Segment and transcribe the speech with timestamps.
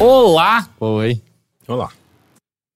[0.00, 0.68] Olá!
[0.80, 1.20] Oi.
[1.66, 1.90] Olá.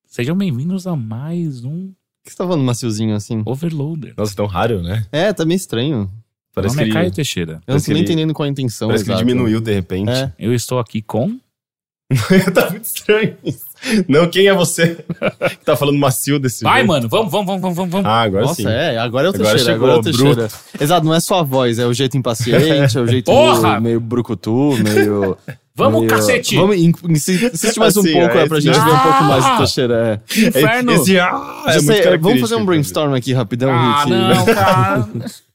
[0.06, 1.94] Sejam bem-vindos a mais um Por
[2.24, 3.42] que você tá falando maciozinho assim?
[3.46, 4.14] Overloader.
[4.16, 5.06] Nossa, tão raro, né?
[5.12, 6.10] É, tá meio estranho.
[6.54, 7.52] Meu Parece nome que é ele, Caio Teixeira.
[7.66, 8.88] Eu não tô nem ele- entendendo qual a intenção.
[8.88, 10.10] parece que ele diminuiu de repente.
[10.10, 10.32] É.
[10.38, 11.38] Eu estou aqui com.
[12.52, 13.64] tá muito estranho isso.
[14.06, 14.96] Não, quem é você
[15.58, 16.88] que tá falando macio desse Vai, jeito?
[16.88, 18.07] mano, vamos, vamos, vamos, vamos, vamos.
[18.07, 18.68] Ah, agora Nossa, sim.
[18.68, 20.48] é, agora é o Agora Teixeira, chegou agora é o o Teixeira.
[20.79, 23.80] Exato, não é só a voz, é o jeito impaciente, é o jeito Porra!
[23.80, 25.38] meio brucutu, meio...
[25.74, 26.54] Vamos, meio- cacete!
[26.54, 28.90] Vamos, in- insi- insiste mais um Assim, pouco, é é, pra esse gente mesmo.
[28.90, 29.52] ver um pouco mais Ah!
[29.52, 30.22] do Teixeira.
[30.36, 30.38] É.
[30.48, 30.93] Inferno!
[30.93, 34.10] Esse ah, é sei, vamos característico, fazer um brainstorm aqui rapidão, ah, Rick.
[34.10, 35.08] não, cara.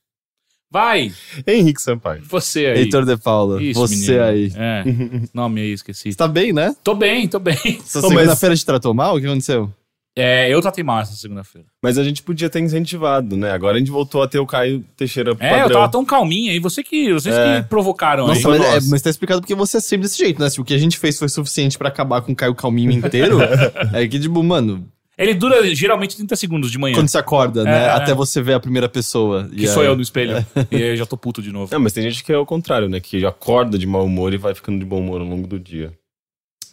[0.72, 1.12] Vai.
[1.48, 2.22] Henrique Sampaio.
[2.30, 2.80] você aí.
[2.80, 4.24] Heitor de Paula, Isso, você menino.
[4.24, 4.52] aí.
[4.56, 4.84] É,
[5.34, 6.12] nome aí, esqueci.
[6.12, 6.76] Você tá bem, né?
[6.84, 7.56] Tô bem, tô bem.
[7.66, 9.16] Essa Ô, mas- segunda-feira te tratou mal?
[9.16, 9.72] O que aconteceu?
[10.20, 11.68] É, eu tratei mal essa segunda-feira.
[11.82, 13.52] Mas a gente podia ter incentivado, né?
[13.52, 15.60] Agora a gente voltou a ter o Caio Teixeira É, padrão.
[15.68, 16.60] eu tava tão calminho aí.
[16.60, 17.62] Você que, vocês É.
[17.62, 18.30] que provocaram aí.
[18.30, 18.90] Nossa, mas, é, nossa.
[18.90, 20.50] mas tá explicado porque você é sempre desse jeito, né?
[20.50, 23.38] Se o que a gente fez foi suficiente pra acabar com o Caio Calminho inteiro,
[23.94, 26.94] é que, tipo, mano, Ele dura geralmente 30 segundos de manhã.
[26.96, 27.86] quando você acorda, né?
[27.86, 28.16] É, Até é.
[28.16, 29.50] você ver a primeira pessoa.
[29.50, 30.46] Que sou eu no espelho.
[30.70, 31.74] E aí eu já tô puto de novo.
[31.74, 33.00] Não, mas tem gente que é o contrário, né?
[33.00, 35.92] Que acorda de mau humor e vai ficando de bom humor ao longo do dia.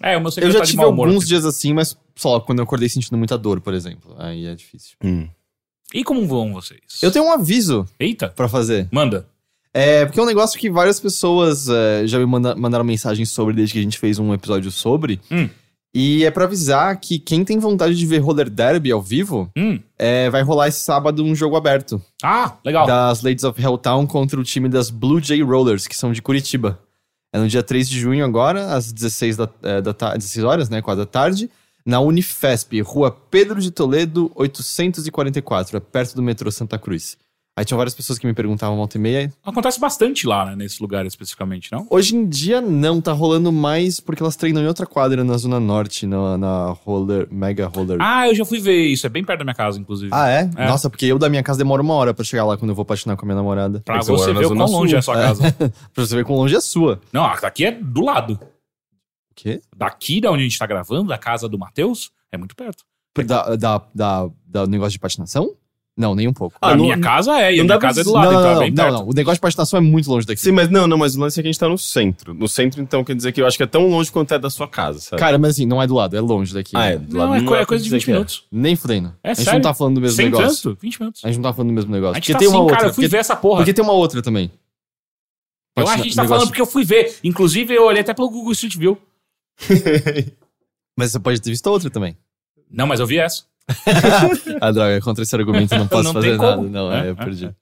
[0.03, 1.09] É, o meu Eu já tá de tive mau humor.
[1.09, 4.15] alguns dias assim, mas só quando eu acordei sentindo muita dor, por exemplo.
[4.19, 4.97] Aí é difícil.
[5.95, 6.81] E como vão vocês?
[7.03, 8.89] Eu tenho um aviso Eita, pra fazer.
[8.93, 9.27] manda.
[9.73, 13.55] É, porque é um negócio que várias pessoas é, já me manda- mandaram mensagens sobre
[13.55, 15.19] desde que a gente fez um episódio sobre.
[15.31, 15.49] Hum.
[15.95, 19.79] E é pra avisar que quem tem vontade de ver Roller Derby ao vivo, Hum.
[19.97, 22.03] é, vai rolar esse sábado um jogo aberto.
[22.23, 22.85] Ah, legal.
[22.87, 26.81] das Ladies of Helltown contra o time das Blue Jay Rollers, que são de Curitiba.
[27.33, 30.69] É no dia 3 de junho agora, às 16, da, é, da ta- 16 horas,
[30.69, 31.49] né, 4 da tarde,
[31.87, 37.17] na Unifesp, rua Pedro de Toledo, 844, é perto do metrô Santa Cruz.
[37.57, 39.33] Aí tinham várias pessoas que me perguntavam volta e meia.
[39.45, 41.87] Acontece bastante lá, né, nesse lugar especificamente, não?
[41.89, 45.61] Hoje em dia não, tá rolando mais porque elas treinam em outra quadra na Zona
[45.61, 47.99] Norte, na, na Roller, Mega Roller.
[48.01, 49.07] Ah, eu já fui ver isso.
[49.07, 50.11] É bem perto da minha casa, inclusive.
[50.13, 50.51] Ah, é?
[50.57, 50.67] É.
[50.67, 52.85] Nossa, porque eu da minha casa demora uma hora pra chegar lá quando eu vou
[52.85, 53.81] patinar com a minha namorada.
[53.85, 55.53] Pra Você você ver o quão longe é a sua casa.
[55.95, 57.01] Pra você ver quão longe é a sua.
[57.13, 58.33] Não, aqui é do lado.
[58.33, 59.61] O quê?
[59.77, 62.85] Daqui da onde a gente tá gravando, da casa do Matheus, é muito perto.
[63.25, 65.55] Da, da, da, da negócio de patinação?
[65.97, 66.57] Não, nem um pouco.
[66.61, 68.41] Ah, a não- minha casa é, e a não minha casa é do lado, não,
[68.41, 68.93] então não, é bem não, perto.
[68.99, 70.41] não, o negócio de patinação é muito longe daqui.
[70.41, 72.35] Sim, mas não, não, mas o lance é que a gente tá no centro.
[72.35, 74.51] No centro, então, quer dizer que eu acho que é tão longe quanto é da
[74.51, 75.21] sua casa, sabe?
[75.21, 76.73] Cara, mas assim, não é do lado, é longe daqui.
[76.77, 76.97] ah, é.
[76.99, 78.15] Do Não, lado é, não co- é coisa de dizer 20 que é.
[78.15, 78.45] minutos.
[78.51, 79.15] Nem fudendo.
[79.23, 79.59] É a gente sério?
[79.59, 80.71] não tá falando do mesmo Sem negócio.
[80.71, 81.25] tanto, 20 minutos.
[81.25, 82.15] A gente não tá falando do mesmo A negócio.
[82.17, 82.77] gente Porque tá tem assim, uma outra.
[82.77, 83.57] cara, eu fui porque, ver essa porra.
[83.59, 84.51] porque tem uma outra também.
[85.77, 87.17] Eu acho que a gente tá falando porque eu fui ver.
[87.23, 88.99] Inclusive, eu olhei até pelo Google Street View.
[90.97, 92.17] Mas você pode ter visto a outra também.
[92.71, 93.45] Não, mas eu vi essa.
[94.61, 96.57] ah, droga, contra esse argumento eu não posso Não fazer nada.
[96.57, 96.69] como.
[96.69, 97.47] Não, É, é, eu é, perdi.
[97.47, 97.55] é.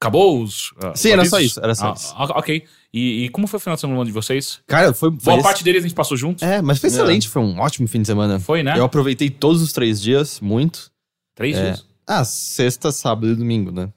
[0.00, 0.72] Acabou os.
[0.82, 2.14] ah, Sim, era só isso, era só Ah, isso.
[2.16, 2.64] ah, ok.
[2.94, 4.60] E, e como foi o final de semana de vocês?
[4.66, 5.10] Cara, foi.
[5.10, 6.42] foi Boa esse- parte deles a gente passou juntos.
[6.42, 8.38] É, mas foi excelente, foi um ótimo fim de semana.
[8.38, 8.78] Foi, né?
[8.78, 10.90] Eu aproveitei todos os três dias, muito.
[11.34, 11.64] Três É.
[11.64, 11.86] dias.
[12.06, 13.92] Ah, sexta, sábado e domingo, né?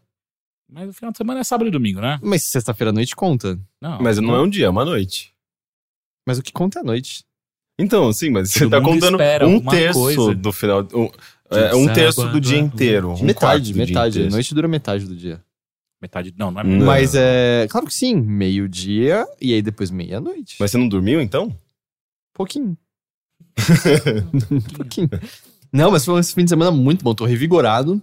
[0.69, 2.19] Mas o final de semana é sábado e domingo, né?
[2.23, 3.59] Mas sexta-feira à noite conta.
[3.81, 4.01] Não.
[4.01, 5.33] Mas não é um dia, é uma noite.
[6.27, 7.23] Mas o que conta é a noite.
[7.79, 10.35] Então, sim, mas você Todo tá mundo contando um terço coisa.
[10.35, 10.87] do final.
[10.93, 11.09] Um,
[11.51, 13.11] é, um terço do dia inteiro.
[13.13, 14.29] Um metade, metade.
[14.29, 15.41] Noite dura metade do dia.
[16.01, 16.33] Metade.
[16.37, 16.63] Não, não é.
[16.63, 16.85] Não.
[16.85, 17.67] Mas é.
[17.69, 20.55] Claro que sim, meio-dia e aí depois meia-noite.
[20.59, 21.55] Mas você não dormiu, então?
[22.33, 22.75] Pouquinho.
[24.75, 25.09] pouquinho.
[25.71, 27.13] Não, mas foi um fim de semana muito bom.
[27.13, 28.01] Tô revigorado.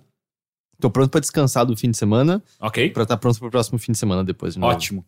[0.80, 2.90] Tô pronto pra descansar do fim de semana, Ok.
[2.90, 4.54] pra estar pronto pro próximo fim de semana depois.
[4.54, 4.60] de.
[4.62, 5.04] Ótimo.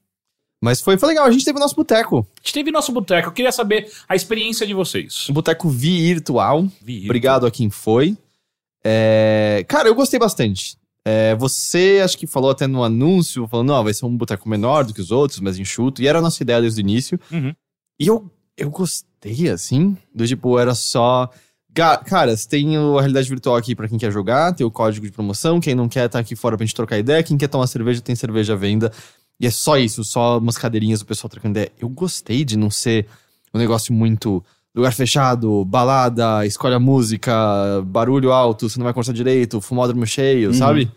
[0.63, 2.27] Mas foi, foi legal, a gente teve o nosso boteco.
[2.37, 3.29] A gente teve nosso boteco.
[3.29, 5.29] Eu queria saber a experiência de vocês.
[5.31, 6.67] Um boteco virtual.
[6.83, 8.19] Vi- Obrigado a quem foi.
[8.85, 10.79] É, Cara, eu gostei bastante.
[11.05, 14.85] É, você acho que falou até no anúncio, falando, não, vai ser um boteco menor
[14.85, 16.03] do que os outros, mas enxuto.
[16.03, 17.19] E era a nossa ideia desde o início.
[17.33, 17.55] Uhum.
[17.99, 21.31] E eu, eu gostei, assim, do tipo, era só.
[21.73, 25.13] Cara, você tem a realidade virtual aqui pra quem quer jogar, tem o código de
[25.13, 28.01] promoção, quem não quer tá aqui fora pra gente trocar ideia, quem quer tomar cerveja
[28.01, 28.93] tem cerveja à venda.
[29.39, 31.73] E é só isso, só umas cadeirinhas do pessoal trocando ideia.
[31.79, 33.07] Eu gostei de não ser
[33.55, 34.45] um negócio muito
[34.75, 37.33] lugar fechado, balada, escolhe a música,
[37.87, 40.55] barulho alto, você não vai conversar direito, fumódromo cheio, Uhum.
[40.55, 40.91] sabe?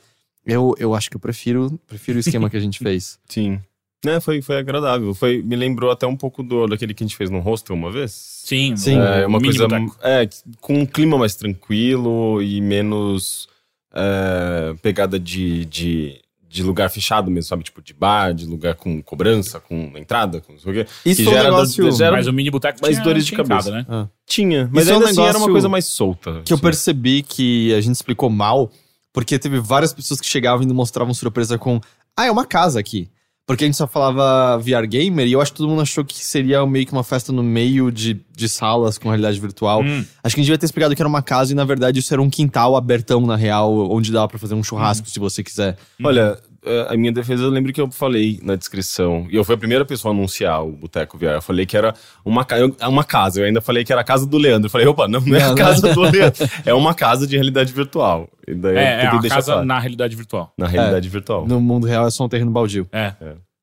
[0.45, 3.17] Eu, eu acho que eu prefiro, prefiro o esquema que a gente fez.
[3.27, 3.59] Sim.
[4.05, 5.13] É, foi, foi agradável.
[5.15, 7.89] Foi, me lembrou até um pouco do, daquele que a gente fez no hostel uma
[7.89, 8.11] vez.
[8.11, 8.97] Sim, Sim.
[8.99, 9.65] É uma coisa.
[10.01, 10.27] É,
[10.59, 13.47] com um clima mais tranquilo e menos
[13.93, 16.19] é, pegada de, de,
[16.53, 17.63] de lugar fechado mesmo, sabe?
[17.63, 20.91] Tipo, de bar, de lugar com cobrança, com entrada, com não sei o quê.
[21.03, 23.25] Isso que foi um gera dor- negócio- gera- Mas o mini boteco mais tinha, dores
[23.25, 23.69] de cabeça.
[23.69, 24.09] entrada, né?
[24.27, 26.41] Tinha, mas Isso é um ainda assim era uma negócio coisa mais solta.
[26.45, 26.61] Que eu assim.
[26.63, 28.71] percebi que a gente explicou mal,
[29.11, 31.81] porque teve várias pessoas que chegavam e mostravam surpresa com
[32.15, 33.09] Ah, é uma casa aqui.
[33.45, 36.17] Porque a gente só falava VR Gamer e eu acho que todo mundo achou que
[36.23, 39.81] seria meio que uma festa no meio de, de salas com realidade virtual.
[39.83, 40.05] Hum.
[40.23, 42.13] Acho que a gente devia ter explicado que era uma casa e na verdade isso
[42.13, 45.77] era um quintal abertão na real, onde dava pra fazer um churrasco se você quiser.
[46.01, 46.39] Olha,
[46.89, 49.83] a minha defesa, eu lembro que eu falei na descrição, e eu fui a primeira
[49.85, 51.25] pessoa a anunciar o Boteco VR.
[51.35, 51.93] Eu falei que era
[52.25, 52.45] uma,
[52.79, 53.41] é uma casa.
[53.41, 54.67] Eu ainda falei que era a casa do Leandro.
[54.67, 56.47] Eu falei, opa, não, não é a casa do Leandro.
[56.65, 58.29] É uma casa de realidade virtual.
[58.47, 59.65] E daí eu É, é uma casa claro.
[59.67, 60.53] na realidade virtual.
[60.57, 61.47] Na realidade virtual.
[61.47, 62.87] No mundo real é só um terreno baldio.
[62.91, 63.13] É.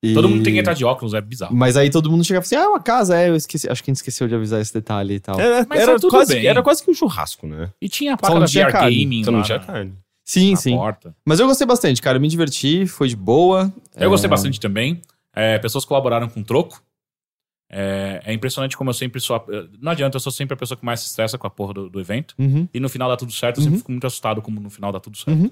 [0.03, 1.55] E- Todo mundo tem que entrar de óculos, é bizarro.
[1.55, 3.69] Mas aí todo mundo chegava assim: Ah, é uma casa, é, eu esqueci.
[3.69, 5.39] Acho que a gente esqueceu de avisar esse detalhe e tal.
[5.39, 6.47] Era, Mas era tudo quase, bem.
[6.47, 7.69] era quase que um churrasco, né?
[7.79, 9.93] E tinha a placa da tinha VR carne, Gaming Só não lá tinha na- carne.
[10.33, 10.75] Sim, sim.
[10.75, 11.15] porta.
[11.25, 12.17] Mas eu gostei bastante, cara.
[12.17, 13.73] Eu me diverti, foi de boa.
[13.95, 15.01] Eu gostei É, bastante também.
[15.33, 16.81] É, pessoas colaboraram com troco.
[17.73, 19.35] É, é impressionante como eu sempre sou.
[19.37, 19.45] a-
[19.79, 21.89] Não adianta, eu sou sempre a pessoa que mais se estressa com a porra do,
[21.89, 22.35] do evento.
[22.37, 22.67] Uhum.
[22.73, 23.57] E no final dá tudo certo.
[23.57, 23.79] Eu sempre Uhum.
[23.79, 25.37] fico muito assustado como no final dá tudo certo.
[25.39, 25.51] Uhum.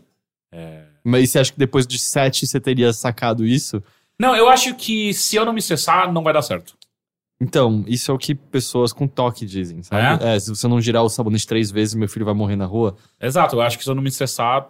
[0.51, 3.81] É, Mas você acha que depois de sete você teria sacado isso?
[4.19, 6.75] Não, eu acho que se eu não me estressar, não vai dar certo.
[7.41, 10.23] Então, isso é o que pessoas com toque dizem, sabe?
[10.23, 12.97] É, se você não girar o sabonete três vezes, meu filho vai morrer na rua.
[13.19, 14.67] Exato, eu acho que se eu não me estressar,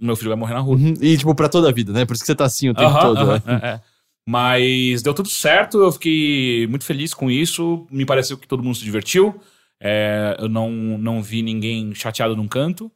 [0.00, 0.76] meu filho vai morrer na rua.
[0.76, 0.94] Uhum.
[1.00, 2.04] E, tipo, pra toda a vida, né?
[2.04, 3.42] Por isso que você tá assim o tempo todo, né?
[3.46, 3.80] é, é.
[4.26, 7.86] Mas deu tudo certo, eu fiquei muito feliz com isso.
[7.90, 9.40] Me pareceu que todo mundo se divertiu.
[9.80, 12.92] É, eu não, não vi ninguém chateado num canto.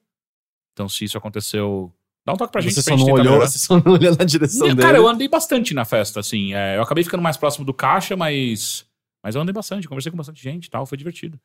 [0.74, 1.90] Então, se isso aconteceu,
[2.26, 2.74] dá um toque pra gente.
[2.74, 3.48] Você pra só, gente não olhou, melhorar.
[3.48, 4.82] você só não olhou na direção dele.
[4.82, 6.52] Cara, eu andei bastante na festa, assim.
[6.54, 8.84] É, eu acabei ficando mais próximo do caixa, mas,
[9.22, 11.38] mas eu andei bastante, conversei com bastante gente e tal, foi divertido.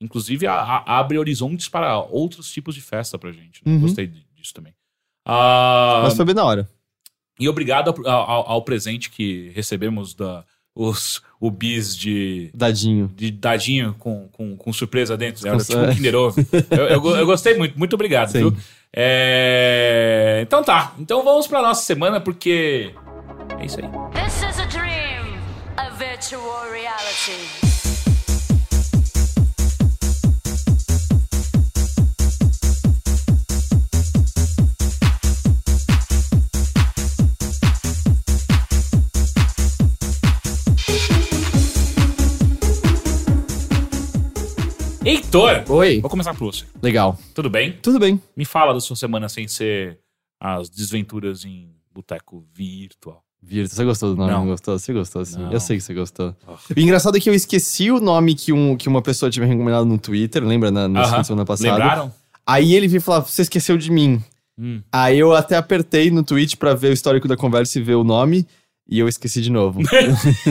[0.00, 3.60] Inclusive, a- a- abre horizontes para outros tipos de festa pra gente.
[3.64, 3.72] né?
[3.72, 3.80] Uhum.
[3.80, 4.74] Gostei di- disso também.
[5.26, 6.68] Ah, Mas foi bem na hora.
[7.40, 10.44] e obrigado ao, ao- ao presente que recebemos da
[10.76, 13.08] os, o bis de, Dadinho.
[13.14, 15.40] de dadinho com, com, com surpresa dentro.
[15.42, 16.40] Com- Era tipo um Kinder Ovo.
[16.70, 18.38] eu, eu, eu gostei muito, muito obrigado, Sim.
[18.38, 18.56] viu?
[18.96, 22.92] É, Então tá, então vamos pra nossa semana, porque
[23.60, 23.86] é isso aí.
[26.24, 27.32] Virtual reality.
[45.04, 46.00] Heitor, Oi.
[46.00, 46.64] vou começar por você.
[46.82, 47.18] Legal.
[47.34, 47.72] Tudo bem?
[47.82, 48.22] Tudo bem.
[48.34, 50.00] Me fala da sua semana sem ser
[50.40, 53.23] as desventuras em boteco virtual.
[53.46, 54.32] Virtus, você gostou do nome?
[54.32, 54.40] Não.
[54.40, 54.78] Não, gostou?
[54.78, 55.38] Você gostou, sim.
[55.38, 55.52] Não.
[55.52, 56.34] Eu sei que você gostou.
[56.46, 56.52] Oh.
[56.74, 59.52] O engraçado é que eu esqueci o nome que, um, que uma pessoa tinha me
[59.52, 60.70] recomendado no Twitter, lembra?
[60.70, 61.24] Na, na Aham.
[61.24, 61.72] semana passada.
[61.72, 62.12] Lembraram?
[62.46, 64.22] Aí ele veio falar, você esqueceu de mim.
[64.58, 64.80] Hum.
[64.92, 68.04] Aí eu até apertei no tweet pra ver o histórico da conversa e ver o
[68.04, 68.46] nome.
[68.86, 69.80] E eu esqueci de novo.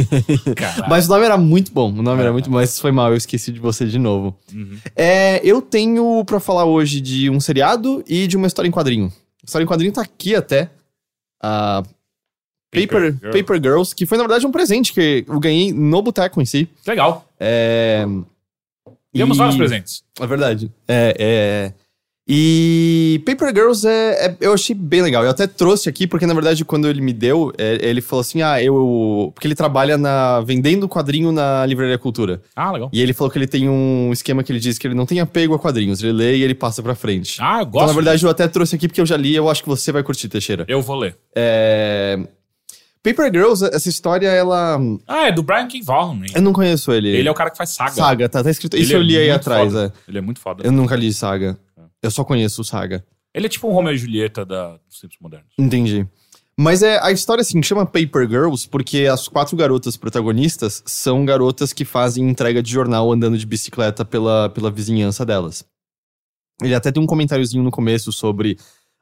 [0.90, 1.92] Mas o nome era muito bom.
[1.92, 3.12] O nome era muito bom, mas foi mal.
[3.12, 4.36] Eu esqueci de você de novo.
[4.52, 4.78] Uhum.
[4.96, 9.06] É, eu tenho pra falar hoje de um seriado e de uma história em quadrinho.
[9.06, 10.72] A história em quadrinho tá aqui até.
[11.44, 11.84] A
[12.82, 13.64] Paper, Paper Paper, Girl.
[13.74, 16.68] Girls, que foi na verdade um presente que eu ganhei no boteco em si.
[16.88, 17.28] Legal.
[17.40, 18.06] É.
[19.14, 20.04] Temos e- vários presentes.
[20.20, 20.72] É verdade.
[20.88, 21.74] É, é.
[22.26, 25.26] E Paper Girls é, é- eu achei bem legal.
[25.26, 28.42] Eu até trouxe aqui, porque na verdade, quando ele me deu, é, ele falou assim:
[28.42, 29.30] ah, eu.
[29.36, 32.42] Porque ele trabalha na vendendo quadrinho na Livraria Cultura.
[32.56, 32.90] Ah, legal.
[32.94, 35.20] E ele falou que ele tem um esquema que ele diz que ele não tem
[35.20, 36.02] apego a quadrinhos.
[36.02, 37.42] Ele lê e ele passa pra frente.
[37.42, 37.88] Ah, eu então, gosto.
[37.88, 39.92] na verdade, eu até trouxe aqui porque eu já li e eu acho que você
[39.92, 40.64] vai curtir, Teixeira.
[40.70, 41.18] Eu vou ler.
[41.36, 42.18] É...
[43.04, 44.80] Paper Girls, essa história, ela.
[45.06, 45.82] Ah, é do Brian K.
[45.84, 46.22] Vaughan.
[46.34, 47.10] Eu não conheço ele.
[47.10, 47.92] Ele é o cara que faz saga.
[47.92, 48.76] Saga, tá, tá escrito.
[48.76, 49.94] Ele Isso eu é li aí atrás, foda.
[49.94, 50.10] é.
[50.10, 50.64] Ele é muito foda.
[50.66, 51.60] Eu nunca li Saga.
[52.02, 53.04] Eu só conheço o Saga.
[53.34, 55.48] Ele é tipo um Romeo e Julieta da, dos tempos modernos.
[55.60, 56.08] Entendi.
[56.58, 61.74] Mas é, a história, assim, chama Paper Girls porque as quatro garotas protagonistas são garotas
[61.74, 65.66] que fazem entrega de jornal andando de bicicleta pela, pela vizinhança delas.
[66.62, 68.58] Ele até tem um comentáriozinho no começo sobre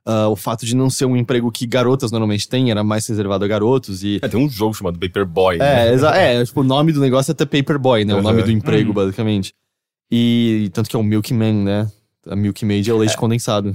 [0.05, 3.45] ah, o fato de não ser um emprego que garotas normalmente têm, era mais reservado
[3.45, 4.19] a garotos e...
[4.21, 5.55] É, tem um jogo chamado Paper Boy.
[5.55, 5.93] É, né?
[5.93, 8.15] exa- é, tipo, o nome do negócio é até Paper Boy, né?
[8.15, 8.95] O nome do emprego, Uhum.
[8.95, 9.53] basicamente.
[10.11, 11.91] E tanto que é o Milkman, né?
[12.27, 13.73] A Milkmaid é o leite condensado.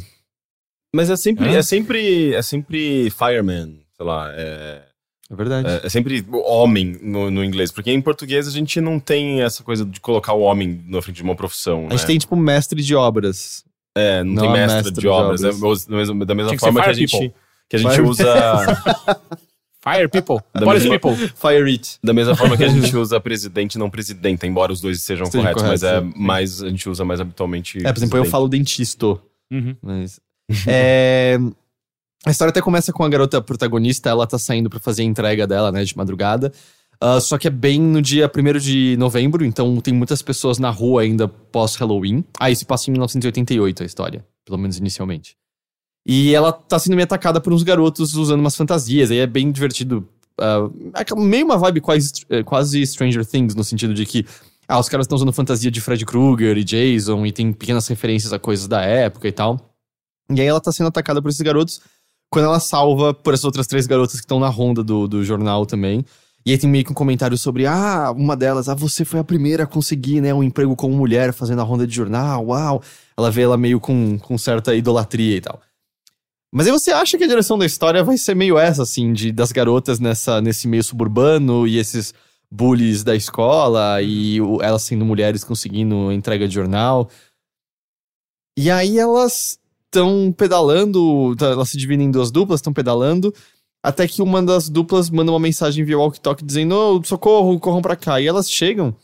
[0.95, 1.59] Mas é sempre, Hã?
[1.59, 4.83] é sempre, é sempre fireman, sei lá, é,
[5.31, 5.69] É verdade.
[5.69, 9.63] é, é sempre homem no, no inglês, porque em português a gente não tem essa
[9.63, 12.07] coisa de colocar o homem na frente de uma profissão, A gente né?
[12.07, 13.65] tem, tipo, mestre de obras.
[13.97, 15.87] É, não, Não tem é mestre, mestre de de obras, obras.
[15.87, 17.33] é, da mesma, da mesma que forma que a gente,
[17.69, 18.25] que a gente Fire- usa,
[19.83, 20.39] Fire People.
[20.53, 21.29] Da Police mesma- People.
[21.35, 21.99] Fire It.
[22.03, 25.31] da mesma forma que a gente usa presidente e não presidenta, embora os dois sejam
[25.31, 26.13] corretos, mas é sim.
[26.17, 29.07] mais, a gente usa mais habitualmente É, por exemplo, eu falo dentista.
[29.51, 29.77] Uhum.
[29.81, 30.21] Mas.
[30.67, 31.39] é,
[32.27, 35.47] A história até começa com a garota protagonista, ela tá saindo pra fazer a entrega
[35.47, 36.53] dela, né, de madrugada.
[37.01, 40.71] Ah, só que é bem no dia 1 de novembro, então tem muitas pessoas na
[40.71, 42.25] rua ainda pós-Halloween.
[42.41, 45.37] Ah, se passa em 1988 a história, pelo menos inicialmente.
[46.07, 49.51] E ela tá sendo meio atacada por uns garotos usando umas fantasias, aí é bem
[49.51, 50.09] divertido.
[50.93, 54.27] aquela- meio uma vibe quase, eh, quase Stranger Things, no sentido de que
[54.69, 58.33] ah, os caras estão usando fantasia de Fred Krueger e Jason, e tem pequenas referências
[58.35, 59.75] a coisas da época e tal.
[60.31, 61.81] E aí ela tá sendo atacada por esses garotos,
[62.31, 65.65] quando ela salva por essas outras três garotas que estão na ronda do, do jornal
[65.65, 66.05] também.
[66.47, 69.25] E aí tem meio que um comentário sobre, ah, uma delas, ah, você foi a
[69.25, 72.81] primeira a conseguir, né, um emprego como mulher fazendo a ronda de jornal, uau.
[73.19, 75.61] Ela vê ela meio com, com certa idolatria e tal.
[76.55, 79.33] Mas aí você acha que a direção da história vai ser meio essa, assim, de
[79.33, 82.15] das garotas nessa, nesse meio suburbano e esses
[82.49, 87.11] bullies da escola e o- elas sendo mulheres conseguindo entrega de jornal.
[88.57, 93.35] E aí elas estão pedalando, tá, elas se dividem em duas duplas, estão pedalando,
[93.89, 97.95] até que uma das duplas manda uma mensagem via walkie-talkie dizendo: "Ô, socorro, corram pra
[97.97, 98.21] cá.
[98.21, 98.95] E elas chegam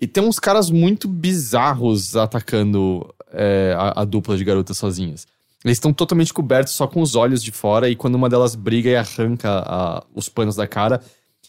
[0.00, 5.26] e tem uns caras muito bizarros atacando é, a, a dupla de garotas sozinhas.
[5.64, 8.90] Eles estão totalmente cobertos só com os olhos de fora, e quando uma delas briga
[8.90, 11.00] e arranca a- os panos da cara,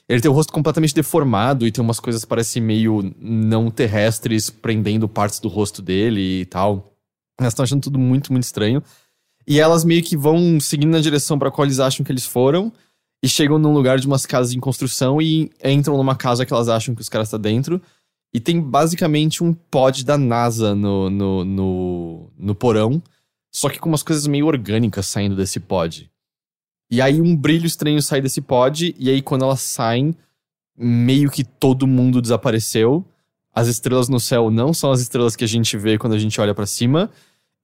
[0.10, 4.50] ele tem o rosto completamente deformado e tem umas coisas que parecem meio não terrestres
[4.50, 6.94] prendendo partes do rosto dele e tal.
[7.40, 8.82] Elas estão achando tudo muito, muito estranho.
[9.48, 12.72] E elas meio que vão seguindo na direção pra qual eles acham que eles foram.
[13.24, 16.70] E chegam num lugar de umas casas em construção e entram numa casa que elas
[16.70, 17.82] acham que os caras estão dentro.
[18.34, 23.02] E tem basicamente um pod da NASA no, no, no, no porão.
[23.52, 26.12] Só que com umas coisas meio orgânicas saindo desse pod.
[26.92, 28.94] E aí um brilho estranho sai desse pod.
[29.00, 30.14] E aí quando elas saem,
[30.78, 33.04] meio que todo mundo desapareceu.
[33.56, 36.40] As estrelas no céu não são as estrelas que a gente vê quando a gente
[36.40, 37.10] olha pra cima.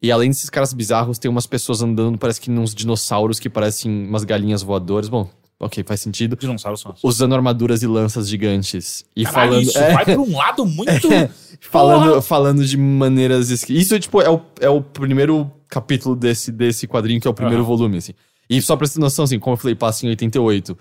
[0.03, 4.05] E além desses caras bizarros, tem umas pessoas andando, parece que uns dinossauros que parecem
[4.05, 5.07] umas galinhas voadoras.
[5.07, 6.35] Bom, ok, faz sentido.
[6.35, 6.99] Dinossauros são assim.
[7.07, 9.05] Usando armaduras e lanças gigantes.
[9.15, 9.63] E Caralho, falando.
[9.63, 11.07] isso é, vai pra um lado muito.
[11.61, 12.21] falando, Porra!
[12.21, 13.49] falando de maneiras.
[13.69, 17.61] Isso, tipo, é o, é o primeiro capítulo desse, desse quadrinho, que é o primeiro
[17.61, 17.69] Aham.
[17.69, 18.13] volume, assim.
[18.49, 20.77] E só pra ter noção, assim, como eu falei, passa em 88.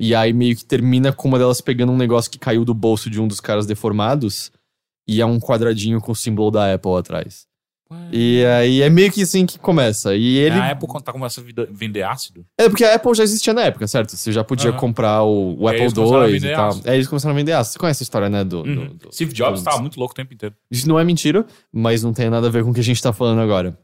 [0.00, 3.10] E aí meio que termina com uma delas pegando um negócio que caiu do bolso
[3.10, 4.50] de um dos caras deformados.
[5.06, 7.46] E é um quadradinho com o símbolo da Apple atrás.
[8.12, 10.14] E aí é meio que assim que começa.
[10.14, 10.54] E ele.
[10.58, 12.44] A Apple quando tá começando a vender ácido.
[12.58, 14.16] É porque a Apple já existia na época, certo?
[14.16, 14.78] Você já podia Aham.
[14.78, 16.68] comprar o, o Apple II e tal.
[16.68, 16.82] aço.
[16.84, 17.72] É, eles começaram a vender aço.
[17.72, 18.44] Você conhece a história, né?
[18.44, 18.86] Do, do- Uhum.
[18.96, 20.54] do- Steve Jobs do- tava muito louco o tempo inteiro.
[20.70, 23.02] Isso não é mentira, mas não tem nada a ver com o que a gente
[23.02, 23.76] tá falando agora.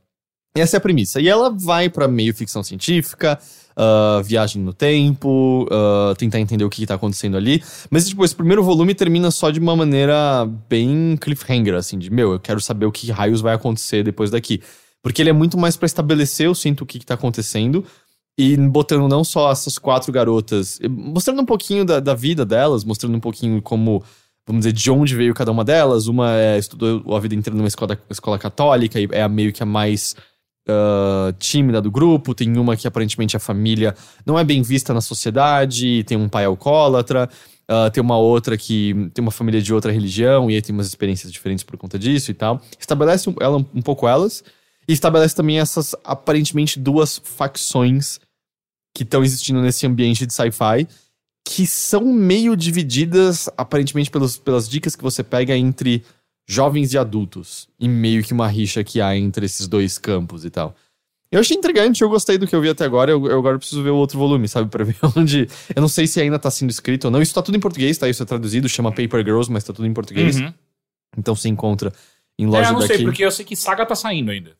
[0.54, 1.20] Essa é a premissa.
[1.20, 3.38] E ela vai pra meio ficção científica,
[3.76, 7.62] ah, viagem no tempo, ah, tentar entender o que, que tá acontecendo ali.
[7.90, 12.32] Mas, tipo, esse primeiro volume termina só de uma maneira bem cliffhanger, assim, de meu,
[12.32, 14.60] eu quero saber o que raios vai acontecer depois daqui.
[15.02, 17.84] Porque ele é muito mais pra estabelecer, eu sinto, o que, que tá acontecendo.
[18.38, 23.16] E botando não só essas quatro garotas, mostrando um pouquinho da, da vida delas, mostrando
[23.16, 24.02] um pouquinho como
[24.46, 26.06] vamos dizer, de onde veio cada uma delas.
[26.06, 29.66] Uma é, estudou a vida inteira numa escola, escola católica e é meio que a
[29.66, 30.16] mais
[30.70, 32.34] ah, tímida do grupo.
[32.34, 36.44] Tem uma que aparentemente a família não é bem vista na sociedade, tem um pai
[36.44, 37.28] alcoólatra.
[37.68, 40.86] ah, tem uma outra que tem uma família de outra religião e aí tem umas
[40.88, 42.60] experiências diferentes por conta disso e tal.
[42.78, 44.42] Estabelece um- ela, um pouco elas
[44.88, 48.18] e estabelece também essas aparentemente duas facções
[48.96, 50.88] que estão existindo nesse ambiente de sci-fi
[51.46, 56.04] que são meio divididas, aparentemente, pelos, pelas dicas que você pega entre
[56.50, 57.68] jovens e adultos.
[57.78, 60.74] E meio que uma rixa que há entre esses dois campos e tal.
[61.30, 63.12] Eu achei intrigante, eu gostei do que eu vi até agora.
[63.12, 64.68] Eu, eu agora preciso ver o outro volume, sabe?
[64.68, 65.46] Pra ver onde.
[65.74, 67.22] Eu não sei se ainda tá sendo escrito ou não.
[67.22, 68.08] Isso tá tudo em português, tá?
[68.08, 70.40] Isso é traduzido, chama Paper Girls, mas tá tudo em português.
[70.40, 70.52] Uhum.
[71.16, 71.92] Então você encontra
[72.36, 72.94] em É, loja eu não daqui.
[72.96, 74.56] sei, porque eu sei que Saga tá saindo ainda.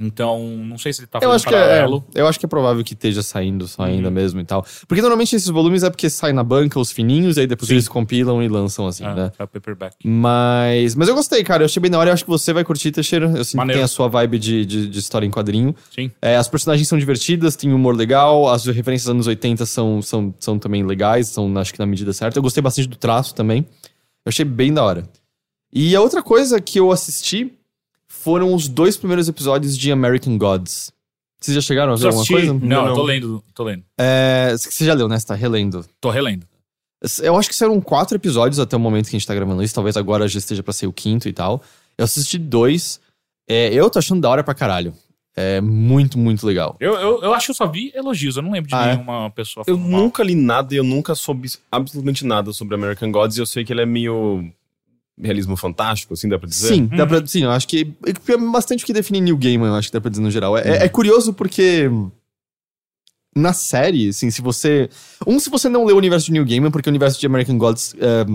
[0.00, 2.02] Então, não sei se ele tá Eu acho, que é, paralelo.
[2.14, 4.14] eu acho que é provável que esteja saindo só ainda Uhum.
[4.14, 4.64] mesmo e tal.
[4.88, 7.74] Porque normalmente esses volumes é porque saem na banca os fininhos, e aí depois Sim.
[7.74, 9.32] eles compilam e lançam assim, Ah, né?
[9.36, 9.96] tá paperback.
[10.04, 11.62] Mas, mas eu gostei, cara.
[11.62, 12.08] Eu achei bem da hora.
[12.08, 13.26] Eu acho que você vai curtir, Teixeira.
[13.36, 13.78] Eu sinto Maneiro.
[13.78, 15.74] que tem a sua vibe de, de, de história em quadrinho.
[15.94, 16.10] Sim.
[16.22, 18.48] É, as personagens são divertidas, tem humor legal.
[18.48, 22.12] As referências dos anos 80 são, são, são também legais, são acho que na medida
[22.14, 22.38] certa.
[22.38, 23.66] Eu gostei bastante do traço também.
[24.24, 25.02] Eu achei bem da hora.
[25.70, 27.52] E a outra coisa que eu assisti
[28.22, 30.92] foram os dois primeiros episódios de American Gods.
[31.40, 32.52] Vocês já chegaram a ver Só alguma assisti- coisa?
[32.54, 32.86] Não, Não.
[32.88, 33.84] eu tô lendo, tô lendo.
[33.98, 35.18] É, você já leu, né?
[35.18, 35.84] Você tá relendo.
[36.00, 36.46] Tô relendo.
[37.20, 39.74] Eu acho que saíram quatro episódios até o momento que a gente tá gravando isso.
[39.74, 41.60] Talvez agora já esteja pra ser o quinto e tal.
[41.98, 43.00] Eu assisti dois.
[43.48, 44.94] É, eu tô achando da hora pra caralho.
[45.34, 46.76] É muito, muito legal.
[46.78, 48.94] Eu, eu, eu acho que eu só vi elogios, eu não lembro de Ah, é?
[48.94, 49.88] nenhuma pessoa Eu mal.
[50.02, 53.64] nunca li nada e eu nunca soube absolutamente nada sobre American Gods e eu sei
[53.64, 54.44] que ele é meio
[55.20, 56.68] realismo fantástico, assim, dá pra dizer?
[56.68, 59.74] Sim, dá pra, sim, eu acho que é bastante o que define New Gaiman, eu
[59.74, 60.56] acho que dá pra dizer no geral.
[60.56, 61.88] É, é- é curioso porque
[63.34, 64.88] na série, assim, se você.
[65.26, 67.56] Um, se você não leu o universo de New Gaiman, porque o universo de American
[67.56, 68.26] Gods eh,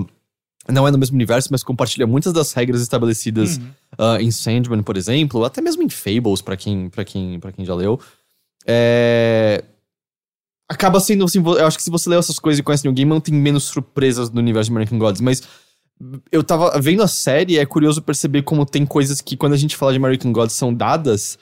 [0.71, 3.59] não é no mesmo universo, mas compartilha muitas das regras estabelecidas
[3.97, 7.63] ah, em Sandman, por exemplo, até mesmo em Fables, pra quem, pra quem, pra quem
[7.63, 7.99] já leu.
[8.65, 9.63] É.
[10.69, 13.21] Acaba sendo assim, eu acho que se você leu essas coisas e conhece New Gaiman,
[13.21, 15.41] tem menos surpresas no universo de American Gods, mas
[16.31, 19.57] eu tava vendo a série e é curioso perceber como tem coisas que quando a
[19.57, 21.37] gente fala de American Gods são dadas,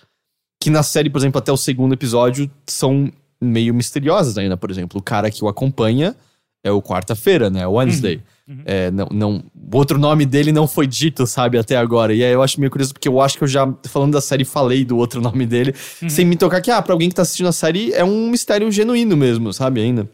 [0.61, 4.99] que na série, por exemplo, até o segundo episódio são meio misteriosas ainda, por exemplo.
[4.99, 6.15] O cara que o acompanha
[6.63, 7.67] é o quarta-feira, né?
[7.67, 8.21] O Wednesday.
[8.63, 12.13] É, não, não, o outro nome dele não foi dito, sabe, até agora.
[12.13, 14.45] E aí eu acho meio curioso, porque eu acho que eu já, falando da série,
[14.45, 15.73] falei do outro nome dele,
[16.07, 18.71] sem me tocar que, ah, pra alguém que tá assistindo a série, é um mistério
[18.71, 20.09] genuíno mesmo, sabe, ainda.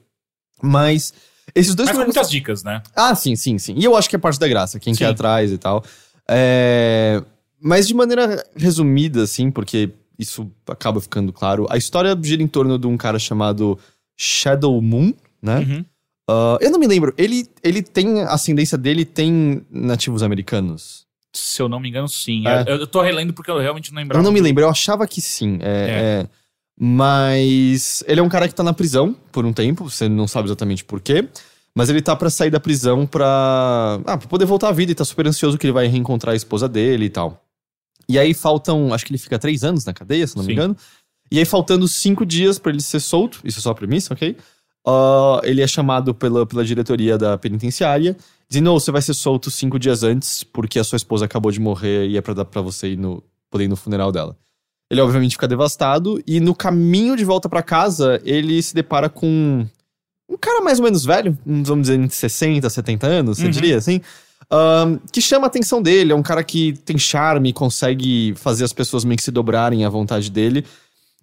[0.62, 1.14] Mas
[1.56, 2.82] esses dois Mas com muitas dicas, né?
[2.96, 3.76] ah, sim, sim, sim.
[3.78, 5.00] E eu acho que é parte da graça, quem Sim.
[5.00, 5.84] quer atrás e tal.
[6.30, 7.22] É,
[7.62, 12.78] Mas de maneira resumida, assim, porque isso acaba ficando claro, a história gira em torno
[12.78, 13.78] de um cara chamado
[14.18, 15.60] Shadow Moon, né?
[15.60, 15.86] Uhum.
[16.30, 21.06] Ah, eu não me lembro, ele, ele tem, a ascendência dele tem nativos americanos?
[21.34, 22.48] Se eu não me engano, sim.
[22.48, 22.64] É.
[22.68, 24.20] Eu, eu tô relendo porque eu realmente não lembrava.
[24.20, 25.60] Eu não me lembro, eu achava que sim.
[25.62, 26.28] É, é.
[26.80, 30.48] Mas ele é um cara que tá na prisão por um tempo, você não sabe
[30.48, 31.28] exatamente por quê.
[31.76, 34.96] Mas ele tá pra sair da prisão pra, ah, pra poder voltar à vida e
[34.96, 37.46] tá super ansioso que ele vai reencontrar a esposa dele e tal.
[38.10, 40.54] E aí faltam, acho que ele fica três anos na cadeia, se não me Sim.
[40.54, 40.78] engano.
[41.32, 44.36] E aí faltando cinco dias pra ele ser solto, isso é só a premissa, ok?
[44.86, 48.18] Ah, ele é chamado pela, pela diretoria da penitenciária,
[48.50, 51.60] dizendo, "Não, você vai ser solto cinco dias antes, porque a sua esposa acabou de
[51.62, 54.36] morrer e é pra dar pra você ir no, poder ir no funeral dela.
[54.92, 59.66] Ele obviamente fica devastado e no caminho de volta pra casa, ele se depara com
[60.30, 63.52] um cara mais ou menos velho, uns, vamos dizer, entre 60, 70 anos, você Uhum.
[63.52, 64.02] diria assim,
[64.52, 68.74] ahn, que chama a atenção dele, é um cara que tem charme, consegue fazer as
[68.74, 70.66] pessoas meio que se dobrarem à vontade dele.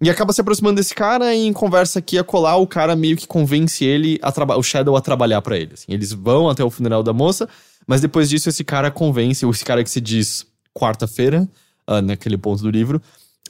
[0.01, 3.17] E acaba se aproximando desse cara e em conversa aqui a colar, o cara meio
[3.17, 5.71] que convence ele, a traba- o Shadow a trabalhar pra ele.
[5.73, 5.91] assim.
[5.91, 7.47] Eles vão até o funeral da moça,
[7.85, 11.47] mas depois disso esse cara convence, ou esse cara que se diz quarta-feira,
[11.85, 13.01] ah, naquele ponto do livro,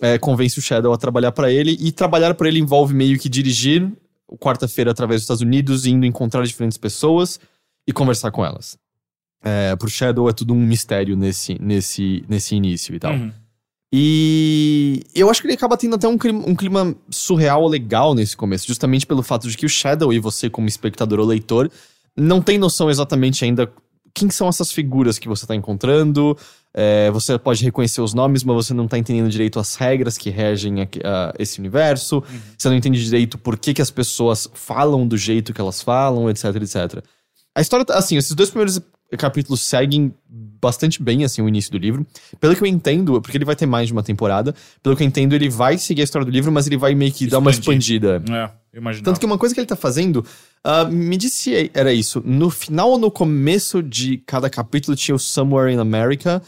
[0.01, 1.77] é, convence o Shadow a trabalhar pra ele.
[1.79, 3.91] E trabalhar pra ele envolve meio que dirigir
[4.27, 7.39] o quarta-feira através dos Estados Unidos, indo encontrar diferentes pessoas
[7.87, 8.77] e conversar com elas.
[9.43, 13.13] É, pro Shadow é tudo um mistério nesse, nesse, nesse início e tal.
[13.13, 13.31] Uhum.
[13.91, 18.37] E eu acho que ele acaba tendo até um clima, um clima surreal legal nesse
[18.37, 21.71] começo, justamente pelo fato de que o Shadow e você, como espectador ou leitor,
[22.15, 23.71] não tem noção exatamente ainda
[24.13, 26.37] quem são essas figuras que você tá encontrando.
[26.73, 30.29] É, você pode reconhecer os nomes, mas você não tá entendendo direito as regras que
[30.29, 32.23] regem aqui- a esse universo.
[32.57, 36.29] Você não entende direito por que, que as pessoas falam do jeito que elas falam,
[36.29, 37.03] etc, etc.
[37.55, 38.79] A história, tá- assim, esses dois primeiros
[39.17, 40.13] capítulos seguem
[40.61, 42.05] bastante bem, assim, o início do livro.
[42.39, 45.07] Pelo que eu entendo, porque ele vai ter mais de uma temporada, pelo que eu
[45.07, 47.49] entendo, ele vai seguir a história do livro, mas ele vai meio que dar uma
[47.49, 47.95] Expandir.
[47.95, 48.23] expandida.
[48.31, 49.03] É, eu imagino.
[49.05, 50.23] Tanto que uma coisa que ele tá fazendo,
[50.63, 52.21] ah, me disse se era isso.
[52.25, 56.41] No final ou no começo de cada capítulo tinha o Somewhere in America,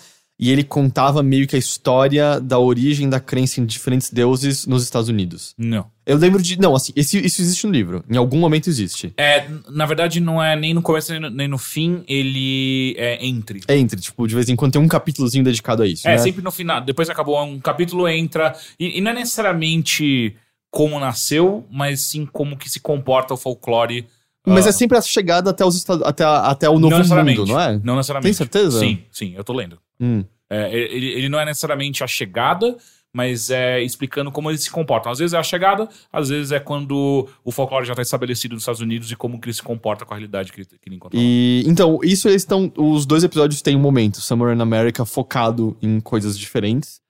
[0.44, 4.82] e ele contava meio que a história da origem da crença em diferentes deuses nos
[4.84, 5.54] Estados Unidos.
[5.56, 5.86] Não.
[6.04, 6.60] Eu lembro de.
[6.60, 8.04] Não, assim, esse- isso existe no livro.
[8.10, 9.14] Em algum momento existe.
[9.18, 13.24] É, na verdade, não é nem no começo nem no, nem no fim, ele é
[13.24, 13.62] entre.
[13.68, 16.08] É entre, tipo, de vez em quando tem um capítulozinho dedicado a isso.
[16.08, 16.18] É, né?
[16.18, 16.82] sempre no final.
[16.82, 18.56] Depois acabou um capítulo, entra.
[18.80, 20.36] E, e não é necessariamente
[20.72, 24.08] como nasceu, mas sim como que se comporta o folclore.
[24.48, 27.40] Mas ah, é sempre a chegada até, os Estados, até, até o novo necessariamente.
[27.40, 27.80] mundo, não é?
[27.84, 28.28] Não necessariamente.
[28.30, 28.80] Tem certeza?
[28.80, 29.78] Sim, sim, eu tô lendo.
[30.00, 30.24] Hum.
[30.50, 32.76] É, ele, ele não é necessariamente a chegada,
[33.14, 35.12] mas é explicando como eles se comportam.
[35.12, 38.64] Às vezes é a chegada, às vezes é quando o folclore já está estabelecido nos
[38.64, 40.96] Estados Unidos e como que ele se comporta com a realidade que ele, que ele
[40.96, 41.20] encontra.
[41.20, 42.72] E então, isso eles estão.
[42.78, 44.22] Os dois episódios têm um momento.
[44.22, 47.01] Summer in America focado em coisas diferentes.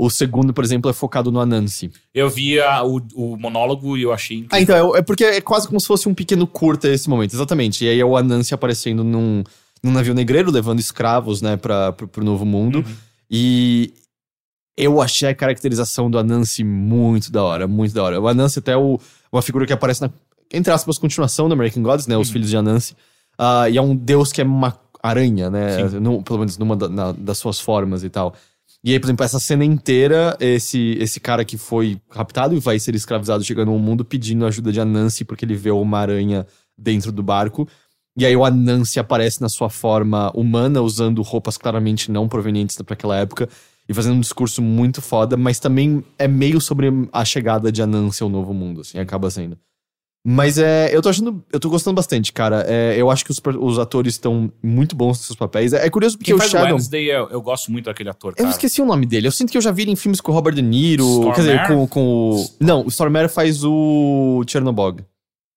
[0.00, 1.90] O segundo, por exemplo, é focado no Anansi.
[2.14, 4.56] Eu via o, o monólogo e eu achei incrível.
[4.56, 7.34] Ah, então, é, é porque é quase como se fosse um pequeno curta esse momento,
[7.34, 7.84] exatamente.
[7.84, 9.42] E aí é o Anansi aparecendo num,
[9.82, 12.84] num navio negreiro, levando escravos, né, pra, pro, pro novo mundo.
[13.30, 13.92] E
[14.76, 18.20] eu achei a caracterização do Anansi muito da hora, muito da hora.
[18.20, 19.00] O Anansi até é o,
[19.32, 20.10] uma figura que aparece na,
[20.52, 22.94] entre aspas, continuação do American Gods, né, os filhos de Anansi.
[23.36, 26.88] Ah, e é um deus que é uma aranha, né, no- pelo menos numa da-
[26.88, 28.34] na- das suas formas e tal.
[28.84, 32.78] E aí, por exemplo, essa cena inteira, esse, esse cara que foi raptado e vai
[32.78, 37.10] ser escravizado chegando ao mundo pedindo ajuda de Anansi porque ele vê uma aranha dentro
[37.10, 37.68] do barco.
[38.16, 42.94] E aí o Anansi aparece na sua forma humana, usando roupas claramente não provenientes para
[42.94, 43.48] aquela época
[43.88, 48.22] e fazendo um discurso muito foda, mas também é meio sobre a chegada de Anansi
[48.22, 49.58] ao novo mundo, assim, acaba sendo.
[50.26, 52.64] Mas é, eu tô achando, eu tô gostando bastante, cara.
[52.68, 55.72] É, eu acho que os, os atores estão muito bons nos seus papéis.
[55.72, 56.72] É, é curioso porque Quem o faz o Shadow.
[56.72, 58.50] Wednesday, eu, eu gosto muito daquele ator, Eu cara.
[58.50, 59.26] esqueci o nome dele.
[59.26, 61.04] Eu sinto que eu já vi ele em filmes com o Robert De Niro.
[61.04, 61.34] Stormare?
[61.34, 62.46] Quer dizer, com, com o.
[62.60, 65.04] Não, o Stormare faz o Chernobog.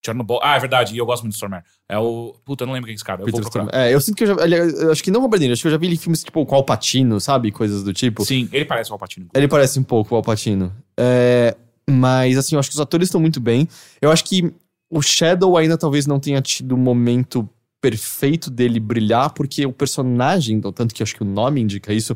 [0.04, 0.40] Chernobyl.
[0.42, 1.64] Ah, é verdade, e eu gosto muito do Stormare.
[1.88, 2.36] É o...
[2.44, 3.22] Puta, eu não lembro quem é esse cara.
[3.22, 3.66] Eu Peter vou procurar.
[3.66, 3.92] Stormare.
[3.92, 4.34] É, eu sinto que eu já.
[4.34, 5.98] eu acho que não o Robert De Niro, acho que eu já vi ele em
[5.98, 7.52] filmes tipo com o Alpatino, sabe?
[7.52, 8.26] Coisas do tipo.
[8.26, 9.28] Sim, ele parece o Alpatino.
[9.34, 10.74] Ele parece um pouco o Alpatino.
[10.98, 11.56] É,
[11.90, 13.68] mas, assim, eu acho que os atores estão muito bem.
[14.02, 14.54] Eu acho que
[14.90, 17.48] o Shadow ainda talvez não tenha tido o momento
[17.80, 21.92] perfeito dele brilhar, porque o personagem, então, tanto que eu acho que o nome indica
[21.94, 22.16] isso,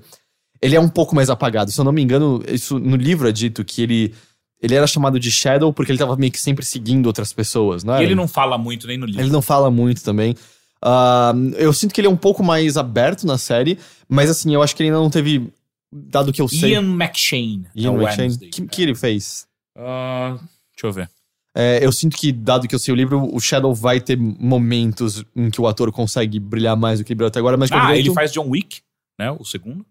[0.61, 1.71] ele é um pouco mais apagado.
[1.71, 4.13] Se eu não me engano, isso no livro é dito que ele.
[4.61, 7.93] Ele era chamado de Shadow porque ele tava meio que sempre seguindo outras pessoas, não
[7.93, 8.01] é?
[8.01, 9.21] E ele não fala muito nem no livro.
[9.21, 10.33] Ele não fala muito também.
[10.81, 14.63] Ah, eu sinto que ele é um pouco mais aberto na série, mas assim, eu
[14.63, 15.51] acho que ele ainda não teve.
[15.91, 16.71] Dado que eu sei.
[16.71, 17.65] Ian McShane.
[17.75, 18.21] Ian é o McShane.
[18.21, 18.49] Wednesday.
[18.49, 19.45] que, que ele fez?
[19.77, 20.37] Ah,
[20.73, 21.09] deixa eu ver.
[21.57, 25.23] É, eu sinto que, dado que eu sei o livro, o Shadow vai ter momentos
[25.35, 27.95] em que o ator consegue brilhar mais do que ele brilhou até agora, mas Ah,
[27.95, 28.81] ele faz John Wick,
[29.17, 29.31] né?
[29.31, 29.85] O segundo.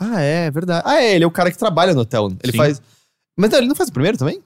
[0.00, 0.82] Ah, é, é verdade.
[0.84, 2.28] Ah, é, ele é o cara que trabalha no hotel.
[2.42, 2.58] Ele Sim.
[2.58, 2.82] faz.
[3.38, 4.42] Mas não, ele não faz o primeiro também?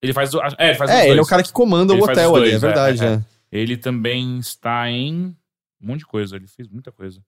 [0.00, 0.32] Ele faz.
[0.34, 1.18] o- É, ele faz é, ele dois.
[1.18, 3.04] é o cara que comanda Ele o hotel os ali, dois, é verdade.
[3.04, 3.12] é, é.
[3.14, 3.22] é.
[3.50, 5.36] Ele também está em
[5.80, 6.36] um monte de coisa.
[6.36, 7.20] Ele fez muita coisa.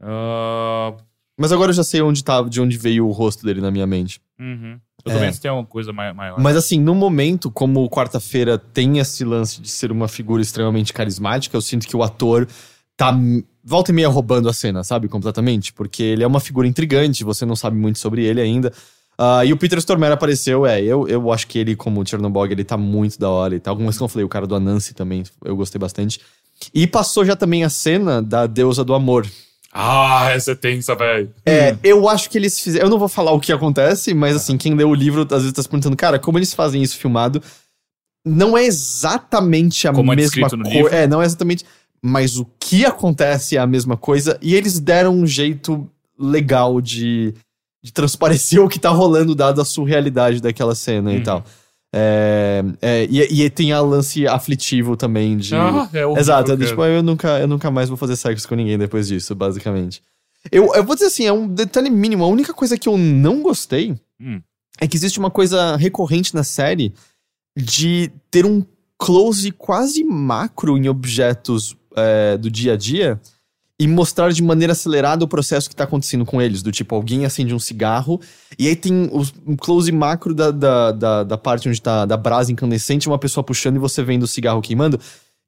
[0.00, 0.96] Ah,
[1.38, 3.86] Mas agora eu já sei onde tá, de onde veio o rosto dele na minha
[3.86, 4.20] mente.
[4.38, 4.78] uhum.
[5.04, 5.18] Eu É.
[5.18, 6.38] vendo se tem alguma coisa mai- maior.
[6.40, 11.56] Mas assim, no momento, como quarta-feira tem esse lance de ser uma figura extremamente carismática,
[11.56, 12.46] eu sinto que o ator
[12.96, 13.16] tá
[13.64, 15.08] volta e meia roubando a cena, sabe?
[15.08, 15.72] Completamente.
[15.72, 18.72] Porque ele é uma figura intrigante, você não sabe muito sobre ele ainda.
[19.18, 22.50] Ah, e o Peter Stormare apareceu, é, eu, eu acho que ele, como o Chernobog,
[22.50, 23.72] ele tá muito da hora e tal.
[23.72, 26.20] Algumas que eu falei, o cara do Anansi também, eu gostei bastante.
[26.74, 29.26] E passou já também a cena da deusa do amor.
[29.72, 31.32] Ah, essa é tensa, velho.
[31.46, 32.86] É, eu acho que eles fizeram.
[32.86, 35.52] Eu não vou falar o que acontece, mas assim, quem lê o livro às vezes
[35.52, 37.40] tá se perguntando, cara, como eles fazem isso filmado?
[38.26, 40.68] Não é exatamente a Como é mesma no coisa.
[40.68, 40.94] livro.
[40.94, 41.64] É, não é exatamente.
[42.02, 44.38] Mas o que acontece é a mesma coisa.
[44.42, 47.32] E eles deram um jeito legal de,
[47.82, 51.22] de transparecer o que tá rolando, dado a surrealidade daquela cena e Uhum.
[51.22, 51.44] tal.
[51.92, 55.54] É, é, e, e tem a lance aflitivo também de.
[55.54, 56.68] Ah, é horrível, Exato, é cara.
[56.68, 60.02] tipo, eu nunca, eu nunca mais vou fazer sexo com ninguém depois disso, basicamente.
[60.50, 62.24] Eu, eu vou dizer assim, é um detalhe mínimo.
[62.24, 64.40] A única coisa que eu não gostei Hum.
[64.80, 66.92] é que existe uma coisa recorrente na série
[67.56, 68.64] de ter um
[68.98, 73.20] close quase macro em objetos é, do dia a dia
[73.80, 76.60] e mostrar de maneira acelerada o processo que tá acontecendo com eles.
[76.62, 78.20] Do tipo, alguém acende um cigarro
[78.58, 82.16] e aí tem os- um close macro da, da, da, da parte onde tá da
[82.16, 85.00] brasa incandescente, uma pessoa puxando e você vendo o cigarro queimando.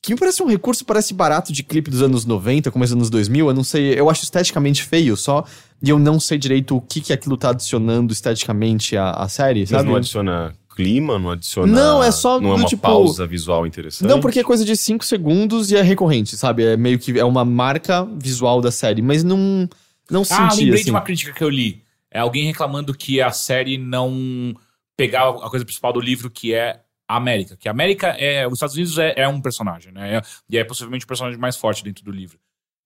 [0.04, 3.10] Que me parece um recurso, parece barato de clipe dos anos 90, começo dos anos
[3.10, 3.46] 2000.
[3.48, 5.44] Eu não sei, eu acho esteticamente feio só.
[5.80, 9.60] E eu não sei direito o que, que aquilo tá adicionando esteticamente à, à série,
[9.60, 9.88] Mas sabe?
[9.88, 11.72] não adiciona clima, não adiciona.
[11.72, 14.08] Não, é só Não é uma tipo- pausa visual interessante.
[14.08, 16.64] Não, porque é coisa de 5 segundos e é recorrente, sabe?
[16.64, 19.68] É meio que é uma marca visual da série, mas não
[20.10, 20.84] não Ah, senti lembrei assim.
[20.84, 21.82] de uma crítica que eu li.
[22.10, 24.54] É alguém reclamando que a série não
[24.96, 27.56] pegava a coisa principal do livro, que é a América.
[27.56, 28.46] Que a América é.
[28.46, 30.16] Os Estados Unidos é, é um personagem, né?
[30.16, 32.38] É- e é possivelmente o personagem mais forte dentro do livro.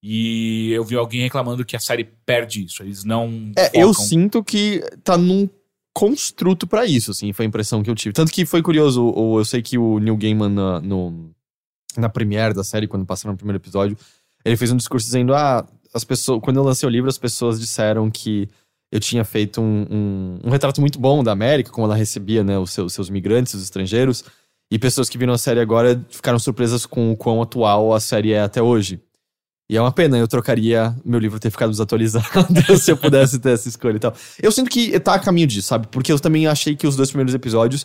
[0.03, 2.83] E eu vi alguém reclamando que a série perde isso.
[2.83, 3.51] Eles não.
[3.57, 5.49] É, eu focam- sinto que tá num
[5.97, 8.13] construto pra isso, assim, foi a impressão que eu tive.
[8.13, 11.31] Tanto que foi curioso, o- eu sei que o Neil Gaiman na, no,
[11.97, 13.97] na premiere da série, quando passaram no primeiro episódio,
[14.45, 17.59] ele fez um discurso dizendo, ah, as pessoas, quando eu lancei o livro, as pessoas
[17.59, 18.47] disseram que
[18.93, 22.59] eu tinha feito um, um, um retrato muito bom da América, como ela recebia, né,
[22.59, 24.23] os seus, seus migrantes, os estrangeiros,
[24.71, 28.33] e pessoas que viram a série agora ficaram surpresas com o quão atual a série
[28.33, 29.01] é até hoje.
[29.68, 32.24] E é uma pena, eu trocaria meu livro ter ficado desatualizado
[32.79, 34.14] se eu pudesse ter essa escolha e tal.
[34.40, 35.88] Eu sinto que tá a caminho disso, sabe?
[35.88, 37.85] Porque eu também achei que os dois primeiros episódios.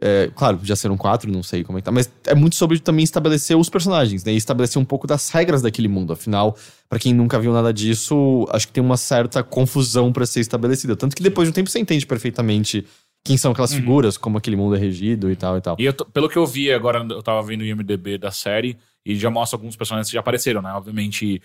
[0.00, 2.78] é, claro, já serão quatro, não sei como é que tá, mas é muito sobre
[2.80, 4.32] também estabelecer os personagens, né?
[4.32, 6.14] E estabelecer um pouco das regras daquele mundo.
[6.14, 6.56] Afinal,
[6.88, 10.96] pra quem nunca viu nada disso, acho que tem uma certa confusão pra ser estabelecida.
[10.96, 12.86] Tanto que depois de um tempo você entende perfeitamente
[13.24, 15.76] quem são aquelas figuras, como aquele mundo é regido e tal e tal.
[15.78, 19.16] E eu pelo que eu vi agora, eu tava vendo o IMDB da série e
[19.16, 20.72] já mostra alguns personagens que já apareceram, né?
[20.72, 21.40] Obviamente,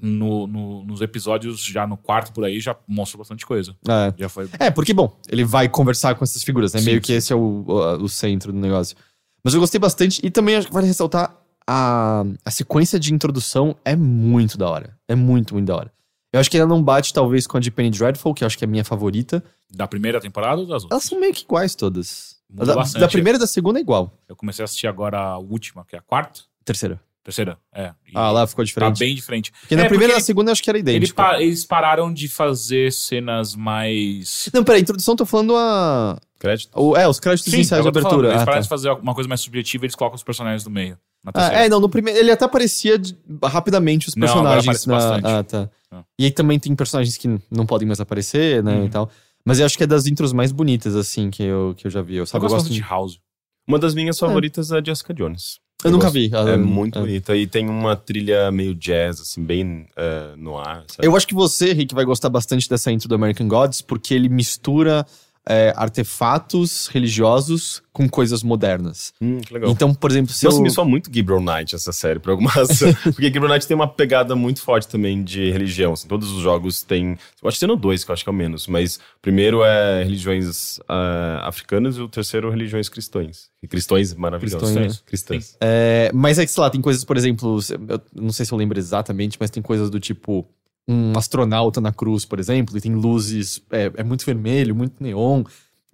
[0.00, 3.76] no, no- nos episódios, já no quarto por aí, já mostra bastante coisa.
[3.88, 4.14] É.
[4.16, 4.48] Já foi.
[4.58, 6.80] É, porque, bom, ele vai conversar com essas figuras, né?
[6.80, 8.96] Sim, Meio que esse é o, o, o centro do negócio.
[9.42, 10.20] Mas eu gostei bastante.
[10.24, 14.96] E também acho que vale ressaltar a, a sequência de introdução é muito da hora.
[15.06, 15.92] É muito, muito da hora.
[16.32, 18.58] Eu acho que ainda não bate, talvez, com a de Penny Dreadful, que eu acho
[18.58, 19.44] que é a minha favorita.
[19.70, 20.90] Da primeira temporada ou das outras?
[20.92, 22.36] Elas são meio que iguais todas.
[22.50, 24.12] Da, da primeira e da segunda é igual.
[24.28, 26.40] Eu comecei a assistir agora a última, que é a quarta.
[26.64, 27.00] Terceira.
[27.22, 27.86] Terceira, é.
[28.06, 28.98] E Ah, lá ficou Tá diferente.
[28.98, 29.50] bem diferente.
[29.60, 31.16] Porque na É, primeira e na ele- segunda eu acho que era Ele idêntico.
[31.16, 34.50] pa- eles pararam de fazer cenas mais.
[34.52, 36.18] Não, peraí, introdução, tô falando a.
[36.38, 36.70] Crédito?
[36.78, 38.14] O, é, os créditos Sim, iniciais é de eu tô falando.
[38.18, 38.28] abertura.
[38.34, 38.64] Eles Ah, pararam tá.
[38.64, 40.98] de fazer alguma coisa mais subjetiva eles colocam os personagens no meio.
[41.24, 42.18] Na Ah, é, não, no primeiro.
[42.20, 44.86] Ele até aparecia de- rapidamente os Não, agora personagens.
[44.86, 45.26] aparece bastante.
[45.26, 45.70] Ah, tá.
[45.90, 46.04] Ah.
[46.18, 48.84] E aí também tem personagens que não podem mais aparecer, né, Uhum.
[48.84, 49.10] e tal.
[49.46, 52.02] Mas eu acho que é das intros mais bonitas, assim, que eu, que eu já
[52.02, 52.16] vi.
[52.16, 52.90] Eu, eu sabe, eu, gosto gosto muito de de...
[52.90, 53.18] House.
[53.66, 55.58] Uma das minhas favoritas é a Jessica Jones.
[55.82, 56.14] Eu nunca gosto.
[56.14, 56.30] vi.
[56.32, 57.02] ah, É muito ah.
[57.02, 57.36] bonita.
[57.36, 61.06] E tem uma trilha meio jazz, assim, bem eh, no ar, sabe?
[61.06, 64.28] Eu acho que você, Rick, vai gostar bastante dessa intro do American Gods, porque ele
[64.28, 65.06] mistura
[65.46, 69.12] é, artefatos religiosos com coisas modernas.
[69.20, 69.70] Hum, que legal.
[69.70, 70.62] Então, por exemplo, se Nossa, eu...
[70.62, 72.92] me soa muito Gabriel Knight essa série, por alguma razão.
[73.02, 75.92] Porque Gabriel Knight tem uma pegada muito forte também de religião.
[75.92, 77.18] assim, todos os jogos têm.
[77.42, 78.66] Eu acho que tem no dois, que eu acho que é o menos.
[78.66, 83.48] Mas o primeiro é religiões ah, africanas e o terceiro religiões cristãs.
[83.68, 84.70] Cristões maravilhosos.
[84.70, 85.02] Cristões, né?
[85.06, 85.56] Cristãs.
[85.60, 88.58] É, mas é que, sei lá, tem coisas, por exemplo, eu não sei se eu
[88.58, 90.46] lembro exatamente, mas tem coisas do tipo
[90.88, 95.42] um astronauta na cruz, por exemplo, e tem luzes, é, é muito vermelho, muito neon,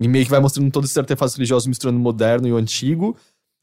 [0.01, 3.17] e meio que vai mostrando todos esses artefatos religiosos misturando o moderno e o antigo,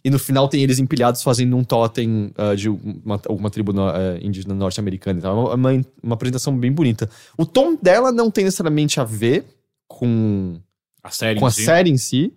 [0.06, 3.90] e no final tem eles empilhados fazendo um totem ah, de uma, alguma tribo no-
[3.90, 5.20] eh, indígena norte-americana.
[5.20, 7.10] Então é uma, uma, uma apresentação bem bonita.
[7.38, 9.44] O tom dela não tem necessariamente a ver
[9.88, 10.60] com,
[11.04, 11.64] A série com a em si.
[11.66, 12.32] série em si,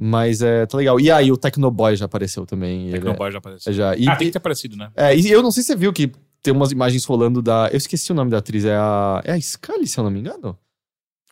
[0.00, 0.98] mas é, tá legal.
[0.98, 2.86] E aí o Tecnoboy já apareceu também.
[2.88, 3.72] ele é- Tecnoboy já apareceu.
[3.72, 3.94] já.
[3.94, 4.90] E, Ah, tem que ter aparecido, né?
[4.96, 6.10] é, e eu não sei se você viu que
[6.42, 7.68] tem umas imagens rolando da.
[7.72, 9.22] Eu esqueci o nome da atriz, é a.
[9.24, 10.56] É a Scully, se eu não me engano?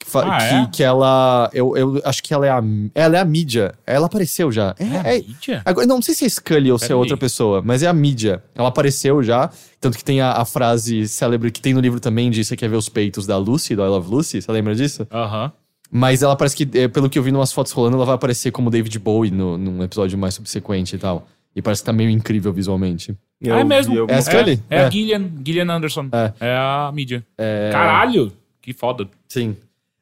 [0.03, 0.67] Que, Ah, que, é?
[0.73, 1.51] que ela.
[1.53, 2.63] Eu, eu acho que ela é a.
[2.95, 3.75] Ela é a mídia.
[3.87, 4.75] Ela apareceu já.
[4.79, 5.63] É, É, é- a mídia?
[5.65, 7.93] agora, não, não sei se é Scully ou se é outra pessoa, mas é a
[7.93, 8.43] mídia.
[8.55, 9.51] Ela apareceu já.
[9.79, 12.69] Tanto que tem a, a frase célebre que tem no livro também de Você quer
[12.69, 14.41] ver os peitos da Lucy, do I Love Lucy?
[14.41, 15.07] Você lembra disso?
[15.13, 15.53] Aham.
[15.93, 18.15] Mas ela parece que, é, pelo que eu vi em umas fotos rolando, ela vai
[18.15, 21.27] aparecer como David Bowie no, num episódio mais subsequente e tal.
[21.55, 23.17] E parece que tá meio incrível visualmente.
[23.41, 23.99] Eu Ah, é mesmo.
[23.99, 24.61] algum- É a Scully?
[24.71, 24.85] É, é É.
[24.85, 26.09] a Gillian, Gillian Anderson.
[26.13, 26.33] É.
[26.41, 27.25] É, a mídia.
[27.39, 27.71] É...
[27.73, 28.33] Caralho!
[28.61, 29.09] Que foda.
[29.29, 29.57] Sim.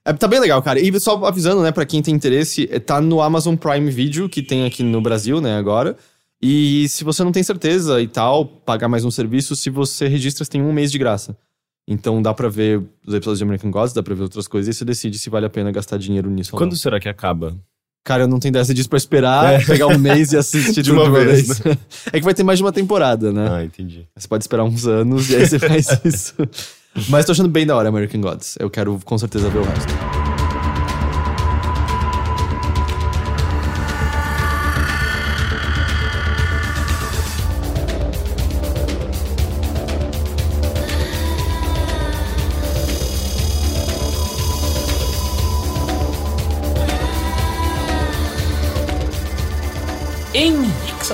[0.05, 0.81] É, tá bem legal, cara.
[0.81, 4.43] E só avisando, né, pra quem tem interesse, é, tá no Amazon Prime Video, que
[4.43, 5.97] tem aqui no Brasil, né, agora.
[6.41, 10.45] E se você não tem certeza e tal, pagar mais um serviço, se você registra,
[10.45, 11.37] você tem um mês de graça.
[11.87, 14.79] Então dá pra ver os episódios de American Gods, dá pra ver outras coisas, e
[14.79, 16.77] você decide se vale a pena gastar dinheiro nisso ou Quando não.
[16.77, 17.57] será que acaba?
[18.09, 21.11] Cara, eu não tenho dessa disso pra esperar, pegar um mês e assistir De uma
[21.11, 21.61] vez,
[22.11, 23.49] é que vai ter mais de uma temporada, né?
[23.51, 24.07] Ah, entendi.
[24.16, 26.35] Você pode esperar uns anos e aí você faz isso.
[27.11, 28.57] Mas tô achando bem da hora American Gods.
[28.59, 30.28] Eu quero com certeza ver o resto.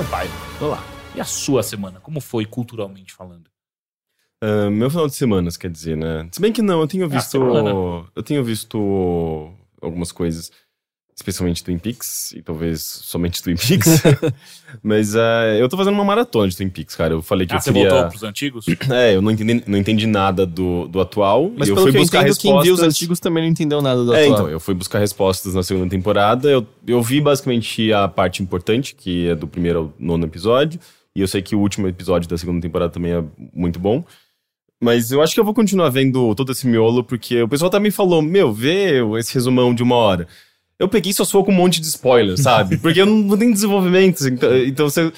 [0.04, 0.30] Sampaio.
[0.60, 0.84] Olá.
[1.14, 1.98] E a sua semana?
[1.98, 3.50] Como foi culturalmente falando?
[4.42, 6.28] Ah, meu final de semanas, quer dizer, né?
[6.30, 7.30] Se bem que não, eu tenho visto.
[7.30, 7.70] semana.
[8.14, 10.50] eu tenho visto algumas coisas,
[11.16, 14.02] especialmente Twin Peaks, e talvez somente Twin Peaks.
[14.82, 17.14] Mas ah, eu tô fazendo uma maratona de Twin Peaks, cara.
[17.14, 17.88] Eu falei que Ah, eu você queria.
[17.90, 18.66] voltou pros antigos?
[18.90, 21.50] É, eu não entendi, não entendi nada do, do atual.
[21.56, 22.64] Mas e eu pelo fui que eu buscar entendo, quem respostas.
[22.64, 24.34] viu os antigos também não entendeu nada do É, atual.
[24.38, 26.50] então, eu fui buscar respostas na segunda temporada.
[26.50, 30.80] Eu, eu vi basicamente a parte importante, que é do primeiro ao nono episódio.
[31.16, 33.22] E eu sei que o último episódio da segunda temporada também é
[33.54, 34.04] muito bom.
[34.82, 37.90] Mas eu acho que eu vou continuar vendo todo esse miolo, porque o pessoal também
[37.92, 40.26] falou: Meu, vê esse resumão de uma hora.
[40.84, 42.76] Eu peguei só sou com um monte de spoiler, sabe?
[42.78, 44.26] Porque eu não, tenho desenvolvimento.
[44.28, 45.12] Então, então você-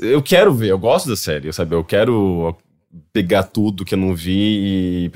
[0.00, 1.74] eu quero ver, eu gosto da série, sabe?
[1.74, 2.56] Eu quero
[3.12, 5.10] pegar tudo que eu não vi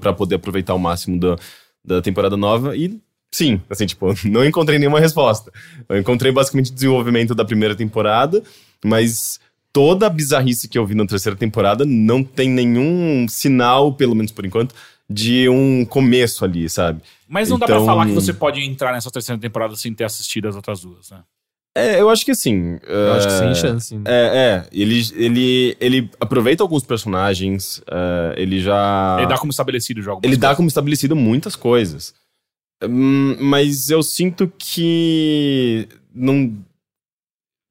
[0.00, 1.36] pra poder aproveitar o máximo da,
[1.84, 2.76] da temporada nova.
[2.76, 3.00] E
[3.32, 5.52] sim, assim, tipo, não encontrei nenhuma resposta.
[5.88, 8.42] Eu encontrei basicamente o desenvolvimento da primeira temporada,
[8.84, 9.38] mas
[9.72, 14.30] toda a bizarrice que eu vi na terceira temporada não tem nenhum sinal, pelo menos
[14.32, 14.74] por enquanto,
[15.12, 17.00] de um começo ali, sabe?
[17.28, 20.04] Mas não dá pra Então- falar que você pode entrar nessa terceira temporada sem ter
[20.04, 21.20] assistido as outras duas, né?
[21.74, 22.78] É, eu acho que assim.
[22.86, 23.96] Eu acho que é, sem chance.
[23.96, 24.02] né?
[24.06, 24.66] É, é.
[24.70, 29.16] Ele, ele, ele aproveita alguns personagens, é, ele já.
[29.18, 30.20] Ele dá como estabelecido o jogo.
[30.22, 32.12] Ele dá como estabelecido muitas coisas.
[32.84, 35.88] Hum, mas eu sinto que.
[36.14, 36.52] Não.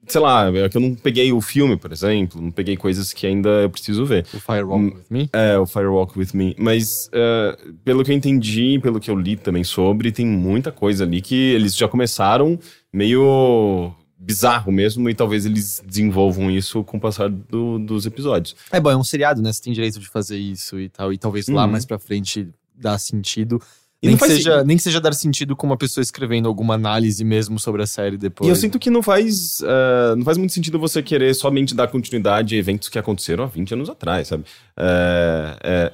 [0.07, 3.25] Sei lá, é que eu não peguei o filme, por exemplo, não peguei coisas que
[3.27, 4.25] ainda eu preciso ver.
[4.33, 4.87] O Firewalk Hum.
[4.95, 5.29] With Me.
[5.31, 6.55] É, o Firewalk With Me.
[6.57, 11.03] Mas, é, pelo que eu entendi, pelo que eu li também sobre, tem muita coisa
[11.03, 12.59] ali que eles já começaram
[12.91, 18.55] meio bizarro mesmo, e talvez eles desenvolvam isso com o passar do- dos episódios.
[18.71, 19.51] É bom, é um seriado, né?
[19.51, 21.11] Você tem direito de fazer isso e tal.
[21.11, 21.71] E talvez lá Uhum.
[21.71, 23.59] mais pra frente dá sentido.
[24.03, 27.23] E nem, que seja, nem que seja dar sentido com uma pessoa escrevendo alguma análise
[27.23, 28.47] mesmo sobre a série depois.
[28.47, 31.87] E eu sinto que não faz, eh, não faz muito sentido você querer somente dar
[31.87, 34.43] continuidade a eventos que aconteceram há 20 anos atrás, sabe?
[34.75, 35.91] Eh, é-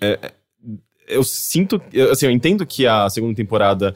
[0.00, 0.32] é- é-
[1.08, 3.94] eu sinto, eu- assim, eu entendo que a segunda temporada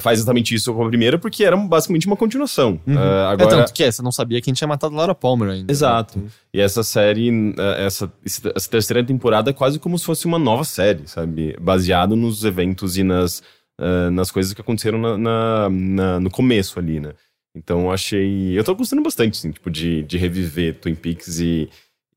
[0.00, 2.80] faz exatamente isso com a primeira, porque era basicamente uma continuação.
[2.86, 2.98] Uhum.
[2.98, 5.66] É agora, tanto que é, você não sabia quem tinha matado Laura Palmer ainda.
[5.66, 5.70] né?
[5.70, 6.22] Exato.
[6.52, 7.30] E essa série,
[7.78, 8.12] essa,
[8.54, 11.56] essa terceira temporada é quase como se fosse uma nova série, sabe?
[11.60, 13.42] Baseado nos eventos e nas,
[13.80, 17.12] eh, nas coisas que aconteceram na, na- na- no começo ali, né?
[17.54, 18.58] Então eu achei.
[18.58, 21.70] Eu tô gostando bastante, assim, tipo, de, de reviver Twin Peaks e,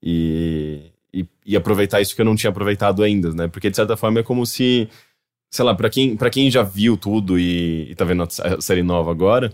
[0.03, 3.47] e, e, e aproveitar isso que eu não tinha aproveitado ainda, né?
[3.47, 4.89] Porque de certa forma é como se.
[5.51, 8.83] Sei lá, pra quem, pra quem já viu tudo e, e tá vendo a série
[8.83, 9.51] nova agora,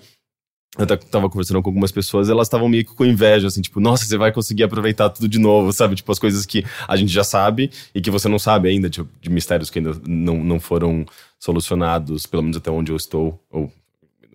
[0.78, 3.80] eu ta- tava conversando com algumas pessoas, elas estavam meio que com inveja, assim, tipo,
[3.80, 5.96] nossa, você vai conseguir aproveitar tudo de novo, sabe?
[5.96, 9.10] Tipo, as coisas que a gente já sabe e que você não sabe ainda, tipo,
[9.22, 11.06] de mistérios que ainda não, não foram
[11.40, 13.72] solucionados, pelo menos até onde eu estou, ou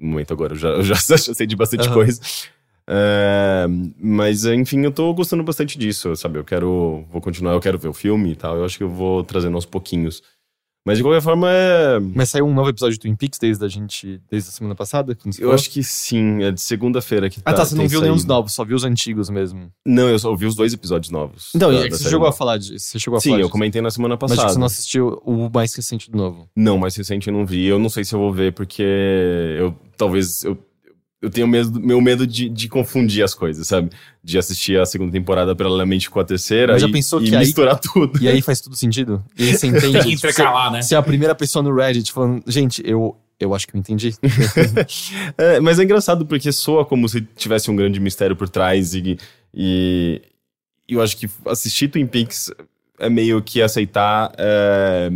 [0.00, 1.94] no momento agora, eu já, eu já, já sei de bastante Aham.
[1.94, 2.20] coisa.
[2.88, 3.66] É,
[4.00, 6.38] mas, enfim, eu tô gostando bastante disso, sabe?
[6.38, 8.88] Eu quero, vou continuar, eu quero ver o filme e tal, eu acho que eu
[8.88, 10.22] vou trazendo aos pouquinhos.
[10.84, 11.98] Mas, de qualquer forma, é...
[12.00, 15.12] Mas saiu um novo episódio de Twin Peaks desde a gente, desde a semana passada?
[15.26, 15.52] Eu falou?
[15.54, 18.54] acho que sim, é de segunda-feira que Ah, tá, você não viu nenhum dos novos,
[18.54, 19.70] só viu os antigos mesmo.
[19.86, 21.50] Não, eu só ouvi os dois episódios novos.
[21.54, 22.86] Então, da- é que você chegou a falar disso.
[22.86, 24.40] Você chegou a Sim, falar eu comentei na semana Mas passada.
[24.40, 26.48] tipo, você não assistiu o mais recente do novo.
[26.56, 27.66] Não, mais recente eu não vi.
[27.66, 30.42] Eu não sei se eu vou ver, porque eu talvez.
[30.44, 30.56] Eu,
[31.22, 33.90] eu tenho medo, meu medo de, de confundir as coisas, sabe?
[34.24, 37.34] De assistir a segunda temporada paralelamente com a terceira Mas já e, pensou e que
[37.36, 38.22] aí- misturar tudo.
[38.22, 39.22] E aí faz tudo sentido?
[39.38, 39.98] E aí você entende?
[39.98, 40.80] tipo, intercalar, né?
[40.82, 44.14] Você é a primeira pessoa no Reddit falando, gente, eu, eu acho que eu entendi.
[45.36, 49.18] É, mas é engraçado porque soa como se tivesse um grande mistério por trás e,
[49.54, 50.22] e
[50.88, 52.50] eu acho que assistir Twin Peaks
[52.98, 55.10] é meio que aceitar é,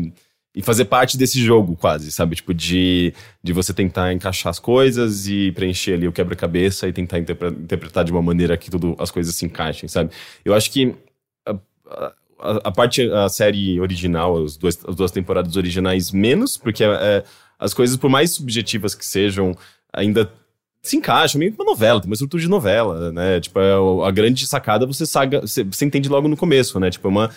[0.54, 2.36] e fazer parte desse jogo quase, sabe?
[2.36, 3.12] Tipo, de,
[3.42, 8.04] de você tentar encaixar as coisas e preencher ali o quebra-cabeça e tentar interpre- interpretar
[8.04, 10.10] de uma maneira que tudo, as coisas se encaixem, sabe?
[10.44, 10.94] Eu acho que
[11.44, 11.56] a,
[11.88, 12.12] a,
[12.68, 17.24] a parte, a série original, os dois, as duas temporadas originais menos, porque é,
[17.58, 19.56] as coisas, por mais subjetivas que sejam,
[19.92, 20.30] ainda
[20.80, 23.40] se encaixam, meio que uma novela, tem uma estrutura de novela, né?
[23.40, 26.90] Tipo, é a grande sacada você, saga, você, você entende logo no começo, né?
[26.90, 27.30] Tipo, é uma,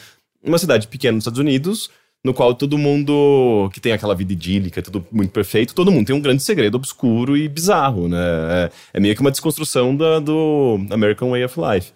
[0.43, 1.89] uma cidade pequena nos Estados Unidos,
[2.27, 6.15] no qual todo mundo que tem aquela vida idílica, tudo muito perfeito, todo mundo tem
[6.15, 8.17] um grande segredo obscuro e bizarro, né?
[8.19, 11.93] É, é meio que uma desconstrução da, do American Way of Life.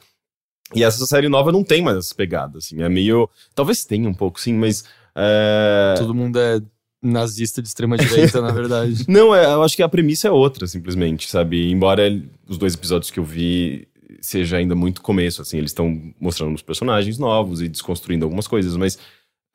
[0.73, 3.29] E essa série nova não tem mais essa pegada, assim, é meio...
[3.53, 4.85] Talvez tenha um pouco, sim, mas...
[5.13, 6.61] é, Todo mundo é
[7.03, 9.03] nazista de extrema direita, na verdade.
[9.09, 11.69] não, é, eu acho que a premissa é outra, simplesmente, sabe?
[11.69, 12.03] Embora
[12.47, 13.85] os dois episódios que eu vi
[14.21, 18.77] seja ainda muito começo, assim, eles estão mostrando os personagens novos e desconstruindo algumas coisas,
[18.77, 18.97] mas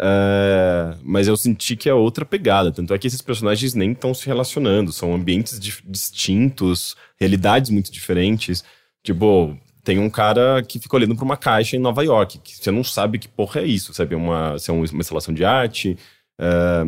[0.01, 2.71] é, mas eu senti que é outra pegada.
[2.73, 7.91] Tanto é que esses personagens nem estão se relacionando, são ambientes dif- distintos, realidades muito
[7.93, 8.63] diferentes.
[9.03, 12.71] Tipo, tem um cara que fica olhando para uma caixa em Nova York, que você
[12.71, 14.15] não sabe que porra é isso, sabe?
[14.15, 15.97] Uma, se é um- uma instalação de arte.
[16.39, 16.87] é,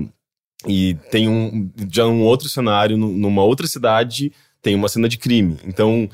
[0.67, 5.17] e tem um já um outro cenário nu- numa outra cidade tem uma cena de
[5.17, 6.09] crime então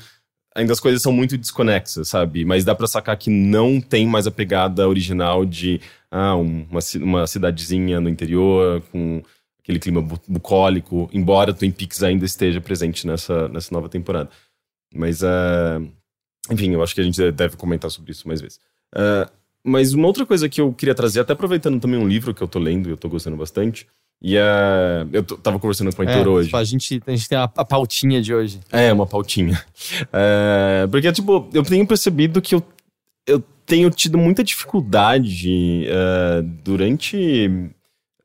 [0.55, 2.45] ainda as coisas são muito desconexas sabe?
[2.45, 6.79] Mas dá pra sacar que não tem mais a pegada original de ah, um- uma,
[7.03, 9.21] uma cidadezinha no interior com
[9.61, 14.29] aquele clima bu- bucólico embora Twin Peaks ainda esteja presente nessa nessa nova temporada.
[14.93, 15.81] Mas ah,
[16.51, 18.59] enfim eu acho que a gente deve comentar sobre isso mais vezes.
[18.95, 19.29] Ah,
[19.67, 22.47] mas uma outra coisa que eu queria trazer, até aproveitando também um livro que eu
[22.47, 23.87] tô lendo e eu tô gostando bastante,
[24.27, 25.05] e é.
[25.13, 26.47] Eu tava conversando com o Heitor É, hoje.
[26.47, 28.59] tipo, a, gente, a gente tem a, a pautinha de hoje.
[28.71, 29.63] É, uma pautinha.
[30.11, 32.63] É, porque, tipo, eu tenho percebido que eu,
[33.27, 37.69] eu tenho tido muita dificuldade é, durante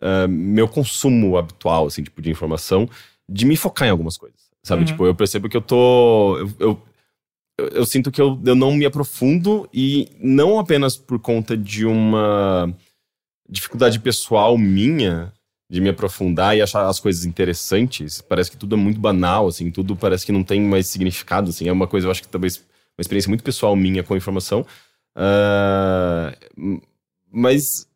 [0.00, 2.88] é, meu consumo habitual, assim, tipo, de informação,
[3.28, 4.40] de me focar em algumas coisas.
[4.62, 4.80] Sabe?
[4.82, 4.86] Uhum.
[4.86, 6.38] Tipo, eu percebo que eu tô.
[6.38, 6.82] Eu, eu,
[7.58, 11.84] eu- eu sinto que eu, eu não me aprofundo e não apenas por conta de
[11.84, 12.74] uma
[13.48, 15.30] dificuldade pessoal minha
[15.70, 18.20] de me aprofundar e achar as coisas interessantes.
[18.20, 21.68] Parece que tudo é muito banal, assim, tudo parece que não tem mais significado, assim.
[21.68, 22.56] É uma coisa, eu acho que talvez
[22.98, 24.66] uma experiência muito pessoal minha com a informação.
[26.56, 26.82] M-
[27.32, 27.86] mas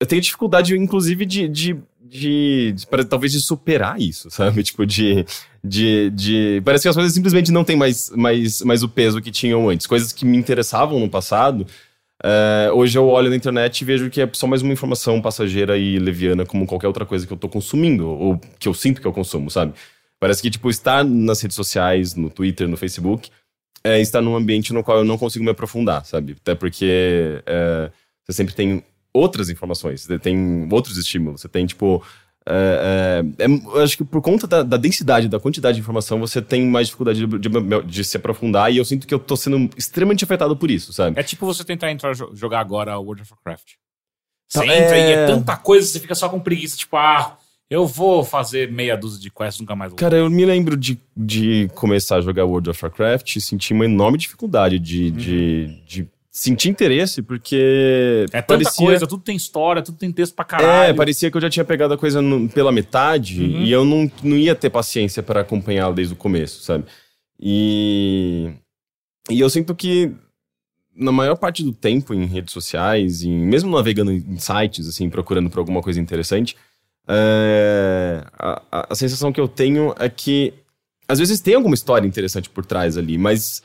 [0.00, 4.62] eu tenho dificuldade, inclusive, de, de, de, de- para- talvez de superar isso, sabe?
[4.64, 5.24] Tipo, de,
[5.64, 6.62] de, de.
[6.64, 9.86] Parece que as coisas simplesmente não têm mais, mais, mais o peso que tinham antes.
[9.86, 11.66] Coisas que me interessavam no passado.
[12.24, 15.78] É, hoje eu olho na internet e vejo que é só mais uma informação passageira
[15.78, 19.06] e leviana, como qualquer outra coisa que eu tô consumindo, ou que eu sinto que
[19.06, 19.72] eu consumo, sabe?
[20.18, 23.30] Parece que, tipo, estar nas redes sociais, no Twitter, no Facebook,
[23.84, 26.36] é estar num ambiente no qual eu não consigo me aprofundar, sabe?
[26.40, 27.90] Até porque é,
[28.24, 28.82] você sempre tem
[29.12, 32.02] outras informações, você tem outros estímulos, você tem, tipo,
[32.50, 36.40] É, é, é, acho que por conta da, da densidade, da quantidade de informação, você
[36.40, 38.72] tem mais dificuldade de, de- de se aprofundar.
[38.72, 41.18] E eu sinto que eu tô sendo extremamente afetado por isso, sabe?
[41.18, 43.72] É tipo você tentar entrar jo- jogar agora World of Warcraft.
[44.48, 45.08] Você Tá, entra é.
[45.08, 47.36] e é tanta coisa, você fica só com preguiça, tipo, ah,
[47.68, 49.98] eu vou fazer meia dúzia de quests, nunca mais vou.
[49.98, 53.84] Cara, eu me lembro de, de começar a jogar World of Warcraft e sentir uma
[53.84, 56.08] enorme dificuldade de, de, de
[56.38, 58.26] sentir interesse, porque.
[58.32, 60.90] é tanta coisa, tudo tem história, tudo tem texto pra caralho.
[60.90, 63.62] É, parecia que eu já tinha pegado a coisa no- pela metade Uhum.
[63.64, 66.84] e eu não, não ia ter paciência para acompanhá-la desde o começo, sabe?
[67.40, 68.50] E,
[69.30, 70.12] e eu sinto que
[70.94, 75.48] na maior parte do tempo em redes sociais, e mesmo navegando em sites, assim, procurando
[75.48, 76.56] por alguma coisa interessante,
[77.06, 80.52] é, a, a- a sensação que eu tenho é que
[81.08, 83.62] às vezes tem alguma história interessante por trás ali, mas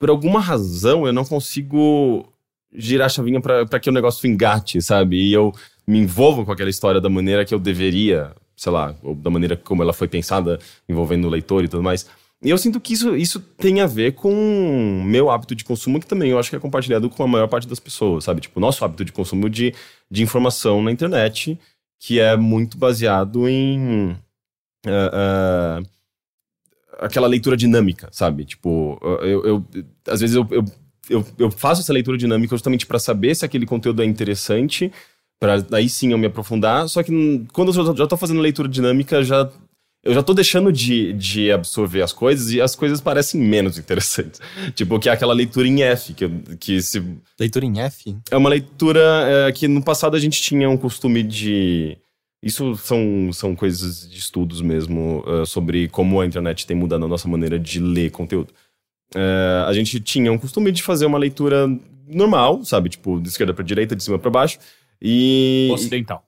[0.00, 2.26] por alguma razão eu não consigo
[2.72, 5.16] girar a chavinha para que o negócio engate, sabe?
[5.16, 5.52] E eu
[5.86, 9.56] me envolvo com aquela história da maneira que eu deveria, sei lá, ou da maneira
[9.58, 12.06] como ela foi pensada, envolvendo o leitor e tudo mais.
[12.42, 16.06] E eu sinto que isso, isso tem a ver com meu hábito de consumo, que
[16.06, 18.40] também eu acho que é compartilhado com a maior parte das pessoas, sabe?
[18.40, 19.74] Tipo, o nosso hábito de consumo de,
[20.10, 21.58] de informação na internet,
[21.98, 24.16] que é muito baseado em.
[24.86, 25.82] ah, ah,
[27.00, 28.44] aquela leitura dinâmica, sabe?
[28.44, 29.66] Tipo, eu, eu-
[30.06, 30.64] às vezes eu, eu,
[31.08, 34.92] eu, eu faço essa leitura dinâmica justamente para saber se aquele conteúdo é interessante,
[35.40, 36.88] para daí sim eu me aprofundar.
[36.88, 39.50] Só que quando eu já- tô fazendo leitura dinâmica, já
[40.02, 44.40] eu já tô deixando de, de absorver as coisas e as coisas parecem menos interessantes.
[44.74, 46.26] tipo, que é aquela leitura em F, que,
[46.58, 47.02] que se
[47.38, 48.16] Leitura em F?
[48.30, 49.00] é uma leitura
[49.48, 51.98] é, que no passado a gente tinha um costume de.
[52.42, 57.08] Isso são, são coisas de estudos mesmo é, sobre como a internet tem mudado a
[57.08, 58.52] nossa maneira de ler conteúdo.
[59.14, 61.68] É, a gente tinha um costume de fazer uma leitura
[62.08, 62.88] normal, sabe?
[62.88, 64.58] Tipo, de esquerda para direita, de cima para baixo.
[65.00, 65.68] E.
[65.72, 66.24] Ocidental.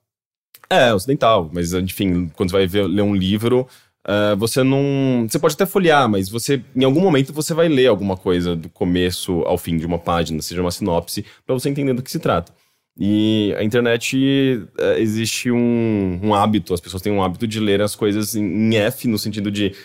[0.69, 3.67] É, ocidental, mas enfim, quando você vai ver, ler um livro,
[4.05, 5.25] ah, você não.
[5.29, 8.69] Você pode até folhear, mas você, em algum momento, você vai ler alguma coisa do
[8.69, 12.19] começo ao fim de uma página, seja uma sinopse, pra você entender do que se
[12.19, 12.51] trata.
[12.97, 17.81] E a internet eh, existe um, um hábito, as pessoas têm um hábito de ler
[17.81, 19.75] as coisas em, em F, no sentido de.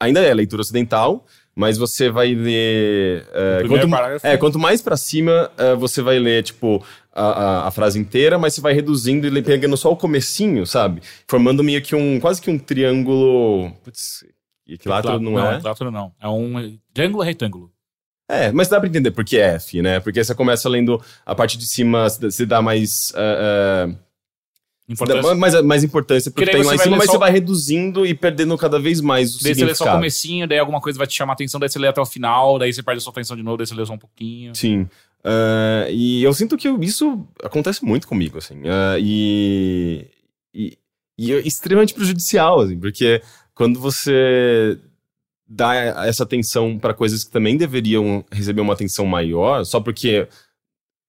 [0.00, 1.26] Ainda é leitura ocidental,
[1.56, 3.26] mas você vai ler.
[3.60, 7.70] primeiro quanto, é, quanto mais pra cima, eh, você vai ler, tipo, a, a, a
[7.70, 11.02] frase inteira, mas você vai reduzindo e pegando só o comecinho, sabe?
[11.26, 12.20] Formando meio que um.
[12.20, 13.72] quase que um triângulo.
[13.82, 14.24] Putz,
[14.68, 15.56] equilátero não, é?
[15.56, 16.12] equilátero não.
[16.20, 17.72] É um triângulo retângulo.
[18.28, 20.00] É, mas dá pra entender por que é F, né?
[20.00, 22.90] Porque você começa lendo a parte de cima, se dá- mais.
[23.06, 23.96] se dá
[24.88, 25.34] Importância.
[25.34, 27.30] mais, mais importância Porque que daí tem lá você em cima, mas só- você vai
[27.30, 29.96] reduzindo e perdendo cada vez mais o Daí você lê só o significado.
[29.98, 32.58] comecinho, daí alguma coisa vai te chamar a atenção, daí você lê até o final,
[32.58, 34.54] daí você perde a sua atenção de novo, daí você lê só um pouquinho.
[34.54, 34.88] Sim.
[35.22, 38.62] Ah, e eu sinto que isso acontece muito comigo, assim.
[38.98, 40.06] E,
[40.54, 40.78] e,
[41.18, 43.20] e é extremamente prejudicial, assim, porque
[43.54, 44.78] quando você
[45.48, 45.74] dá
[46.06, 50.28] essa atenção para coisas que também deveriam receber uma atenção maior, só porque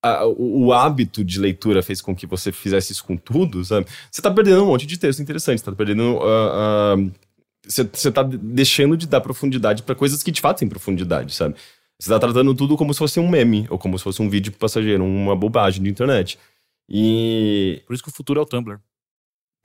[0.04, 3.88] a- o, o hábito de leitura fez com que você fizesse isso com tudo, sabe?
[4.12, 6.20] Você tá perdendo um monte de texto interessante, você tá perdendo.
[6.24, 7.12] ah, ah,
[7.68, 11.56] você, você tá deixando de dar profundidade para coisas que de fato têm profundidade, sabe?
[12.02, 14.54] Você tá tratando tudo como se fosse um meme, ou como se fosse um vídeo
[14.54, 16.40] passageiro, uma bobagem de internet.
[16.90, 17.82] E.
[17.86, 18.80] Por isso que o futuro é o Tumblr.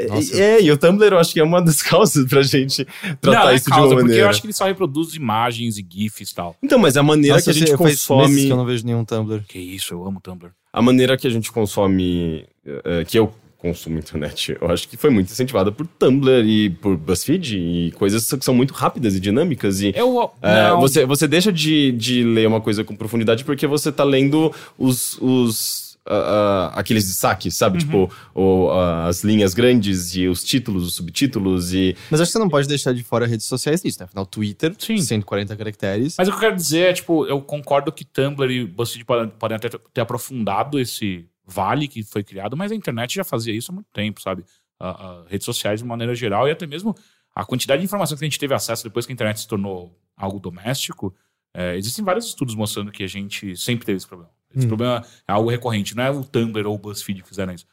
[0.08, 0.36] Nossa.
[0.42, 2.84] É, e o Tumblr eu acho que é uma das causas pra gente
[3.20, 4.24] tratar não, é isso causa, de uma porque maneira.
[4.24, 6.56] eu acho que ele só reproduz imagens e GIFs e tal.
[6.62, 8.42] Então, mas a maneira Nossa, que a gente consome.
[8.42, 9.42] que eu não vejo nenhum Tumblr.
[9.46, 10.50] Que isso, eu amo Tumblr.
[10.72, 12.44] A maneira que a gente consome.
[12.66, 16.96] eh, que eu consumo internet, eu acho que foi muito incentivada por Tumblr e por
[16.98, 19.80] BuzzFeed e coisas que são muito rápidas e dinâmicas.
[19.80, 20.30] E Eu.
[20.42, 24.52] É, você, você deixa de, de ler uma coisa com profundidade porque você tá lendo
[24.76, 25.16] os.
[25.20, 27.58] os ah, aqueles destaques, Uhum.
[27.58, 27.78] sabe?
[27.78, 31.96] Tipo, o, ah, as linhas grandes e os títulos, os subtítulos e.
[32.10, 34.04] Mas acho que você não pode deixar de fora redes sociais disso, né?
[34.04, 34.98] Afinal, Twitter, Sim.
[34.98, 36.16] 140 caracteres.
[36.18, 39.28] Mas o que eu quero dizer é, tipo, eu concordo que Tumblr e BuzzFeed podem,
[39.28, 43.70] podem até ter aprofundado esse vale que foi criado, mas a internet já fazia isso
[43.70, 44.44] há muito tempo, sabe?
[44.80, 46.94] A- a redes sociais de maneira geral e até mesmo
[47.34, 49.94] a quantidade de informação que a gente teve acesso depois que a internet se tornou
[50.16, 51.14] algo doméstico.
[51.56, 54.30] é, existem vários estudos mostrando que a gente sempre teve esse problema.
[54.56, 54.68] Esse Hum.
[54.68, 57.66] problema é algo recorrente, não é o Tumblr ou o BuzzFeed que fizeram isso.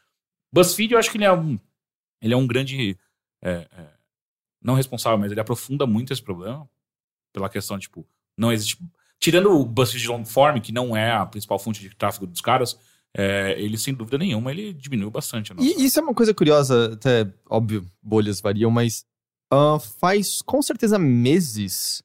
[0.52, 1.58] BuzzFeed, eu acho que ele é um,
[2.20, 2.96] ele é um grande.
[3.42, 3.86] é, é,
[4.62, 6.68] não responsável, mas ele aprofunda muito esse problema.
[7.32, 8.06] Pela questão, tipo,
[8.36, 8.78] não existe.
[9.18, 12.78] Tirando o BuzzFeed long form, que não é a principal fonte de tráfego dos caras,
[13.16, 15.52] é, ele, sem dúvida nenhuma, ele diminuiu bastante.
[15.58, 19.04] E isso é uma coisa curiosa, até, óbvio, bolhas variam, mas
[19.50, 22.02] ah, faz com certeza meses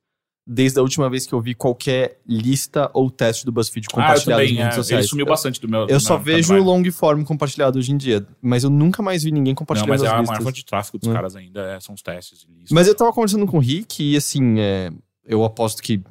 [0.49, 4.41] desde a última vez que eu vi qualquer lista ou teste do BuzzFeed Ah, compartilhado
[4.41, 4.55] também.
[4.55, 5.03] nas redes É, sociais.
[5.03, 5.87] ele sumiu bastante do meu.
[5.87, 6.65] Eu só vejo timeline.
[6.85, 10.03] long form compartilhado hoje em dia, mas eu nunca mais vi ninguém Não, compartilhando mas
[10.03, 11.13] é a maior fonte de tráfego dos Hum.
[11.13, 12.43] caras ainda é, são os testes.
[12.43, 12.71] e listas.
[12.71, 14.89] Mas eu tava conversando com o Rick e assim, é,
[15.25, 16.01] eu aposto que.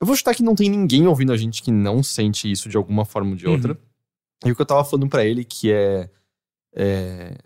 [0.00, 2.76] Eu vou chutar que não tem ninguém ouvindo a gente que não sente isso de
[2.78, 3.52] alguma forma ou de Uhum.
[3.52, 3.78] outra.
[4.44, 6.08] E o que eu tava falando pra ele que é,
[6.74, 7.36] é,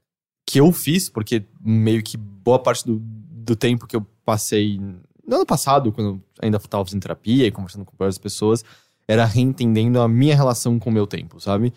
[0.47, 4.80] que eu fiz, porque meio que boa parte do, do tempo que eu passei
[5.27, 8.64] no ano passado, quando ainda tava fazendo terapia e conversando com várias pessoas,
[9.09, 11.72] era reentendendo a minha relação com o meu tempo, sabe?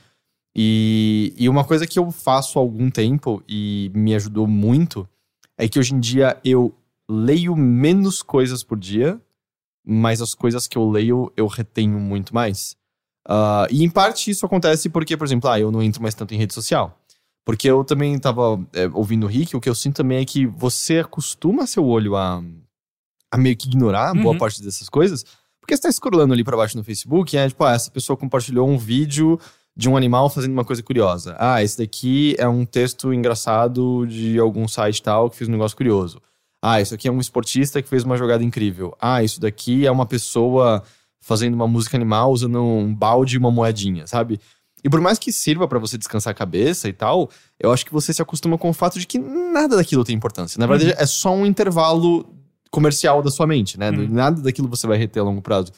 [0.56, 5.08] E, e uma coisa que eu faço há algum tempo e me ajudou muito
[5.58, 6.74] é que hoje em dia eu
[7.10, 9.22] leio menos coisas por dia,
[9.86, 12.76] mas as coisas que eu leio eu retenho muito mais.
[13.28, 16.34] Ah, e em parte isso acontece porque, por exemplo, ah, eu não entro mais tanto
[16.34, 16.98] em rede social.
[17.46, 20.46] Porque eu também tava é, ouvindo o Rick, o que eu sinto também é que
[20.46, 22.44] você acostuma seu olho a,
[23.32, 24.38] a meio que ignorar boa Uhum.
[24.38, 25.26] parte dessas coisas.
[25.60, 28.18] Porque você tá scrollando ali pra baixo no Facebook e é tipo, ah, essa pessoa
[28.18, 29.40] compartilhou um vídeo
[29.76, 31.36] de um animal fazendo uma coisa curiosa.
[31.40, 35.78] Ah, esse daqui é um texto engraçado de algum site tal que fez um negócio
[35.78, 36.22] curioso.
[36.62, 38.94] Ah, isso aqui é um esportista que fez uma jogada incrível.
[39.00, 40.84] Ah, isso daqui é uma pessoa
[41.22, 44.40] fazendo uma música animal usando um balde e uma moedinha, sabe?
[44.84, 47.92] E por mais que sirva pra você descansar a cabeça e tal, eu acho que
[47.94, 50.58] você se acostuma com o fato de que nada daquilo tem importância.
[50.60, 52.26] Na verdade, é só um intervalo
[52.72, 53.90] comercial da sua mente, né?
[53.92, 54.08] Uhum.
[54.10, 55.72] Nada daquilo você vai reter a longo prazo.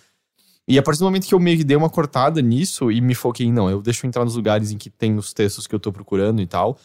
[0.67, 3.15] E a partir do momento que eu meio que dei uma cortada nisso e me
[3.15, 5.79] foquei em, não, eu deixo entrar nos lugares em que tem os textos que eu
[5.79, 6.77] tô procurando e tal,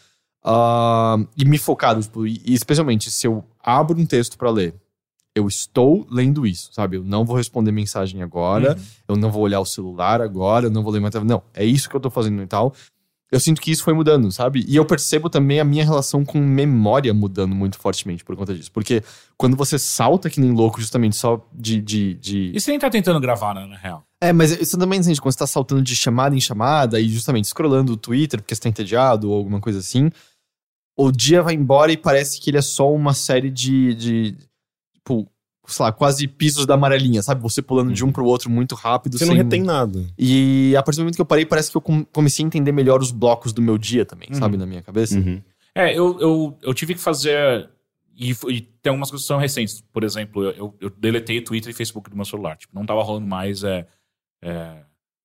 [0.43, 4.73] ah, e me focado, tipo, e especialmente se eu abro um texto pra ler,
[5.35, 6.97] eu estou lendo isso, sabe?
[6.97, 8.83] Eu não vou responder mensagem agora, Uhum.
[9.09, 11.13] eu não vou olhar o celular agora, eu não vou ler mais.
[11.23, 12.73] Não, é isso que eu tô fazendo e tal.
[13.29, 14.63] Eu sinto que isso foi mudando, sabe?
[14.67, 18.71] E eu percebo também a minha relação com memória mudando muito fortemente por conta disso.
[18.71, 19.03] Porque
[19.35, 21.81] quando você salta que nem louco, justamente só de.
[21.81, 22.51] de, de...
[22.55, 24.05] E você nem tá tentando gravar, né, na real.
[24.21, 27.47] É, mas isso também sente quando você tá saltando de chamada em chamada e justamente
[27.47, 30.09] scrollando o Twitter porque você tá entediado ou alguma coisa assim.
[30.97, 33.93] O dia vai embora e parece que ele é só uma série de.
[33.93, 34.37] de
[34.93, 35.29] tipo,
[35.67, 37.41] sei lá, quase pisos da amarelinha, sabe?
[37.41, 39.17] Você pulando de um pro outro muito rápido.
[39.17, 40.05] Você não sem- retém nada.
[40.17, 42.71] E a partir do momento que eu parei, parece que eu com- comecei a entender
[42.71, 44.35] melhor os blocos do meu dia também, Uhum.
[44.39, 44.57] sabe?
[44.57, 45.17] Na minha cabeça.
[45.19, 45.41] Uhum.
[45.75, 47.69] É, eu, eu, eu tive que fazer.
[48.19, 49.83] E, e tem algumas coisas que são recentes.
[49.93, 52.57] Por exemplo, eu, eu, deletei Twitter e Facebook do meu celular.
[52.57, 53.63] Tipo, não tava rolando mais.
[53.63, 53.85] É,
[54.41, 54.77] é,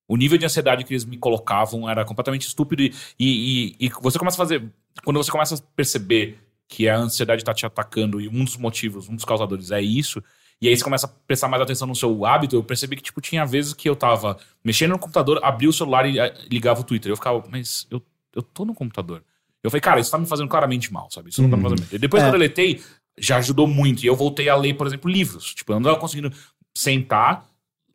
[0.07, 2.83] o nível de ansiedade que eles me colocavam era completamente estúpido.
[2.83, 4.63] E, e, e você começa a fazer.
[5.03, 6.37] Quando você começa a perceber
[6.67, 10.23] que a ansiedade tá te atacando e um dos motivos, um dos causadores é isso.
[10.61, 12.55] E aí você começa a prestar mais atenção no seu hábito.
[12.55, 16.05] Eu percebi que, tipo, tinha vezes que eu tava mexendo no computador, abria o celular
[16.07, 17.11] e eh, ligava o Twitter.
[17.11, 18.01] Eu ficava, mas eu,
[18.33, 19.23] eu tô no computador.
[19.61, 21.29] Eu falei, cara, isso tá me fazendo claramente mal, sabe?
[21.29, 21.89] Isso não tá me fazendo bem.
[21.91, 22.25] E depois É.
[22.25, 22.81] que eu deletei,
[23.17, 24.03] já ajudou muito.
[24.03, 25.53] E eu voltei a ler, por exemplo, livros.
[25.53, 26.31] Tipo, eu não tava conseguindo
[26.73, 27.45] sentar,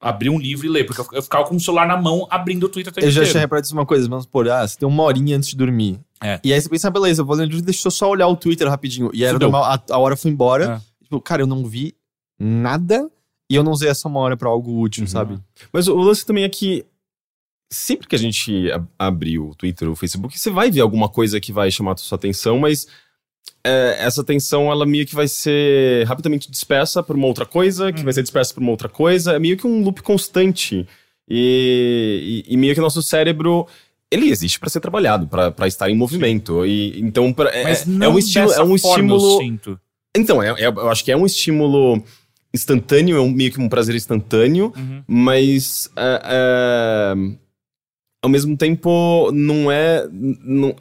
[0.00, 2.68] abrir um livro e ler, porque eu, ficava com o celular na mão, abrindo o
[2.68, 5.02] Twitter até Eu já tinha reparado isso uma coisa, vamos supor, ah, você tem uma
[5.02, 5.98] horinha antes de dormir.
[6.22, 6.40] É.
[6.44, 8.28] E aí você pensa, ah, beleza, eu vou ler o livro, deixa eu só olhar
[8.28, 9.10] o Twitter rapidinho.
[9.12, 10.80] E era normal, a, a hora foi embora.
[11.00, 11.04] É.
[11.04, 11.94] Tipo, cara, eu não vi
[12.38, 13.10] nada
[13.50, 15.08] e eu não usei essa uma hora pra algo útil, Uhum.
[15.08, 15.38] sabe?
[15.72, 16.84] Mas o o lance também é que
[17.72, 21.08] sempre que a gente ab- abrir o Twitter ou o Facebook, você vai ver alguma
[21.08, 22.86] coisa que vai chamar a sua atenção, mas
[23.64, 28.02] é, essa atenção, ela meio que vai ser rapidamente dispersa por uma outra coisa, que
[28.02, 29.32] vai ser dispersa por uma outra coisa.
[29.32, 30.86] É meio que um loop constante.
[31.28, 33.66] E, e, e meio que o nosso cérebro.
[34.10, 36.64] Ele existe para ser trabalhado, para estar em movimento.
[36.64, 38.52] E, então, pra- é, é não um estímulo.
[38.54, 39.38] É um estímulo
[40.16, 42.02] então, é- é- eu acho que é um estímulo
[42.54, 45.02] instantâneo, é um, meio que um prazer instantâneo, Uhum.
[45.06, 47.14] mas é, é,
[48.22, 50.08] ao mesmo tempo não é.
[50.10, 50.74] Não,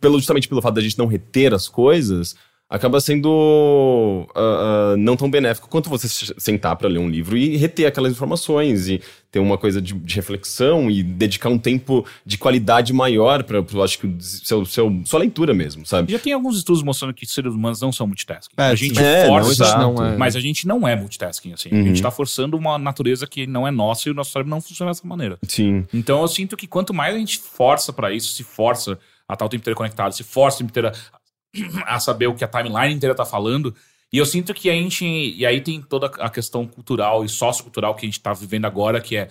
[0.00, 2.36] pelo, justamente pelo fato da gente não reter as coisas,
[2.68, 7.36] acaba sendo ah, ah, não tão benéfico quanto você se- sentar para ler um livro
[7.36, 9.00] e reter aquelas informações e
[9.30, 13.98] ter uma coisa de, de reflexão e dedicar um tempo de qualidade maior para, acho
[13.98, 16.10] que, seu, seu, sua leitura mesmo, sabe?
[16.12, 18.54] Já tem alguns estudos mostrando que seres humanos não são multitasking.
[18.56, 20.16] É, a gente é, força, não, não é.
[20.16, 21.68] mas a gente não é multitasking, assim.
[21.70, 21.84] A Uhum.
[21.86, 24.90] gente tá forçando uma natureza que não é nossa e o nosso cérebro não funciona
[24.92, 25.36] dessa maneira.
[25.46, 25.84] Sim.
[25.92, 28.98] Então eu sinto que quanto mais a gente força pra isso, se força
[29.28, 30.94] a estar o tempo inteiro conectado, se força o tempo inteiro a,
[31.96, 33.74] a saber o que a timeline inteira tá falando,
[34.12, 35.04] e eu sinto que a gente.
[35.04, 39.00] E aí tem toda a questão cultural e sociocultural que a gente tá vivendo agora,
[39.00, 39.28] que é.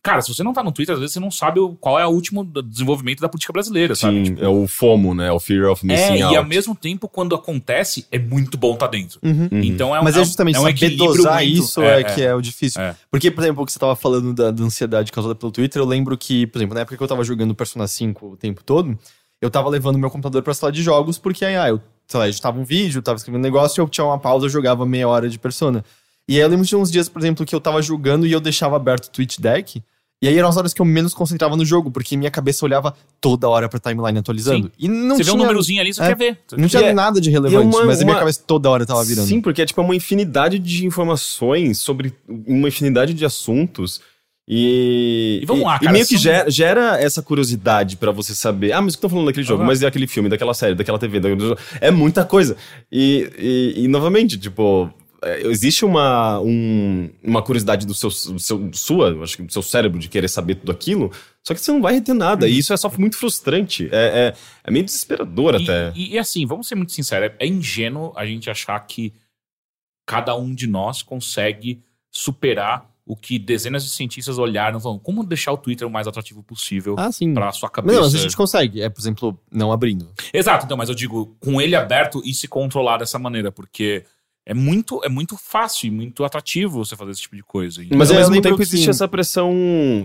[0.00, 2.10] Cara, se você não tá no Twitter, às vezes você não sabe qual é o
[2.10, 4.18] último desenvolvimento da política brasileira, sabe?
[4.26, 5.30] Sim, Tipo, é o FOMO, né?
[5.32, 6.34] O Fear of Missing é, Out.
[6.34, 9.18] e ao mesmo tempo, quando acontece, é muito bom tá dentro.
[9.22, 9.48] Uhum.
[9.50, 9.60] Uhum.
[9.62, 11.82] Então é um, Mas é é um- justamente é um saber equilíbrio dosar muito- isso
[11.82, 12.80] é, que é o difícil.
[12.80, 12.94] É.
[13.10, 15.86] Porque, por exemplo, o que você tava falando da, da ansiedade causada pelo Twitter, eu
[15.86, 18.96] lembro que, por exemplo, na época que eu tava jogando Persona 5 o tempo todo,
[19.40, 22.28] eu tava levando meu computador pra sala de jogos, porque aí, ah, eu, sei lá,
[22.28, 25.28] editava um vídeo, tava escrevendo um negócio, eu tinha uma pausa, eu jogava meia hora
[25.28, 25.84] de Persona.
[26.28, 28.40] E aí eu lembro de uns dias, por exemplo, que eu tava jogando e eu
[28.40, 29.82] deixava aberto o Twitch Deck.
[30.20, 32.92] E aí eram as horas que eu menos concentrava no jogo, porque minha cabeça olhava
[33.20, 34.70] toda hora pra timeline atualizando.
[34.76, 36.08] E não você tinha, vê um númerozinho ali, você é.
[36.08, 36.38] quer ver.
[36.56, 38.84] não tinha é- nada de é relevante, uma- mas a minha uma- cabeça toda hora
[38.84, 39.28] tava virando.
[39.28, 44.00] Sim, porque é tipo uma infinidade de informações sobre uma infinidade de assuntos.
[44.50, 48.72] E, E vamos lá, e cara, meio que gera, gera essa curiosidade pra você saber.
[48.72, 49.60] Ah, mas o que estão falando daquele jogo?
[49.60, 49.66] Aham.
[49.68, 51.20] Mas é aquele filme, daquela série, daquela TV.
[51.20, 51.28] da-
[51.82, 52.56] É muita coisa.
[52.90, 54.90] E, e, e, novamente, tipo,
[55.22, 59.60] é, existe uma, um- uma curiosidade do seu, do seu, sua, acho que do seu
[59.62, 61.12] cérebro de querer saber tudo aquilo.
[61.46, 62.46] Só que você não vai reter nada.
[62.46, 62.52] Uhum.
[62.52, 63.88] E isso é só muito frustrante.
[63.92, 64.34] É, é,
[64.64, 65.92] é meio desesperador E- até.
[65.94, 69.12] E, e assim, vamos ser muito sinceros, é ingênuo a gente achar que
[70.06, 75.24] cada um de nós consegue superar o que dezenas de cientistas olharam e falaram, como
[75.24, 77.32] deixar o Twitter o mais atrativo possível Ah, sim.
[77.34, 77.94] pra sua cabeça.
[77.96, 78.82] Não, mas a gente consegue.
[78.82, 80.08] É, por exemplo, não abrindo.
[80.32, 84.04] Exato, então, mas eu digo, com ele aberto e se controlar dessa maneira, porque
[84.46, 87.82] é muito, é muito fácil e muito atrativo você fazer esse tipo de coisa.
[87.82, 89.52] E- Mas ao mesmo lembro tempo que- existe essa pressão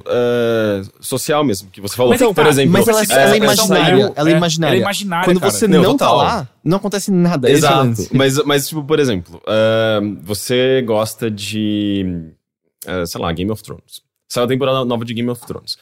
[0.05, 2.11] é, social mesmo, que você falou.
[2.11, 2.71] Mas é que por tá, exemplo.
[2.73, 4.73] mas ela- precisa- ela é imaginária, saiu, ela é imaginária.
[4.75, 5.51] Ela é imaginária, Quando cara.
[5.51, 7.49] você Não, não, tá lá, não acontece nada.
[7.49, 8.07] É Exato.
[8.13, 12.31] Mas, mas, tipo, por exemplo, é, você gosta de.
[12.85, 14.01] É, sei lá, Game of Thrones.
[14.29, 15.77] Saiu a temporada nova de Game of Thrones.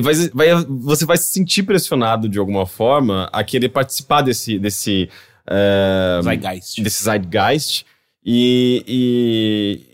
[0.00, 4.58] Vai- vai- você vai se sentir pressionado de alguma forma a querer participar desse.
[4.58, 5.08] desse
[5.46, 6.80] é, Zeitgeist.
[6.82, 7.84] desse zeitgeist.
[8.24, 8.84] E,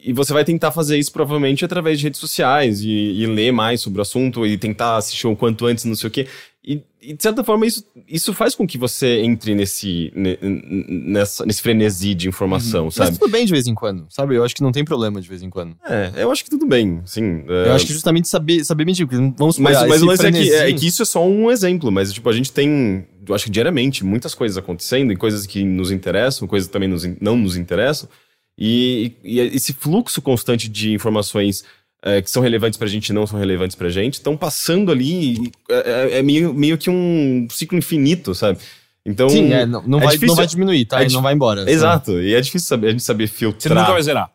[0.03, 3.53] e, e você vai tentar fazer isso provavelmente através de redes sociais e, e ler
[3.53, 6.28] mais sobre o assunto e tentar assistir o quanto antes, não sei o quê.
[6.71, 11.47] E, e, de certa forma isso, isso faz com que você entre nesse, ne- nessa,
[11.47, 13.19] nesse frenesi de informação, Mas sabe?
[13.19, 14.35] tudo bem de vez em quando, sabe?
[14.35, 15.75] Eu acho que não tem problema de vez em quando.
[15.89, 17.43] É, eu acho que tudo bem, sim.
[17.49, 20.07] é, Eu acho que justamente saber, saber medir, porque vamos supor, Mas, ah, mas o
[20.07, 22.53] lance é que, frenesi- é que isso é só um exemplo, mas tipo, a gente
[22.53, 26.73] tem, eu acho que diariamente, muitas coisas acontecendo, e coisas que nos interessam, coisas que
[26.75, 28.11] também nos não nos interessam,
[28.59, 31.64] e, e esse fluxo constante de informações
[32.03, 35.35] é, que são relevantes pra gente e não são relevantes pra gente, estão passando ali,
[35.35, 35.75] e é,
[36.15, 38.59] é- é meio, meio que um ciclo infinito, sabe?
[39.05, 41.03] Então, Sim, é, não, não é vai, difícil- não vai diminuir, tá?
[41.03, 41.61] é E não vai embora.
[41.63, 41.73] sabe?
[41.73, 43.79] exato, e é difícil saber, a gente saber Você filtrar.
[43.79, 44.31] nunca vai zerar.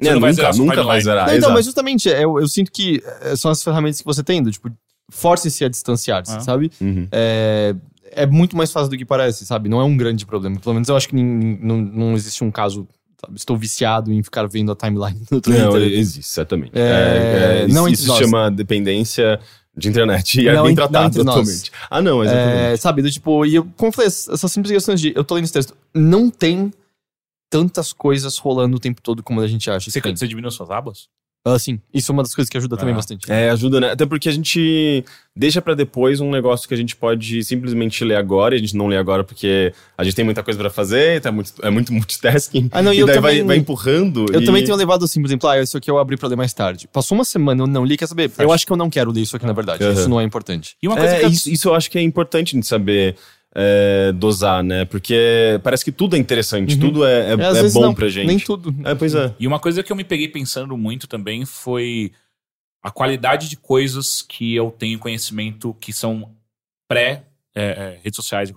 [0.00, 1.52] Você É, não vai nunca, zerar nunca vai zerar, Não, então, exato.
[1.54, 3.02] mas justamente, eu, eu sinto que
[3.36, 4.70] são as ferramentas que você tem, do, tipo,
[5.10, 6.40] force-se a distanciar-se, Ah.
[6.40, 6.70] sabe?
[6.80, 7.06] Uhum.
[7.12, 7.74] É,
[8.10, 9.68] é muito mais fácil do que parece, sabe?
[9.68, 10.58] Não é um grande problema.
[10.58, 12.86] Pelo menos eu acho que não, não existe um caso,
[13.24, 13.36] sabe?
[13.36, 15.64] Estou viciado em ficar vendo a timeline no Twitter.
[15.64, 16.72] Não, existe, certamente.
[16.74, 18.18] É, É, é, não isso nós.
[18.18, 19.38] se chama dependência
[19.76, 21.72] de internet e é Não bem en- não tratado atualmente.
[21.88, 22.58] Ah, não, exatamente.
[22.58, 25.34] É, sabe, do tipo, e eu, como eu falei, essas simples questões de eu tô
[25.34, 26.70] lendo esse texto, não tem
[27.50, 29.90] tantas coisas rolando o tempo todo como a gente acha.
[29.90, 31.08] Você, você diminuiu suas abas?
[31.44, 32.96] Ah, sim, isso é uma das coisas que ajuda também Ah.
[32.98, 33.30] bastante.
[33.30, 33.90] É, ajuda, né?
[33.90, 38.14] Até porque a gente deixa pra depois um negócio que a gente pode simplesmente ler
[38.14, 41.20] agora, e a gente não lê agora porque a gente tem muita coisa pra fazer,
[41.20, 42.68] tá muito, é muito multitasking.
[42.70, 44.26] Ah, não, e e eu daí vai, também- vai empurrando.
[44.32, 46.36] Eu e- também tenho levado assim, por exemplo, ah, isso aqui eu abri pra ler
[46.36, 46.86] mais tarde.
[46.86, 48.30] Passou uma semana, eu não li, quer saber?
[48.38, 49.82] Eu acho que eu não quero ler isso aqui, na verdade.
[49.82, 49.92] Aham.
[49.94, 50.76] Isso não é importante.
[50.80, 53.16] E uma coisa É, que isso, isso eu acho que é importante de saber
[53.54, 54.84] é, dosar, né?
[54.84, 56.80] Porque parece que tudo é interessante, Uhum.
[56.80, 58.26] tudo é, é, É, é bom não, pra gente.
[58.26, 58.74] Nem tudo.
[58.84, 59.34] É, pois é.
[59.38, 62.12] E uma coisa que eu me peguei pensando muito também foi
[62.82, 66.34] a qualidade de coisas que eu tenho conhecimento que são
[66.88, 67.24] pré
[67.54, 68.52] é, é, redes sociais.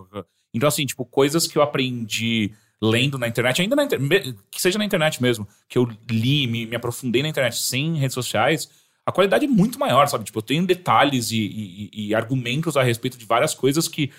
[0.53, 4.77] Então, assim, tipo, coisas que eu aprendi lendo na internet, ainda na internet, que seja
[4.77, 8.69] na internet mesmo, que eu li, me, me aprofundei na internet sem redes sociais,
[9.05, 10.23] a qualidade é muito maior, sabe?
[10.23, 11.37] Tipo, eu tenho detalhes e-
[11.93, 14.11] e- e argumentos a respeito de várias coisas que,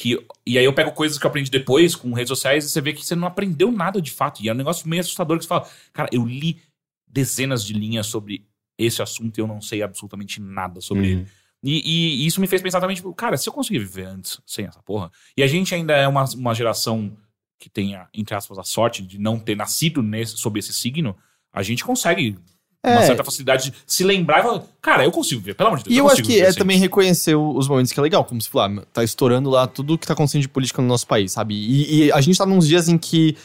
[0.00, 0.24] que.
[0.46, 2.92] E aí eu pego coisas que eu aprendi depois com redes sociais e você vê
[2.92, 4.40] que você não aprendeu nada de fato.
[4.40, 6.60] E é um negócio meio assustador que você fala, cara, eu li
[7.06, 8.46] dezenas de linhas sobre
[8.78, 11.18] esse assunto e eu não sei absolutamente nada sobre Uhum.
[11.20, 11.26] ele.
[11.64, 14.40] E, e- e isso me fez pensar também, tipo, cara, se eu conseguir viver antes
[14.46, 15.10] sem essa porra.
[15.36, 17.16] E a gente ainda é uma, uma geração
[17.58, 21.16] que tem, entre aspas, a sorte de não ter nascido nesse, sob esse signo,
[21.52, 22.38] a gente consegue
[22.86, 23.06] uma É.
[23.06, 25.94] certa facilidade de se lembrar e falar, cara, eu consigo ver, pelo amor de Deus.
[25.94, 28.24] E eu acho consigo que é sem também isso." reconhecer os momentos que é legal,
[28.24, 31.06] como se falar, "Ah, tá estourando lá tudo que tá acontecendo de política no nosso
[31.06, 31.54] país, sabe?
[31.54, 33.36] E, e a gente tá nos dias em que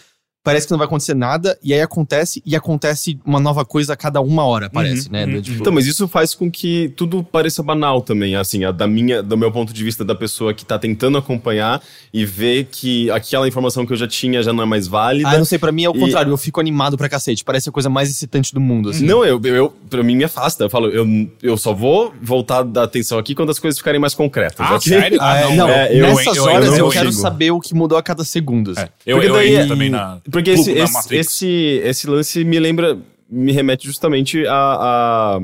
[0.43, 3.95] parece que não vai acontecer nada, e aí acontece, e acontece uma nova coisa a
[3.95, 5.25] cada uma hora, parece, né?
[5.25, 8.71] uhum, Do tipo, Então, mas isso faz com que tudo pareça banal também, assim, a
[8.71, 11.81] da minha, do meu ponto de vista da pessoa que tá tentando acompanhar
[12.13, 15.29] e ver que aquela informação que eu já tinha já não é mais válida.
[15.29, 17.69] Ah, não sei, pra mim é o E- contrário, eu fico animado pra cacete, parece
[17.69, 19.05] a coisa mais excitante do mundo, assim.
[19.05, 20.65] Não, eu, eu, pra mim me afasta.
[20.65, 21.07] Eu falo, eu,
[21.41, 24.59] eu só vou voltar da atenção aqui quando as coisas ficarem mais concretas.
[24.59, 24.79] Ah, ok?
[24.99, 25.17] sério?
[25.21, 27.51] Ah, é, Ah, não, é, eu- nessas eu- eu- horas eu, eu não quero saber
[27.51, 28.81] o que mudou a cada segundo, assim.
[28.81, 30.17] É, eu, eu daí- entro também na.
[30.33, 31.47] Porque esse, esse, esse,
[31.83, 35.39] esse lance me lembra, me remete justamente a, a,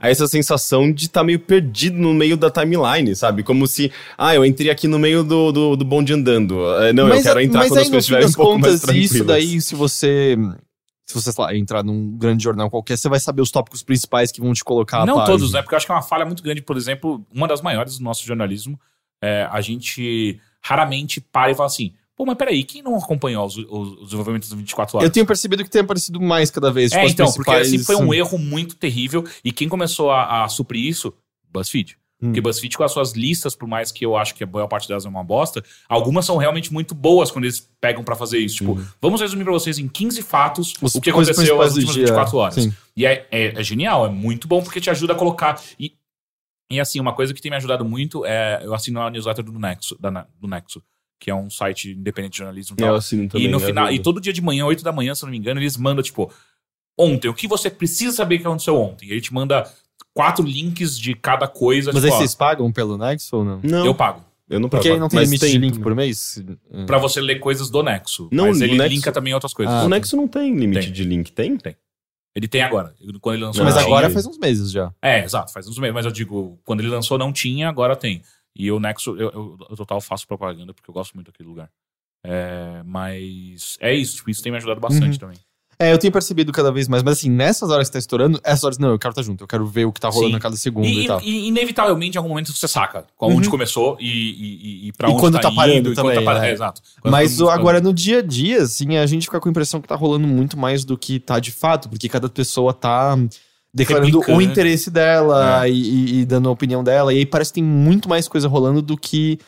[0.00, 3.42] a essa sensação de estar meio perdido no meio da timeline, sabe?
[3.42, 6.66] Como se, ah, eu entrei aqui no meio do, do, do bonde andando.
[6.80, 8.72] É, Não, eu quero entrar mas quando aí, as no coisas estiverem um pouco mais
[8.72, 9.10] contas, tranquilas.
[9.10, 10.38] isso daí, se você
[11.10, 14.30] se você, sei lá, entrar num grande jornal qualquer, você vai saber os tópicos principais
[14.30, 15.60] que vão te colocar Não todos, né?
[15.60, 16.62] Porque eu acho que é uma falha muito grande.
[16.62, 18.80] Por exemplo, uma das maiores do nosso jornalismo,
[19.20, 23.56] é, a gente raramente para e fala assim: pô, mas peraí, quem não acompanhou os,
[23.56, 23.66] os-
[23.98, 25.08] os desenvolvimentos das 24 horas?
[25.08, 26.92] Eu tenho percebido que tem aparecido mais cada vez.
[26.92, 29.24] É, tipo, as então, porque principais- assim foi um erro muito terrível.
[29.42, 31.14] E quem começou a, a suprir isso?
[31.50, 31.96] BuzzFeed.
[32.22, 32.26] Hum.
[32.26, 34.86] Porque BuzzFeed, com as suas listas, por mais que eu acho que a maior parte
[34.86, 38.56] delas é uma bosta, algumas são realmente muito boas quando eles pegam pra fazer isso.
[38.56, 42.04] Tipo, vamos resumir pra vocês em 15 fatos Os o que aconteceu nas últimas dia,
[42.04, 42.54] 24 horas.
[42.56, 42.74] sim.
[42.94, 45.58] E é, é- é genial, é muito bom porque te ajuda a colocar.
[45.78, 45.94] E,
[46.70, 49.58] e assim, uma coisa que tem me ajudado muito é eu assino a newsletter do
[49.58, 50.82] Nexo, da, do Nexo,
[51.20, 52.96] que é um site independente de jornalismo e Eu tal.
[52.96, 53.46] assino também.
[53.46, 55.30] E no é final, e todo dia de manhã, 8 da manhã, se eu não
[55.32, 56.32] me engano, eles mandam, tipo,
[56.98, 59.06] ontem, o que você precisa saber que aconteceu ontem?
[59.08, 59.70] E ele te manda
[60.14, 61.92] quatro links de cada coisa.
[61.92, 63.60] Mas tipo, aí ó, vocês pagam pelo Nexo ou não?
[63.62, 64.24] Não, eu pago.
[64.48, 64.82] eu não pago.
[64.82, 66.42] Porque não tem limite de link por mês?
[66.86, 68.28] Pra você ler coisas do Nexo.
[68.32, 69.74] Não, mas ele Nexo- linka também outras coisas.
[69.74, 70.92] Ah, O Nexo não tem limite Tem.
[70.92, 71.58] de link, tem?
[72.34, 72.94] Ele tem agora.
[73.20, 74.14] Quando ele lançou Mas não agora tinha.
[74.14, 74.92] faz uns meses já.
[75.02, 75.92] É, exato, faz uns meses.
[75.94, 78.22] Mas eu digo, quando ele lançou não tinha, agora tem.
[78.56, 81.70] E o Nexo, eu, eu, eu total faço propaganda porque eu gosto muito daquele lugar.
[82.24, 85.18] É, mas é isso, tipo, isso tem me ajudado bastante Uhum.
[85.18, 85.38] também.
[85.78, 88.64] É, eu tenho percebido cada vez mais, mas assim, nessas horas que tá estourando, essas
[88.64, 90.36] horas, não, eu quero estar junto, eu quero ver o que tá rolando Sim.
[90.36, 91.22] a cada segundo e, E, tal.
[91.22, 93.50] e- inevitavelmente, em algum momento, você saca onde Uhum.
[93.50, 96.18] começou e, e, e, pra E onde quando tá, tá parando indo, e quando também,
[96.18, 96.44] tá parando.
[96.44, 96.50] é.
[96.50, 96.82] É, exato.
[97.00, 99.50] Quando Mas mundo fica- agora no dia a dia, assim, a gente fica com a
[99.50, 103.16] impressão que tá rolando muito mais do que tá de fato, porque cada pessoa tá
[103.72, 107.12] declarando o interesse dela e, e- e dando a opinião dela.
[107.14, 109.38] E aí parece que tem muito mais coisa rolando do que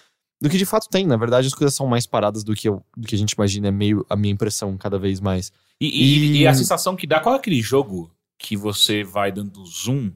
[0.40, 1.06] do que de fato tem.
[1.06, 3.68] Na verdade, as coisas são mais paradas do que, eu- do que a gente imagina.
[3.68, 5.52] É meio a minha impressão cada vez mais.
[5.80, 9.64] E, e- E- a sensação que dá, qual é aquele jogo que você vai dando
[9.64, 10.10] zoom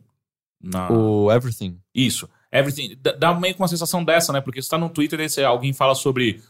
[0.60, 0.90] na.
[0.90, 1.78] O Everything.
[1.94, 2.28] Isso.
[2.50, 2.96] Everything.
[3.18, 4.40] Dá- meio com uma sensação dessa, né?
[4.40, 6.42] Porque você tá no Twitter e alguém fala sobre,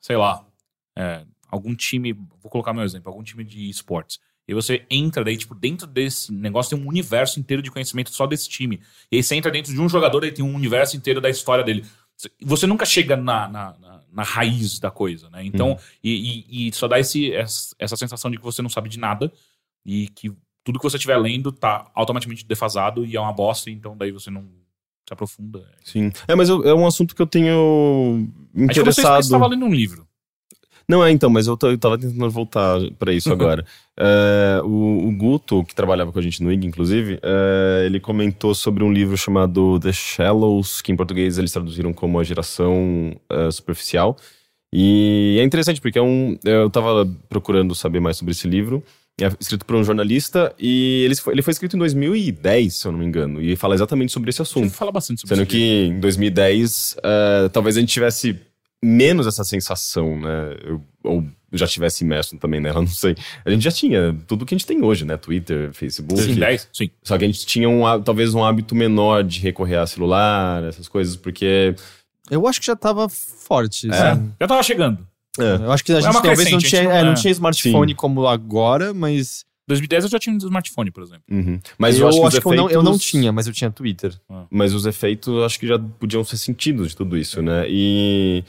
[0.00, 0.42] sei lá,
[0.96, 2.14] é, algum time.
[2.14, 4.18] Vou colocar meu exemplo, algum time de esportes.
[4.48, 8.26] E você entra daí, tipo, dentro desse negócio tem um universo inteiro de conhecimento só
[8.26, 8.80] desse time.
[9.12, 11.62] E aí você entra dentro de um jogador e tem um universo inteiro da história
[11.62, 11.84] dele.
[12.42, 15.44] Você nunca chega na, na, na- na raiz da coisa, né?
[15.44, 18.98] Então, e, e- e só dá esse, essa, sensação de que você não sabe de
[18.98, 19.30] nada
[19.84, 20.32] e que
[20.64, 24.30] tudo que você estiver lendo tá automaticamente defasado e é uma bosta, então daí você
[24.30, 24.42] não
[25.06, 25.64] se aprofunda.
[25.84, 26.10] Sim.
[26.26, 29.20] É, mas eu- é um assunto que eu tenho Acho que você interessado.
[29.22, 30.08] estava lendo um livro.
[30.88, 33.62] Não, é, então, mas eu, tô- eu tava tentando voltar pra isso agora.
[33.96, 38.54] É, o, o Guto, que trabalhava com a gente no IG, inclusive, é, ele comentou
[38.54, 43.50] sobre um livro chamado The Shallows, que em português eles traduziram como A Geração é,
[43.50, 44.16] Superficial.
[44.72, 48.82] E é interessante, porque é um, eu tava procurando saber mais sobre esse livro.
[49.20, 52.92] É escrito por um jornalista e ele foi, ele foi escrito em 2010, se eu
[52.92, 54.64] não me engano, e fala exatamente sobre esse assunto.
[54.66, 58.38] gente fala bastante sobre Sendo que em 2010, eh, talvez a gente tivesse
[58.82, 60.56] menos essa sensação, né?
[60.64, 63.16] Eu- ou já tivesse imerso também nela, não sei.
[63.44, 65.16] A gente já tinha tudo que a gente tem hoje, né?
[65.16, 66.20] Twitter, Facebook.
[66.22, 66.68] Sim, 10?
[66.72, 66.90] Sim.
[67.02, 70.86] Só que a gente tinha um, talvez um hábito menor de recorrer a celular, essas
[70.88, 71.74] coisas, porque.
[72.30, 73.88] Eu acho que já tava forte.
[73.90, 73.94] É?
[73.94, 74.32] assim.
[74.40, 75.06] Já tava chegando.
[75.40, 77.12] É, Eu acho que a É gente uma talvez não tinha, gente é, não- não
[77.12, 77.14] é.
[77.14, 77.96] tinha smartphone Sim.
[77.96, 79.46] como agora, mas.
[79.68, 81.22] 2010 eu já tinha um smartphone, por exemplo.
[81.30, 81.60] uhum.
[81.78, 83.46] Mas eu, eu, acho, acho, que, os que eu, não, eu não efeitos- tinha, mas
[83.46, 84.14] eu tinha Twitter.
[84.50, 87.66] Mas os efeitos eu acho que já podiam ser sentidos de tudo isso, né?
[87.68, 88.42] E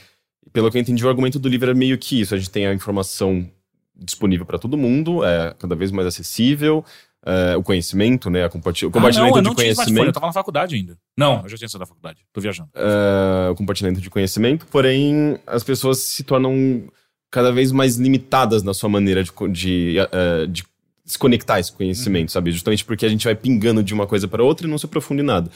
[0.51, 2.33] pelo que eu entendi, o argumento do livro é meio que isso.
[2.33, 3.49] A gente tem a informação
[3.95, 6.85] disponível para todo mundo, é cada vez mais acessível,
[7.25, 8.43] é, o conhecimento, né?
[8.43, 10.13] a o compartilhamento ah, não, eu de não tinha smartphone, eu conhecimento.
[10.13, 10.97] tava na faculdade ainda.
[11.17, 12.19] Não, eu já tinha saído da faculdade.
[12.31, 12.69] Tô viajando.
[12.73, 16.83] é, o compartilhamento de conhecimento, porém as pessoas se tornam
[17.29, 20.63] cada vez mais limitadas na sua maneira de, de, é, de
[21.05, 22.51] se conectar a esse conhecimento, sabe?
[22.51, 25.21] Justamente porque a gente vai pingando de uma coisa para outra e não se aprofunda
[25.21, 25.51] em nada.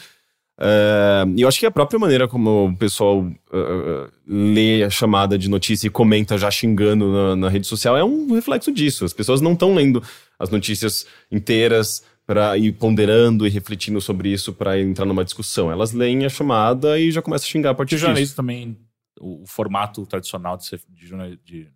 [1.36, 5.49] E eu acho que a própria maneira como o pessoal é, lê a chamada de
[5.49, 9.04] notícia e comenta já xingando na, na rede social é um reflexo disso.
[9.06, 10.01] As pessoas não estão lendo
[10.38, 15.72] as notícias inteiras para ir ponderando e refletindo sobre isso para entrar numa discussão.
[15.72, 18.01] Elas leem a chamada e já começam a xingar a partir disso.
[18.06, 18.78] jornalismo também,
[19.20, 21.68] o, o formato tradicional de, ser- de, jornal- de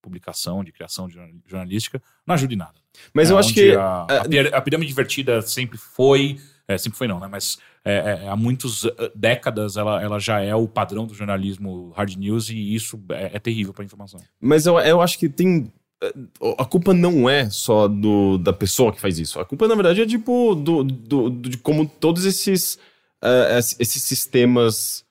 [0.00, 2.74] publicação, de criação de jornal- jornalística, não ajuda em nada.
[3.12, 6.38] Mas É eu acho que A, a a pirâmide invertida sempre foi.
[6.72, 7.28] É, sempre foi, não, né?
[7.30, 8.82] Mas é, é, há muitas
[9.14, 13.38] décadas ela, ela já é o padrão do jornalismo hard news e isso é, é
[13.38, 14.20] terrível para informação.
[14.40, 15.72] Mas eu, eu acho que tem.
[16.02, 16.12] eh,
[16.58, 19.38] A culpa não é só do, da pessoa que faz isso.
[19.40, 22.78] A culpa, na verdade, é tipo do, do, do- de como todos esses,
[23.22, 25.04] eh, es- esses sistemas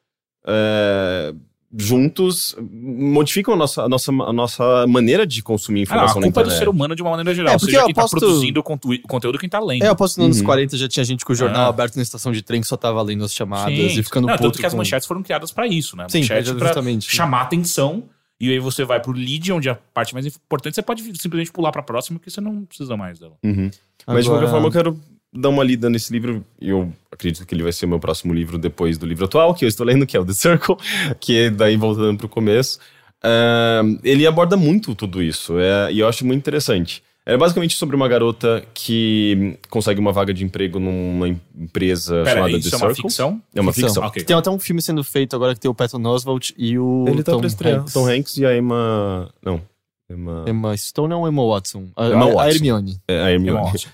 [0.46, 1.34] eh,
[1.78, 6.22] juntos modificam a nossa, a, nossa, a nossa maneira de consumir Ah, não, a informação
[6.22, 7.52] culpa é do ser humano de uma maneira geral.
[7.52, 9.60] É, ou porque seja, eu quem tá aposto- produzindo o contu- o conteúdo quem tá
[9.60, 9.84] lendo.
[9.84, 10.46] É, eu posso que nos anos Uhum.
[10.46, 11.70] 40 já tinha gente com o jornal Ah.
[11.70, 14.00] aberto na estação de trem que só tava lendo as chamadas Sim.
[14.00, 16.06] e ficando não, puto tanto que as com- manchetes foram criadas para isso, né?
[16.10, 17.10] Sim, Manchete pra justamente.
[17.10, 18.04] chamar atenção
[18.44, 21.72] E aí você vai pro lead, onde a parte mais importante, você pode simplesmente pular
[21.72, 23.34] pra próxima, porque você não precisa mais dela.
[23.44, 23.70] Uhum.
[24.08, 25.00] Mas de qualquer forma, eu quero
[25.34, 26.44] dar uma lida nesse livro.
[26.60, 29.54] E eu acredito que ele vai ser o meu próximo livro depois do livro atual,
[29.54, 30.76] que eu estou lendo, que é o The Circle,
[31.20, 32.80] que é daí voltando pro começo.
[33.24, 37.04] Ah, ele aborda muito tudo isso, é, e eu acho muito interessante.
[37.24, 42.58] É basicamente sobre uma garota que consegue uma vaga de emprego numa empresa Pera, chamada
[42.58, 43.04] isso The é uma Circle.
[43.04, 43.42] ficção?
[43.54, 44.04] É uma ficção.
[44.04, 44.24] Ok.
[44.24, 47.22] Tem até um filme sendo feito agora que tem o Patton Oswalt e o Ele
[47.22, 47.42] tá Tom.
[47.44, 47.94] Hanks.
[47.94, 49.30] Tom Hanks e a Emma.
[49.46, 49.62] Não.
[50.10, 50.46] Emma.
[50.48, 51.90] Emma Stone ou Emma Watson?
[51.96, 52.56] A, Emma a- a Watson.
[52.56, 52.98] Hermione.
[53.08, 53.58] É, a Hermione.
[53.60, 53.94] É uma ótima.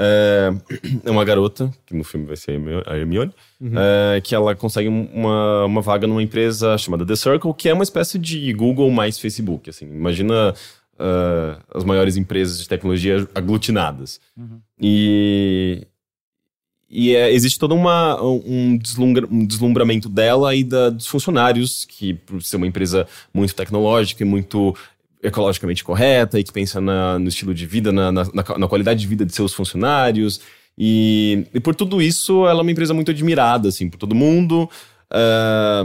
[0.00, 0.52] É,
[1.04, 4.54] é uma garota, que no filme vai ser a Hermio- a Hermione, é, que ela
[4.54, 8.52] consegue um- uma, uma vaga numa empresa chamada The Circle, que é uma espécie de
[8.52, 9.68] Google mais Facebook.
[9.68, 9.86] Assim.
[9.86, 10.54] Imagina
[11.00, 14.20] ah, as maiores empresas de tecnologia aglutinadas.
[14.80, 15.86] E,
[16.90, 22.14] e é, existe todo uma, um, deslumbra- um deslumbramento dela e da, dos funcionários, que
[22.14, 24.74] por ser uma empresa muito tecnológica e muito
[25.22, 28.24] ecologicamente correta e que pensa na- no estilo de vida, na, na,
[28.58, 30.40] na- qualidade de vida de seus funcionários.
[30.76, 34.70] E, e por tudo isso, ela é uma empresa muito admirada, assim, por todo mundo.
[35.10, 35.84] Ah,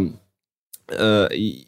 [0.91, 1.65] ah, e,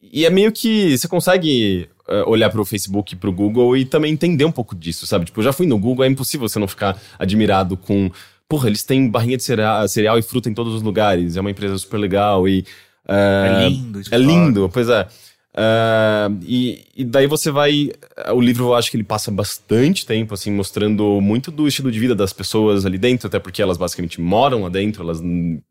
[0.00, 3.76] e é meio que você consegue ah, olhar para o Facebook e para o Google
[3.76, 5.24] e também entender um pouco disso, sabe?
[5.26, 8.10] Tipo, eu já fui no Google, é impossível você não ficar admirado com.
[8.48, 11.50] Porra, eles têm barrinha de cereal, cereal e fruta em todos os lugares, é uma
[11.50, 12.64] empresa super legal e.
[13.06, 14.00] ah, É lindo.
[14.10, 15.06] é lindo, pois é.
[15.54, 17.90] Ah, e, e daí você vai.
[18.32, 21.98] O livro eu acho que ele passa bastante tempo, assim, mostrando muito do estilo de
[21.98, 25.20] vida das pessoas ali dentro, até porque elas basicamente moram lá dentro, elas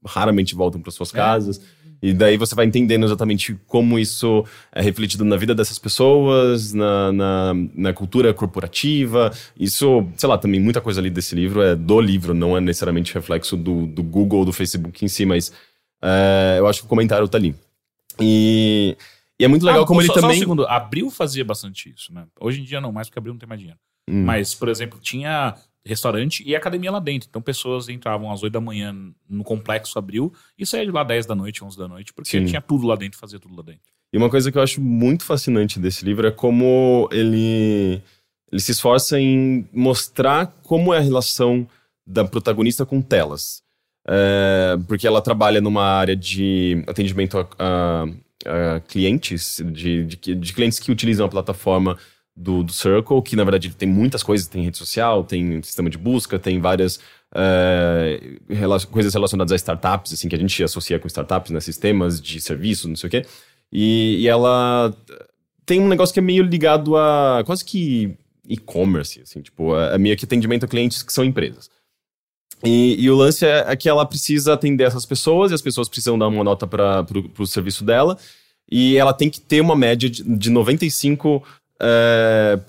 [0.05, 1.61] raramente voltam para suas casas.
[2.01, 7.11] E daí você vai entendendo exatamente como isso é refletido na vida dessas pessoas, na,
[7.11, 9.31] na, na cultura corporativa.
[9.59, 13.13] Isso, sei lá, também muita coisa ali desse livro é do livro, não é necessariamente
[13.13, 15.51] reflexo do, do Google ou do Facebook em si, mas
[16.01, 17.53] é, eu acho que o comentário tá ali.
[18.17, 18.95] E,
[19.39, 20.37] e é muito legal Ah, como ele só, Só também.
[20.37, 22.25] um segundo, Abril fazia bastante isso, né?
[22.39, 23.79] Hoje em dia não mais, porque Abril não tem mais dinheiro.
[24.09, 24.23] Hum.
[24.25, 27.27] Mas, por exemplo, tinha restaurante e academia lá dentro.
[27.29, 28.93] Então pessoas entravam às 8 da manhã
[29.29, 32.45] no complexo Abril e saía de lá 10 da noite, 11 da noite, porque Sim.
[32.45, 33.81] tinha tudo lá dentro, fazia tudo lá dentro.
[34.11, 38.01] E uma coisa que eu acho muito fascinante desse livro é como ele,
[38.51, 41.67] ele se esforça em mostrar como é a relação
[42.05, 43.61] da protagonista com telas.
[44.07, 48.05] É, porque ela trabalha numa área de atendimento a, a-
[48.45, 51.97] a clientes, de, de, de clientes que utilizam a plataforma
[52.35, 55.97] do, do Circle, que na verdade tem muitas coisas, tem rede social, tem sistema de
[55.97, 56.99] busca, tem várias
[57.35, 62.21] é, rela- coisas relacionadas a startups, assim, que a gente associa com startups, né, sistemas
[62.21, 63.25] de serviço, não sei o quê.
[63.71, 64.95] E, e ela
[65.65, 68.17] tem um negócio que é meio ligado a quase que
[68.47, 71.69] e-commerce, assim, tipo, é meio que atendimento a clientes que são empresas.
[72.63, 75.87] E, e o lance é, é que ela precisa atender essas pessoas e as pessoas
[75.87, 77.05] precisam dar uma nota para
[77.37, 78.17] o serviço dela.
[78.71, 81.41] E ela tem que ter uma média de, de 95%
[81.81, 82.59] é,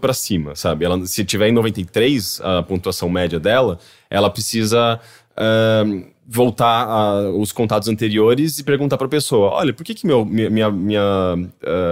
[0.00, 0.84] para cima, sabe?
[0.84, 3.78] Ela, se tiver em 93 a pontuação média dela,
[4.10, 5.00] ela precisa
[5.36, 10.06] é, voltar a- os contatos anteriores e perguntar para a pessoa: olha, por que, que
[10.06, 11.34] meu, minha, minha,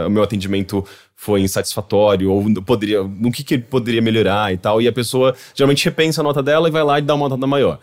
[0.07, 0.85] o meu atendimento
[1.15, 2.31] foi insatisfatório?
[2.31, 4.81] Ou poderia, no que, que poderia melhorar e tal?
[4.81, 7.47] E a pessoa geralmente repensa a nota dela e vai lá e dá uma nota
[7.47, 7.79] maior.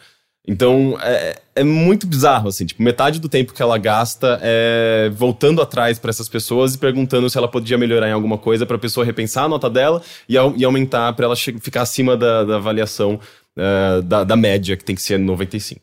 [0.50, 2.66] Então, é, é muito bizarro, assim.
[2.66, 7.30] Tipo, metade do tempo que ela gasta é voltando atrás para essas pessoas e perguntando
[7.30, 10.36] se ela podia melhorar em alguma coisa para a pessoa repensar a nota dela e,
[10.36, 13.20] e aumentar para ela ficar acima da, da avaliação
[13.58, 15.82] é, da, da média, que tem que ser 95.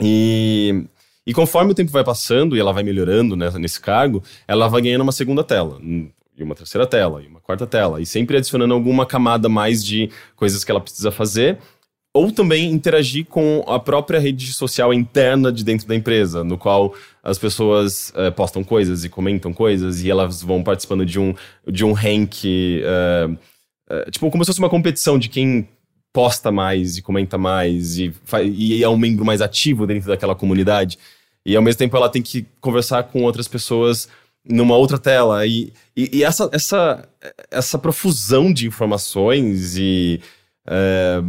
[0.00, 0.84] E,
[1.26, 4.82] e conforme o tempo vai passando e ela vai melhorando nessa- nesse cargo, ela vai
[4.82, 5.80] ganhando uma segunda tela.
[5.82, 8.00] E uma terceira tela, e uma quarta tela.
[8.00, 11.58] E sempre adicionando alguma camada mais de coisas que ela precisa fazer
[12.14, 16.94] ou também interagir com a própria rede social interna de dentro da empresa, no qual
[17.22, 21.34] as pessoas eh, postam coisas e comentam coisas e elas vão participando de um,
[21.66, 23.28] de um rank, eh,
[23.90, 25.68] eh, tipo, como se fosse uma competição de quem
[26.12, 28.12] posta mais e comenta mais e,
[28.54, 30.98] e é um membro mais ativo dentro daquela comunidade.
[31.44, 34.08] E ao mesmo tempo ela tem que conversar com outras pessoas
[34.44, 35.46] numa outra tela.
[35.46, 37.08] E, e, e essa, essa,
[37.50, 40.20] essa profusão de informações e.
[40.66, 41.22] eh,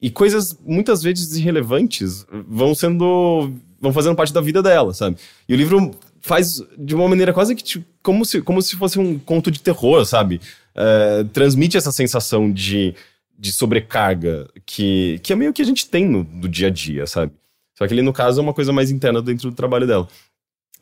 [0.00, 3.52] e coisas muitas vezes irrelevantes vão sendo.
[3.80, 5.16] vão fazendo parte da vida dela, sabe?
[5.48, 5.90] E o livro
[6.20, 9.60] faz de uma maneira quase que tipo, como, se, como se fosse um conto de
[9.60, 10.40] terror, sabe?
[10.74, 12.94] Eh, transmite essa sensação de,
[13.38, 17.06] de sobrecarga que, que é meio que a gente tem no, do dia a dia,
[17.06, 17.32] sabe?
[17.76, 20.08] Só que ali, no caso, é uma coisa mais interna dentro do trabalho dela.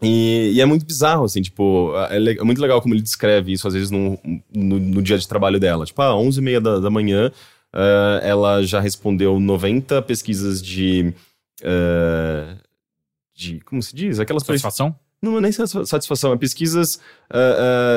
[0.03, 3.69] E, e é muito bizarro, assim, tipo, é, é muito legal como ele descreve isso,
[3.69, 4.19] às vezes, no,
[4.55, 5.85] no, no dia de trabalho dela.
[5.85, 7.31] Tipo, ah, 11h30 da, da manhã,
[7.73, 11.13] ah, ela já respondeu 90 pesquisas de.
[11.63, 12.57] ah,
[13.35, 13.61] de.
[13.61, 14.19] Como se diz?
[14.19, 14.43] Aquelas.
[14.43, 14.97] Satisfação?
[15.27, 17.01] Não é nem satisfa- satisfação, é pesquisas
[17.31, 17.37] ah,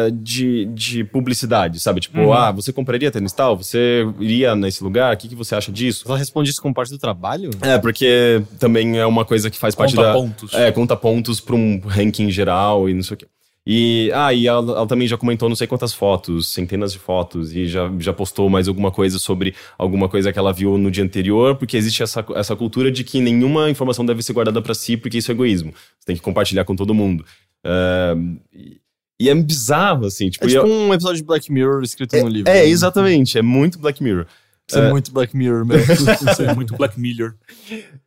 [0.07, 2.01] ah, de, de publicidade, sabe?
[2.01, 3.55] Tipo, ah, você compraria tênis tal?
[3.57, 5.13] Você iria nesse lugar?
[5.13, 6.03] O que, que você acha disso?
[6.07, 7.49] Ela responde isso como parte do trabalho?
[7.61, 10.13] É, porque também é uma coisa que faz parte Conta da.
[10.13, 10.53] pontos.
[10.53, 13.27] É, conta pontos pra um ranking geral e não sei o quê.
[13.67, 17.53] E, ah, e ela, ela também já comentou não sei quantas fotos, centenas de fotos,
[17.55, 21.03] e já, já postou mais alguma coisa sobre alguma coisa que ela viu no dia
[21.03, 24.97] anterior, porque existe essa, essa cultura de que nenhuma informação deve ser guardada pra si,
[24.97, 25.71] porque isso é egoísmo.
[25.99, 27.23] Você tem que compartilhar com todo mundo.
[27.63, 28.15] Ah,
[28.53, 28.79] e,
[29.21, 30.45] e é bizarro, assim, tipo.
[30.45, 32.49] É tipo eu- um episódio de Black Mirror escrito no livro.
[32.51, 34.25] é, exatamente, é muito Black Mirror.
[34.67, 35.93] Isso é muito Black Mirror mesmo.
[36.31, 37.33] Isso é muito Black Mirror.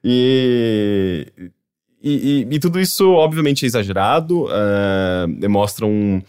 [0.03, 1.27] E,
[2.03, 6.21] e, e- e tudo isso, obviamente, é exagerado, é, demonstra um,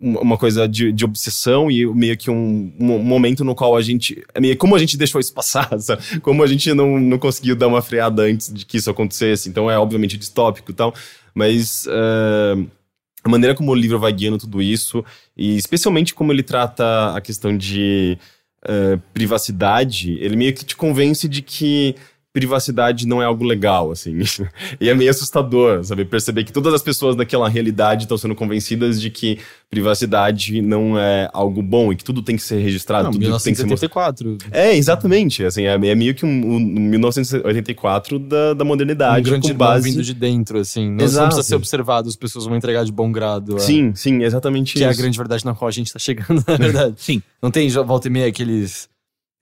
[0.00, 3.82] um- uma coisa de, de obsessão e meio que um, um momento no qual a
[3.82, 4.22] gente.
[4.34, 6.20] É meio como a gente deixou isso passar, sabe?
[6.20, 9.48] como a gente não, não conseguiu dar uma freada antes de que isso acontecesse.
[9.48, 10.94] Então é, obviamente, distópico e tal,
[11.34, 11.86] mas.
[11.88, 12.84] é,
[13.26, 15.02] a maneira como o livro vai guiando tudo isso,
[15.34, 18.18] e especialmente como ele trata a questão de
[18.62, 21.94] eh, privacidade, ele meio que te convence de que
[22.34, 24.18] privacidade não é algo legal, assim.
[24.80, 26.04] e é meio assustador, sabe?
[26.04, 29.38] Perceber que todas as pessoas daquela realidade estão sendo convencidas de que
[29.70, 33.52] privacidade não é algo bom e que tudo tem que ser registrado, Não, tudo tem
[33.54, 34.24] que ser mostrado.
[34.24, 34.38] 1984.
[34.50, 35.44] É, exatamente.
[35.44, 39.88] Assim, é, é meio que um, um 1984 da, da Um modernidade, grande com base...
[39.88, 40.90] vindo de dentro, assim.
[40.90, 41.20] Não, Exato.
[41.22, 43.56] não precisa ser observado, as pessoas vão entregar de bom grado.
[43.56, 43.60] é.
[43.60, 45.00] Sim, sim, exatamente Que é a isso.
[45.00, 46.94] grande verdade na qual a gente tá chegando, na verdade.
[46.96, 47.22] Sim.
[47.40, 48.88] Não tem volta e meia aqueles.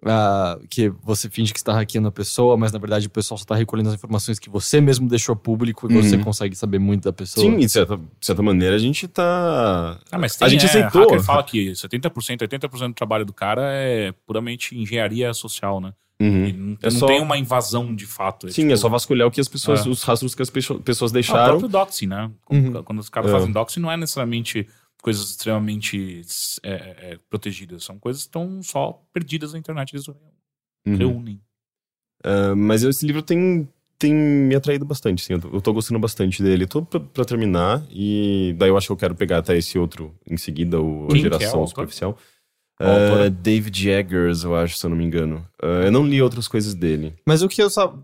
[0.05, 3.45] Ah, que você finge que está hackeando a pessoa, mas na verdade o pessoal só
[3.45, 6.25] tá recolhendo as informações que você mesmo deixou público e você Uhum.
[6.25, 7.45] consegue saber muito da pessoa.
[7.45, 9.99] Sim, de certa, de certa maneira a gente tá.
[10.11, 11.03] Ah, mas a gente é, aceitou.
[11.03, 15.93] hacker fala que 70%, 80% do trabalho do cara é puramente engenharia social, né?
[16.21, 16.53] Uhum.
[16.57, 18.49] Não, É não só- tem uma invasão de fato.
[18.49, 19.89] Sim, tipo- é só vasculhar o que as pessoas, É.
[19.89, 21.45] os rastros que as pesso- pessoas Ah, o deixaram.
[21.59, 22.31] próprio doxing, né?
[22.45, 22.83] Quando, Uhum.
[22.85, 23.33] quando os caras É.
[23.35, 24.69] fazem doxing, não é necessariamente
[25.03, 26.23] coisas extremamente
[26.63, 26.73] é,
[27.13, 27.85] é, protegidas.
[27.85, 29.93] São coisas que estão só perdidas na internet.
[29.95, 30.97] Eles Uhum.
[30.97, 31.41] reúnem.
[32.25, 35.35] Ah, mas esse livro tem, tem me atraído bastante, sim.
[35.35, 36.67] Eu tô, eu tô gostando bastante dele.
[36.67, 40.15] Tô pra, pra terminar, e daí eu acho que eu quero pegar até esse outro
[40.29, 41.69] em seguida, o A Quem que é o Geração autor?
[41.69, 42.19] Superficial.
[42.81, 43.21] O autor?
[43.27, 45.47] Ah, David Eggers, eu acho, se eu não me engano.
[45.63, 47.15] Ah, eu não li outras coisas dele.
[47.27, 47.97] Mas o que eu só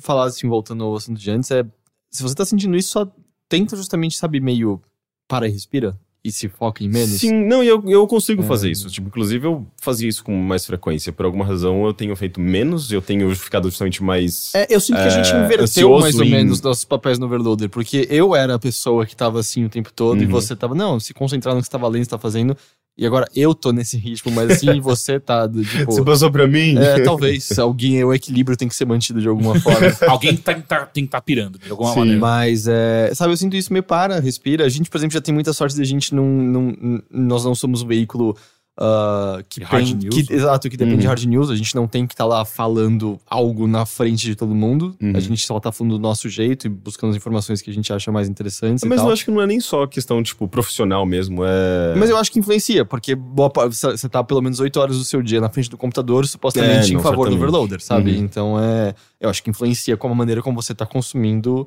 [0.00, 1.64] falar, assim, voltando ao assunto de antes, é.
[2.10, 3.10] Se você tá sentindo isso, só
[3.48, 4.80] tenta justamente, sabe, meio.
[5.28, 5.98] Para e respira.
[6.26, 7.20] E se foca em menos.
[7.20, 8.46] Sim, não, e eu, eu consigo É.
[8.46, 8.88] fazer isso.
[8.88, 11.12] Tipo, inclusive, eu fazia isso com mais frequência.
[11.12, 14.52] Por alguma razão, eu tenho feito menos, eu tenho ficado justamente mais.
[14.54, 17.26] É, eu sinto que a gente É, inverteu mais ou em- menos nossos papéis no
[17.26, 20.30] Overloader, porque eu era a pessoa que tava assim o tempo todo e Uhum.
[20.32, 22.56] você tava, não, se concentrar no que você tava lendo, você tá fazendo.
[22.98, 25.84] E agora eu tô nesse ritmo, mas assim, você tá, do, tipo.
[25.92, 26.78] Você passou pra mim?
[26.78, 27.58] É, talvez.
[27.58, 29.86] Alguém, o equilíbrio tem que ser mantido de alguma forma.
[30.08, 31.98] Alguém tá, tá- tem que estar pirando, de alguma Sim.
[31.98, 32.20] maneira.
[32.20, 34.64] Mas, é, sabe, eu sinto isso meio para, respira.
[34.64, 36.24] A gente, por exemplo, já tem muita sorte de a gente não.
[36.26, 38.34] não nós não somos um veículo
[38.78, 40.14] ah, que, De hard pen- news.
[40.26, 41.08] que- Exato, que depende de Uhum.
[41.08, 41.50] hard news.
[41.50, 44.94] A gente não tem que estar lá falando algo na frente de todo mundo.
[45.00, 45.12] Uhum.
[45.14, 47.92] A gente só tá falando do nosso jeito e buscando as informações que a gente
[47.92, 48.82] acha mais interessantes.
[48.84, 49.06] e Mas tal.
[49.08, 51.42] eu acho que não é nem só questão, tipo, profissional mesmo.
[51.44, 51.94] É.
[51.96, 55.22] Mas eu acho que influencia, porque boa você tá pelo menos 8 horas do seu
[55.22, 57.38] dia na frente do computador, supostamente É, em não, favor do certamente.
[57.42, 58.10] overloader, sabe?
[58.12, 58.18] Uhum.
[58.24, 58.94] Então é.
[59.20, 61.66] Eu acho que influencia com a maneira como você tá consumindo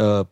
[0.00, 0.24] ah,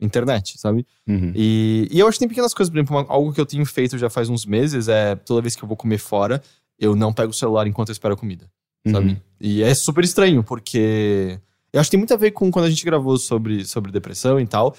[0.00, 0.86] internet, sabe?
[1.06, 1.32] Uhum.
[1.34, 3.64] E, e eu acho que tem pequenas coisas, por exemplo, uma- algo que eu tenho
[3.66, 6.42] feito já faz uns meses é toda vez que eu vou comer fora,
[6.78, 8.46] eu não pego o celular enquanto eu espero a comida,
[8.90, 9.10] sabe?
[9.10, 9.16] Uhum.
[9.40, 11.38] E é super estranho, porque
[11.72, 14.40] eu acho que tem muito a ver com quando a gente gravou sobre, sobre depressão
[14.40, 14.74] e tal,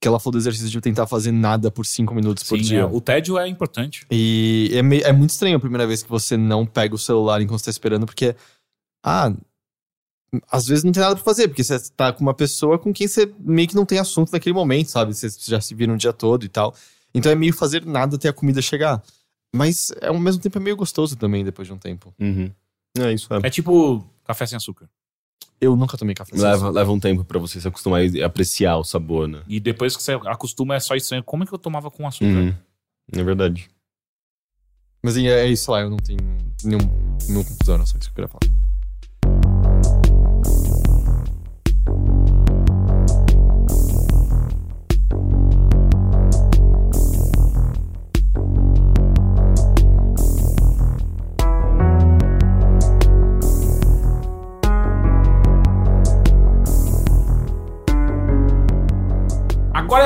[0.00, 2.80] que ela falou do exercício de tentar fazer nada por cinco minutos por Sim, dia.
[2.80, 4.04] é, o tédio é importante.
[4.10, 7.40] E é, mei- é muito estranho a primeira vez que você não pega o celular
[7.40, 8.34] enquanto você tá esperando, porque.
[9.04, 9.32] Ah.
[10.50, 13.06] Às vezes não tem nada pra fazer, porque você tá com uma pessoa com quem
[13.06, 15.14] você meio que não tem assunto naquele momento, sabe?
[15.14, 16.74] Vocês já se viram o dia todo e tal.
[17.14, 19.02] Então é meio fazer nada até a comida chegar.
[19.54, 22.14] Mas ao mesmo tempo é meio gostoso também depois de um tempo.
[22.18, 22.50] Uhum.
[22.98, 23.46] É isso, é.
[23.46, 24.88] É tipo café sem açúcar.
[25.60, 26.34] Eu nunca tomei café.
[26.34, 26.70] sem Leva, açúcar.
[26.70, 29.42] leva um tempo pra você se acostumar e apreciar o sabor, né?
[29.46, 31.22] E depois que você acostuma, é só estranho.
[31.22, 32.26] Como é que eu tomava com açúcar?
[32.26, 32.54] Uhum.
[33.12, 33.70] É verdade.
[35.02, 36.18] Mas é, é isso lá, eu não tenho
[36.64, 38.61] nenhum, nenhuma confusão, não só isso que eu queria falar.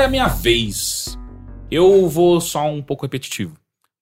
[0.07, 1.17] É a minha vez.
[1.69, 3.55] Eu vou só um pouco repetitivo.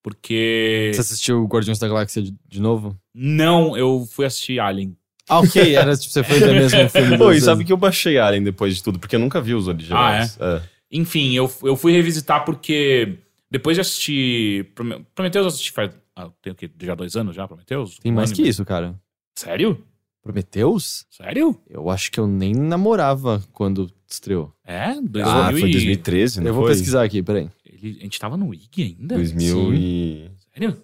[0.04, 0.92] Porque.
[0.94, 2.96] Você assistiu Guardiões da Galáxia de, de novo?
[3.14, 4.96] Não, eu fui assistir Alien.
[5.28, 7.78] Ah, ok, era tipo, você foi ver mesmo o filme Pô, e sabe que eu
[7.78, 10.38] baixei Alien depois de tudo, porque eu nunca vi os originais.
[10.40, 10.62] É.
[10.92, 13.18] enfim, eu, eu fui revisitar porque
[13.50, 14.66] depois de assistir.
[14.76, 15.92] Prome- Prometheus eu assisti faz.
[16.16, 16.70] Ah, tem o quê?
[16.84, 17.98] Já dois anos já, Prometheus?
[17.98, 18.94] Tem Um mais que isso, cara.
[19.36, 19.84] Sério?
[20.26, 21.06] Prometheus?
[21.12, 21.56] Sério?
[21.70, 24.52] Eu acho que eu nem namorava quando estreou.
[24.66, 24.96] É?
[25.00, 26.72] 2000 Ah, foi e- 2013, não eu vou foi?
[26.72, 27.48] pesquisar aqui, peraí.
[27.64, 29.16] Ele- a gente tava no IG ainda?
[29.18, 30.32] 2000 e...
[30.52, 30.78] Sério?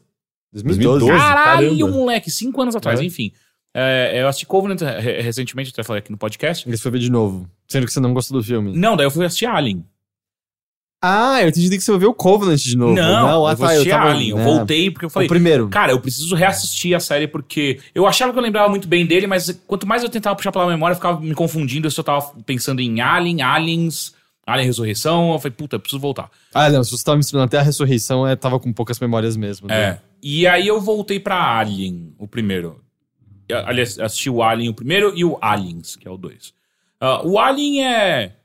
[0.53, 0.99] 2012.
[0.99, 1.07] 2012.
[1.07, 1.97] Caralho, caramba.
[1.97, 3.03] moleque, cinco anos atrás, É.
[3.03, 3.31] enfim.
[3.73, 6.69] É, eu assisti Covenant re- recentemente, até falei aqui no podcast.
[6.69, 7.49] Esse foi ver de novo.
[7.67, 8.77] Sendo que você não gostou do filme.
[8.77, 9.83] Não, daí eu fui assistir Alien.
[11.01, 12.93] Ah, eu entendi que você ouviu o Covenant de novo.
[12.93, 14.29] Não, ah, eu vou tá, assistir tava- Alien.
[14.29, 15.67] Eu né, voltei porque eu falei, O primeiro.
[15.69, 19.25] cara, eu preciso reassistir a série porque eu achava que eu lembrava muito bem dele,
[19.25, 22.31] mas quanto mais eu tentava puxar pela memória, eu ficava me confundindo se eu tava
[22.45, 24.13] pensando em Alien, Aliens,
[24.45, 25.31] Alien Ressurreição.
[25.33, 26.29] Eu falei, puta, eu preciso voltar.
[26.53, 29.67] Ah, não, se você tava misturando até a ressurreição, é, tava com poucas memórias mesmo.
[29.67, 29.75] né?
[29.81, 29.99] É.
[30.21, 32.79] E aí eu voltei pra Alien, o primeiro.
[33.49, 36.53] Eu, Aliás, assisti o Alien o primeiro e o Aliens, que é o dois.
[36.99, 38.35] Ah, o Alien é.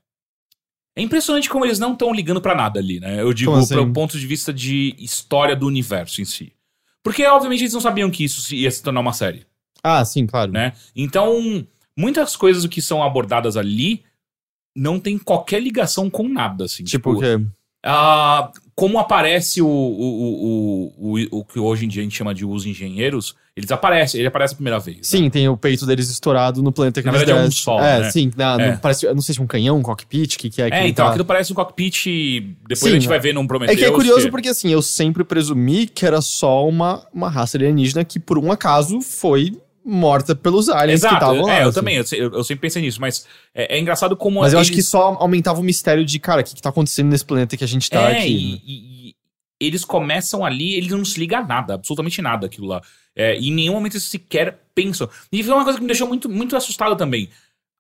[0.97, 3.21] É impressionante como eles não estão ligando pra nada ali, né?
[3.21, 3.75] Eu digo assim?
[3.75, 6.53] pro ponto de vista de história do universo em si.
[7.03, 9.47] Porque, obviamente, eles não sabiam que isso ia se tornar uma série,
[9.83, 10.51] Ah, sim, claro.
[10.51, 10.73] né?
[10.97, 11.65] Então,
[11.97, 14.03] muitas coisas que são abordadas ali
[14.75, 16.83] não tem qualquer ligação com nada, assim.
[16.83, 17.39] Tipo, o quê?
[17.85, 22.35] Ah, como aparece o, o, o, o, o que hoje em dia a gente chama
[22.35, 24.99] de os engenheiros, eles aparecem, ele aparece a primeira vez.
[24.99, 25.03] né?
[25.03, 27.81] Sim, tem o peito deles estourado no planeta que Na eles verdade, é um só,
[27.81, 28.11] É, né?
[28.11, 28.31] sim.
[28.37, 28.73] na- É.
[28.73, 30.77] no- parece, não sei se é um canhão, um cockpit, o que, que é que
[30.77, 32.05] É, ele então, tá- aquilo parece um cockpit.
[32.69, 33.79] Depois Sim, a gente vai ver num Prometheus.
[33.79, 37.31] É que é curioso que- porque, assim, eu sempre presumi que era só uma, uma
[37.31, 39.53] raça alienígena que, por um acaso, foi
[39.89, 41.55] morta pelos aliens que Exato, estavam lá.
[41.55, 41.75] é, eu assim.
[41.79, 44.41] também, eu, eu- sempre pensei nisso, mas é, é engraçado como.
[44.41, 46.71] Mas eu acho que eles- só aumentava o mistério de, cara, o que, que tá
[46.71, 48.29] acontecendo nesse planeta que a gente tá é, aqui.
[48.67, 49.06] e, e- e
[49.61, 52.83] eles começam ali, eles não se ligam a nada, absolutamente nada aquilo lá.
[53.15, 55.09] É, e em nenhum momento eles sequer pensam.
[55.33, 57.31] E foi uma coisa que me deixou muito, muito assustado também.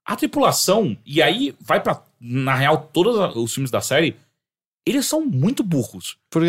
[0.04, 4.16] A tripulação, e aí vai pra, na real, todos os filmes da série,
[4.86, 6.16] eles são muito burros.
[6.30, 6.48] Porque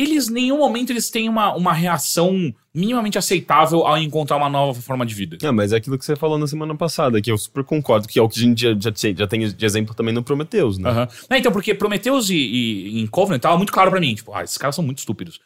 [0.00, 4.80] Eles, em nenhum momento, eles têm uma, uma reação minimamente aceitável ao encontrar uma nova
[4.80, 5.36] forma de vida.
[5.42, 8.18] Ah, mas é aquilo que você falou na semana passada, que eu super concordo, que
[8.18, 10.78] é o que a gente já, já, tem- já tem de exemplo também no Prometheus,
[10.78, 10.88] né?
[10.88, 11.08] Aham.
[11.28, 14.14] Não, então, porque Prometheus e, e em Covenant tava muito claro pra mim.
[14.14, 15.38] Tipo, ah, esses caras são muito estúpidos.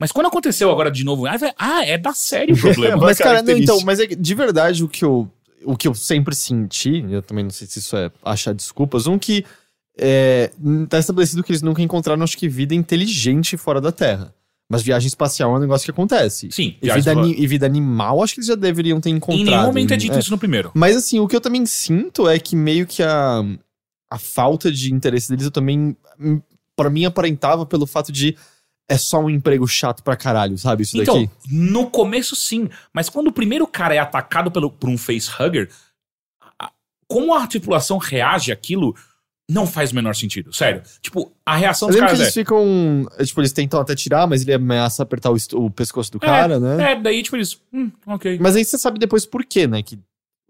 [0.00, 2.96] Mas quando aconteceu agora de novo, ah, ah, é da série o problema.
[2.98, 5.28] Uma Mas, cara, não, então, mas é que, de verdade o que eu,
[5.64, 9.18] o que eu sempre senti, eu também não sei se isso é achar desculpas, um
[9.18, 9.44] que
[9.98, 10.50] é,
[10.88, 14.32] tá estabelecido que eles nunca encontraram, acho que, vida inteligente fora da Terra.
[14.70, 16.50] Mas viagem espacial é um negócio que acontece.
[16.52, 19.40] Sim, E vida, e vida animal, acho que eles já deveriam ter encontrado.
[19.40, 20.18] em nenhum momento é dito É.
[20.18, 20.70] isso no primeiro.
[20.74, 23.42] Mas assim, o que eu também sinto é que meio que a,
[24.10, 26.40] a falta de interesse deles eu também, hum,
[26.76, 28.36] pra mim, aparentava pelo fato de
[28.90, 30.82] é só um emprego chato pra caralho, sabe?
[30.82, 31.30] Isso Então, daqui.
[31.50, 35.70] no começo sim, mas quando o primeiro cara é atacado pelo, por um facehugger,
[37.06, 38.94] como a tripulação reage àquilo
[39.50, 40.82] não faz o menor sentido, sério.
[41.00, 43.06] Tipo, a reação dos lembro que caras eles ficam.
[43.18, 46.60] é, Tipo, eles tentam até tirar, mas ele ameaça apertar o, o pescoço do cara,
[46.60, 46.90] né?
[46.90, 48.38] é, é, daí tipo eles, hum, ok.
[48.40, 49.82] Mas aí você sabe depois por quê, né?
[49.82, 49.98] Que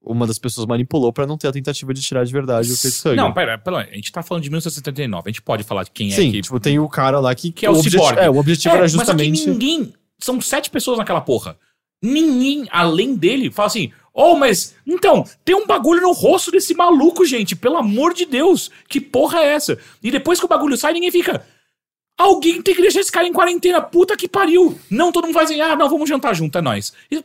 [0.02, 3.16] uma das pessoas manipulou pra não ter a tentativa de tirar de verdade o facehugger.
[3.16, 6.10] Não, pera, pera, a gente tá falando de 1979, a gente pode falar de quem
[6.10, 6.42] Sim, é que...
[6.42, 7.52] tipo, tem o cara lá que.
[7.52, 8.20] Que é o objeti- ciborgue.
[8.20, 9.44] É, o objetivo É, era Mas só justamente.
[9.44, 9.92] que ninguém.
[10.20, 11.56] São sete pessoas naquela porra.
[12.02, 14.74] Ninguém, além dele, fala assim: Oh, mas.
[14.84, 17.54] Então, tem um bagulho no rosto desse maluco, gente.
[17.54, 18.68] Pelo amor de Deus.
[18.88, 19.78] Que porra é essa?
[20.02, 21.46] E depois que o bagulho sai, ninguém fica.
[22.18, 23.80] Alguém tem que deixar esse cara em quarentena.
[23.80, 24.76] Puta que pariu.
[24.90, 26.92] Não, todo mundo faz assim: Ah, não, vamos jantar junto, é nóis.
[27.12, 27.24] E,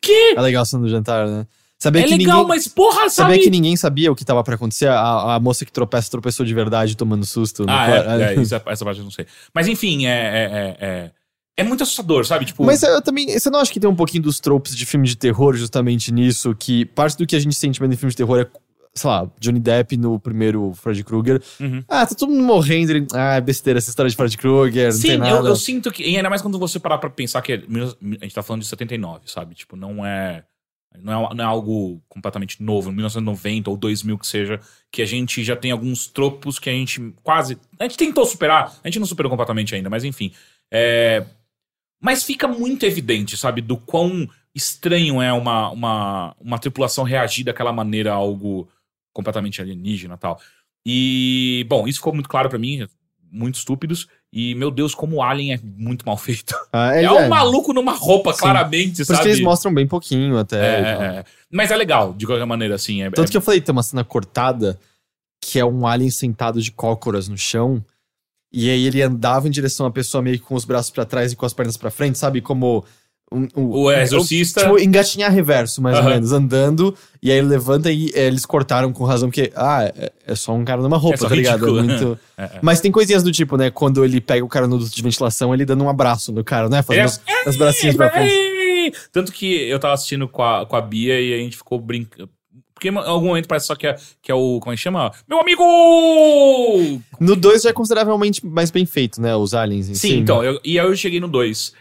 [0.00, 0.34] quê?
[0.36, 1.46] É legal sendo jantar, né?
[1.78, 2.48] Saber É que legal, ninguém...
[2.48, 3.34] mas porra, sabe?
[3.34, 6.44] Saber que ninguém sabia o que tava pra acontecer, a, a moça que tropeça tropeçou
[6.44, 7.64] de verdade tomando susto.
[7.68, 9.26] Ah, no- é, é, isso é- essa parte eu não sei.
[9.52, 10.76] Mas enfim, é.
[10.80, 11.10] É,
[11.56, 12.46] é, muito assustador, sabe?
[12.46, 12.64] Tipo.
[12.64, 13.38] Mas eu também.
[13.38, 16.54] Você não acha que tem um pouquinho dos tropes de filme de terror justamente nisso?
[16.54, 18.46] Que parte do que a gente sente vendo em filme de terror é,
[18.92, 21.40] sei lá, Johnny Depp no primeiro Freddy Krueger.
[21.60, 21.84] Uhum.
[21.88, 22.90] Ah, tá todo mundo morrendo.
[22.90, 25.30] Ele, ah, é besteira essa história de Freddy Krueger, não tem Sim, nada.
[25.30, 26.02] eu, eu sinto que.
[26.02, 28.68] E ainda mais quando você parar pra pensar que é a gente tá falando de
[28.68, 29.54] 79, sabe?
[29.54, 30.44] Tipo, não é.
[30.96, 34.60] Não é, não é algo completamente novo, 1990 ou 2000 que seja,
[34.92, 37.58] que a gente já tem alguns tropos que a gente quase.
[37.80, 40.32] A gente tentou superar, a gente não superou completamente ainda, mas enfim.
[40.72, 41.24] É,
[42.02, 47.72] mas fica muito evidente, sabe, do quão estranho é uma, uma, uma tripulação reagir daquela
[47.72, 48.68] maneira a algo
[49.12, 50.40] completamente alienígena e tal.
[50.86, 52.86] E, bom, isso ficou muito claro pra mim,
[53.32, 54.06] muito estúpidos.
[54.32, 56.54] E, meu Deus, como o Alien é muito mal feito.
[56.72, 58.40] Ah, É, ele um maluco numa roupa, Sim.
[58.40, 59.22] claramente, Por sabe?
[59.22, 60.56] que eles mostram bem pouquinho até.
[60.58, 61.24] É, é, é.
[61.50, 63.02] Mas é legal, de qualquer maneira, assim.
[63.02, 64.78] É, Tanto é- que eu falei, tem uma cena cortada
[65.40, 67.84] que é um alien sentado de cócoras no chão.
[68.56, 71.32] E aí ele andava em direção à pessoa meio que com os braços pra trás
[71.32, 72.40] e com as pernas pra frente, sabe?
[72.40, 72.84] Como
[73.32, 74.60] Um- um- O Exorcista.
[74.60, 76.10] Tipo, engatinhar reverso, mais ou Aham.
[76.10, 80.12] menos, andando, e aí ele levanta e é, eles cortaram com razão, porque, ah, é,
[80.24, 81.66] é só um cara numa roupa, É tá ligado?
[81.66, 82.04] É ridículo.
[82.06, 82.20] muito...
[82.38, 82.58] É, é.
[82.62, 83.70] Mas tem coisinhas do tipo, né?
[83.70, 86.68] Quando ele pega o cara no duto de ventilação, ele dando um abraço no cara,
[86.68, 86.80] né?
[86.82, 88.92] Fazendo as, as bracinhas pra frente.
[89.10, 92.28] Tanto que eu tava assistindo com a, com a Bia e a gente ficou brincando.
[92.84, 94.60] Porque em algum momento parece só que é, que é o.
[94.60, 95.10] Como é que chama?
[95.28, 95.62] Meu amigo!
[97.18, 99.34] No 2 já é consideravelmente mais bem feito, né?
[99.34, 100.14] Os aliens em Sim, si.
[100.16, 100.42] então.
[100.44, 101.72] eu- e aí eu cheguei no 2.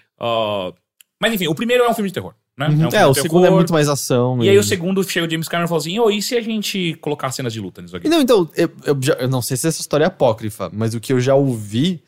[1.21, 2.67] mas enfim, o primeiro é um filme de terror, né?
[2.69, 2.87] Uhum.
[2.87, 3.57] um É, o de segundo é terror.
[3.57, 4.41] muito mais ação.
[4.43, 6.41] E aí o segundo chega o James Cameron e falou assim: Ô, e se a
[6.41, 8.07] gente colocar cenas de luta nisso aqui?
[8.07, 10.99] Não, então, eu, eu já- eu não sei se essa história é apócrifa, mas o
[10.99, 12.01] que eu já ouvi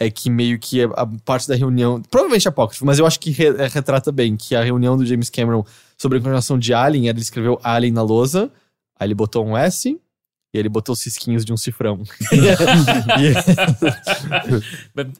[0.00, 2.00] é que meio que a parte da reunião.
[2.02, 5.04] Provavelmente é apócrifa, mas eu acho que re- é, retrata bem que a reunião do
[5.04, 5.64] James Cameron
[5.96, 8.50] sobre a encarnação de Alien, ele escreveu Alien na lousa,
[8.98, 9.98] aí ele botou um S.
[10.54, 12.02] E ele botou os cisquinhos de um cifrão.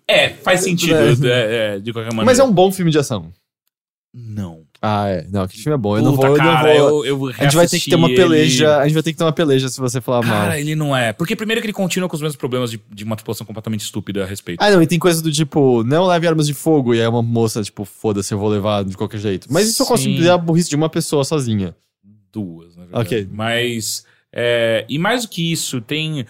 [0.07, 2.27] É, faz sentido, é, é, de qualquer maneira.
[2.27, 3.33] Mas é um bom filme de ação.
[4.15, 4.58] Não.
[4.81, 5.27] Ah, é.
[5.31, 5.97] Não, aquele filme é bom.
[5.97, 6.37] Eu não Puta, vou.
[6.37, 8.65] eu não cara, vou- eu, eu A gente vai ter que ter uma peleja.
[8.65, 8.73] ele.
[8.75, 10.43] A gente vai ter que ter uma peleja se você falar mal.
[10.43, 11.13] Cara, ele não é.
[11.13, 14.23] Porque primeiro que ele continua com os mesmos problemas de, de uma tripulação completamente estúpida
[14.23, 14.61] a respeito.
[14.63, 17.23] Ah, não, e tem coisa do tipo, não leve armas de fogo, e aí uma
[17.23, 19.49] moça, tipo, foda-se, eu vou levar de qualquer jeito.
[19.51, 20.17] Mas isso eu consigo Sim.
[20.17, 21.75] dizer a burrice de uma pessoa sozinha.
[22.33, 23.03] Duas, na verdade.
[23.07, 23.29] Ok.
[23.33, 24.05] Mas.
[24.33, 26.25] é, e mais do que isso, tem.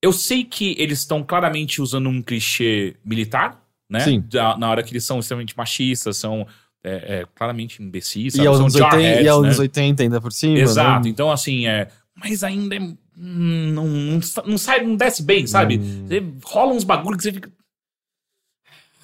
[0.00, 3.60] Eu sei que eles estão claramente usando um clichê militar,
[3.90, 3.98] né?
[4.00, 4.22] Sim.
[4.30, 6.46] Da- na hora que eles são extremamente machistas, são
[6.88, 9.48] é, é, claramente imbecis, E aos anos 80, jarheads, e aos né?
[9.48, 10.58] anos 80 ainda por cima.
[10.58, 11.04] Exato.
[11.04, 11.10] né?
[11.10, 11.88] Então, assim, é.
[12.14, 12.80] Mas ainda é.
[12.80, 15.78] hum, Não, não, não sai, não desce bem, sabe?
[15.78, 16.06] Hum.
[16.06, 17.50] Você rola uns bagulho que você fica.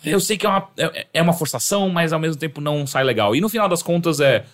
[0.05, 3.03] Eu sei que é uma, é, é uma forçação, mas ao mesmo tempo não sai
[3.05, 3.35] legal.
[3.35, 4.45] E no final das contas é.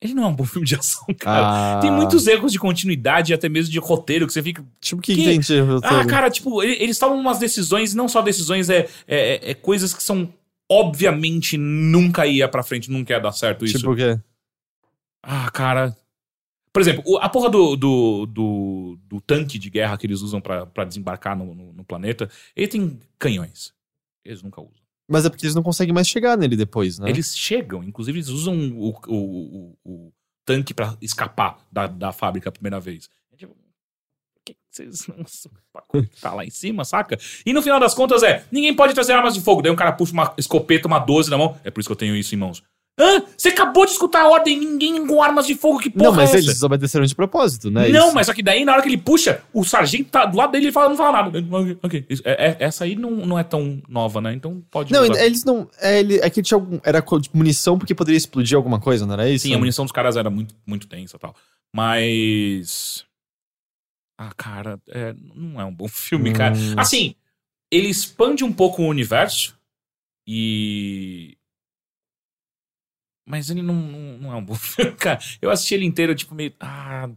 [0.00, 1.76] Ele não é um bom filme de ação, cara.
[1.76, 4.64] Ah, Tem muitos erros de continuidade até mesmo de roteiro que você fica.
[4.80, 5.80] Tipo, que, Que- roteiro?
[5.82, 9.54] Ah, cara, tipo, ele- eles tomam umas decisões, e não só decisões, é, é, é
[9.54, 10.32] coisas que são.
[10.70, 13.78] Obviamente nunca ia pra frente, nunca ia dar certo isso.
[13.78, 14.20] Tipo o quê?
[15.22, 15.96] Ah, cara.
[16.72, 20.66] Por exemplo, a porra do, do, do, do tanque de guerra que eles usam pra
[20.66, 23.72] pra desembarcar no, no, no planeta, ele tem canhões.
[24.24, 24.78] Eles nunca usam.
[25.08, 27.08] Mas é porque eles não conseguem mais chegar nele depois, né?
[27.08, 30.12] Eles chegam, inclusive eles usam o, o, o, o
[30.44, 33.08] tanque pra escapar da, da fábrica a primeira vez.
[33.32, 35.24] É tipo, por que vocês não
[36.20, 37.18] tá lá em cima, saca?
[37.44, 39.62] E no final das contas é, ninguém pode trazer armas de fogo.
[39.62, 41.56] Daí um cara puxa uma escopeta, uma 12 na mão.
[41.64, 42.62] É por isso que eu tenho isso em mãos.
[43.00, 43.22] Hã?
[43.36, 46.34] Você acabou de escutar a ordem, ninguém com armas de fogo, que porra Não, mas
[46.34, 47.88] é eles obedeceram de propósito, né?
[47.90, 48.14] não, Isso.
[48.16, 50.66] mas só que daí, na hora que ele puxa, o sargento tá do lado dele
[50.66, 51.38] e fala, não fala nada.
[51.80, 52.04] Ok.
[52.10, 54.34] Isso- é- é- essa aí não, não é tão nova, né?
[54.34, 55.24] Então pode Não, usar.
[55.24, 55.68] eles não.
[55.80, 59.12] É, ele, é que tinha algum, era tipo, munição porque poderia explodir alguma coisa, não
[59.14, 59.46] era isso?
[59.46, 61.36] Sim, a munição dos caras era muito, muito tensa e tal.
[61.72, 63.04] Mas.
[64.18, 66.54] Ah, cara, é, não é um bom filme, cara.
[66.54, 66.74] Hum.
[66.76, 67.14] Assim,
[67.70, 69.56] ele expande um pouco o universo
[70.26, 71.38] e.
[73.26, 75.20] Mas ele não, não, não é um bom filme, cara.
[75.40, 76.52] Eu assisti ele inteiro, tipo, meio.
[76.58, 77.08] Ah,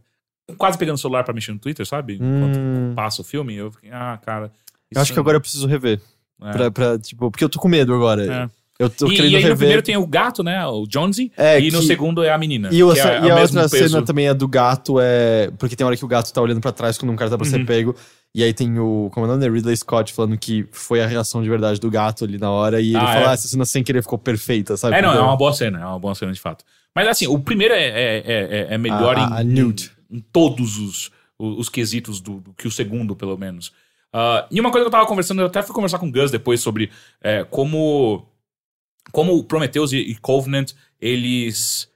[0.56, 2.14] quase pegando o celular pra mexer no Twitter, sabe?
[2.14, 4.52] Enquanto Hum, passa o filme, eu fiquei, ah, cara.
[4.90, 6.00] eu acho que agora eu preciso rever.
[6.40, 6.52] É.
[6.52, 8.24] Pra, pra, tipo, porque eu tô com medo agora.
[8.44, 8.50] É.
[8.78, 9.56] Eu tô E, querendo e aí no rever.
[9.58, 10.66] primeiro tem o gato, né?
[10.66, 11.30] O Jonesy.
[11.36, 12.68] É, e no que- segundo é a menina.
[12.72, 12.94] E, é e o a
[13.34, 13.88] mesmo outra peso.
[13.90, 15.50] cena também é do gato, é.
[15.58, 17.46] Porque tem hora que o gato tá olhando pra trás quando um cara tá pra
[17.46, 17.66] ser Uhum.
[17.66, 17.94] pego.
[18.34, 19.10] E aí tem o.
[19.12, 19.48] Como é?
[19.48, 22.80] Ridley Scott falando que foi a reação de verdade do gato ali na hora.
[22.80, 23.28] E ele Ah, fala, é.
[23.28, 24.96] ah, essa cena sem querer ficou perfeita, sabe?
[24.96, 26.64] É, não, é Porque- uma boa cena, é uma boa cena de fato.
[26.94, 28.22] Mas assim, o primeiro é, é, é,
[28.70, 29.90] é- é melhor A- a- a em, nude.
[30.10, 33.70] em, em todos os, os, os quesitos do, do que o segundo, pelo menos.
[34.12, 36.30] Ah, e uma coisa que eu tava conversando, eu até fui conversar com o Gus
[36.30, 36.90] depois sobre
[37.22, 38.26] é, como,
[39.12, 41.88] como Prometheus e, Covenant, eles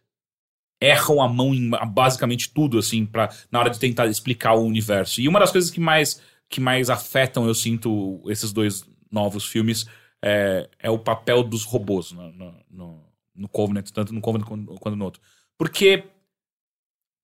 [0.80, 5.20] erram a mão em basicamente tudo, assim, pra, na hora de tentar explicar o universo.
[5.20, 9.86] E uma das coisas que mais, que mais afetam, eu sinto, esses dois novos filmes
[10.22, 13.02] é, é o papel dos robôs no, no,
[13.34, 14.47] no, Covenant, tanto no Covenant
[14.78, 15.22] quanto no outro.
[15.56, 16.05] Porque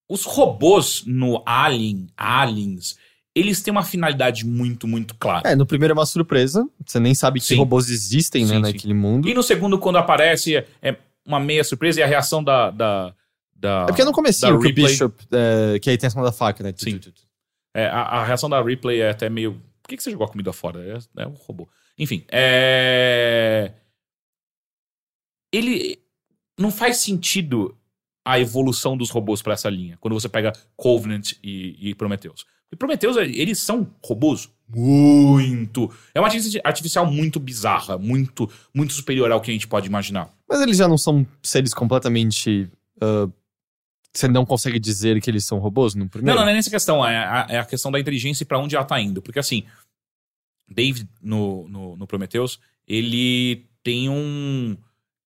[0.09, 2.97] os robôs no Alien, Aliens,
[3.35, 5.49] eles têm uma finalidade muito, muito clara.
[5.49, 6.69] É, no primeiro é uma surpresa.
[6.87, 7.57] Você nem sabe que Sim.
[7.57, 8.61] robôs existem, né, Sim, sim.
[8.61, 9.29] naquele mundo.
[9.29, 12.71] E no segundo, quando aparece, é, é uma meia surpresa e a reação da.
[12.71, 13.15] da,
[13.55, 16.25] da É porque no comecinho da que o Bishop, é, que aí tem a cena
[16.25, 16.75] da faca, né?
[16.77, 17.01] Sim.
[17.75, 19.55] É, a, a reação da Ripley é até meio.
[19.83, 20.81] Por que, que você jogou a comida fora?
[21.17, 21.69] É, é um robô.
[21.99, 23.73] Enfim, é.
[25.53, 25.99] Ele.
[26.59, 27.77] Não faz sentido
[28.25, 32.45] a evolução dos robôs pra essa linha, quando você pega Covenant e, e Prometheus.
[32.73, 35.93] E Prometheus, eles são robôs muito.
[36.15, 40.31] É uma inteligência artificial muito bizarra, muito, muito superior ao que a gente pode imaginar.
[40.49, 42.71] Mas eles já não são seres completamente.
[43.01, 43.29] ah,
[44.15, 46.39] você não consegue dizer que eles são robôs no Não, primeiro?
[46.39, 47.07] não, não é nessa questão.
[47.07, 49.23] É a, é a questão da inteligência e pra onde ela tá indo.
[49.23, 49.65] Porque assim,
[50.71, 54.77] Dave no, no, no Prometheus, ele tem um.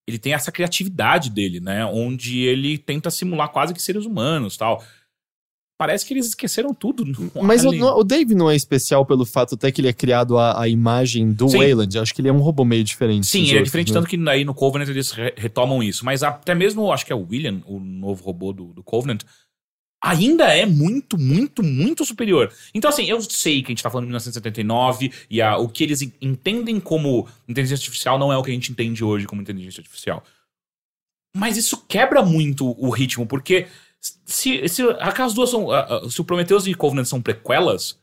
[0.07, 1.85] ele tem essa criatividade dele, né?
[1.85, 4.83] Onde ele tenta simular quase que seres humanos tal.
[5.79, 7.05] Parece que eles esqueceram tudo.
[7.43, 10.63] Mas o, o Dave não é especial pelo fato até que ele é criado a,
[10.63, 11.59] a imagem do Sim.
[11.59, 11.95] Wayland.
[11.97, 13.27] Eu acho que ele é um robô meio diferente.
[13.27, 13.95] Sim, ele é outros, diferente, né?
[14.01, 16.03] tanto que aí no Covenant eles re- retomam isso.
[16.05, 19.21] Mas até mesmo, acho que é o William, o novo robô do, do Covenant,
[20.03, 22.51] ainda é muito, muito, muito superior.
[22.73, 25.85] Então, assim, eu sei que a gente tá falando de 1979 e a- o que
[25.85, 29.43] eles en- entendem como inteligência artificial não é o que a gente entende hoje como
[29.43, 30.25] inteligência artificial.
[31.37, 33.67] Mas isso quebra muito o ritmo, porque
[34.25, 35.69] se, se as duas são.
[36.11, 37.99] Se o Prometheus e Covenant são prequelas,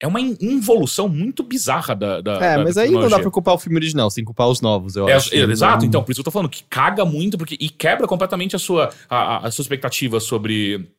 [0.00, 2.20] é uma in- involução muito bizarra da.
[2.20, 4.60] da É, da mas aí não dá pra culpar o filme original, que culpar os
[4.60, 5.34] novos, eu É, acho.
[5.34, 8.06] é, exato, então, por isso que eu tô falando, que caga muito porque, e quebra
[8.08, 10.90] completamente a sua, a, a- sua expectativa sobre,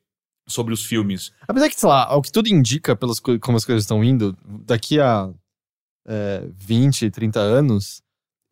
[0.48, 1.34] sobre os filmes.
[1.48, 4.38] Apesar que, sei lá, ao que tudo indica, pelas co- como as coisas estão indo,
[4.65, 5.30] daqui a
[6.07, 8.02] é, 20, 30 anos,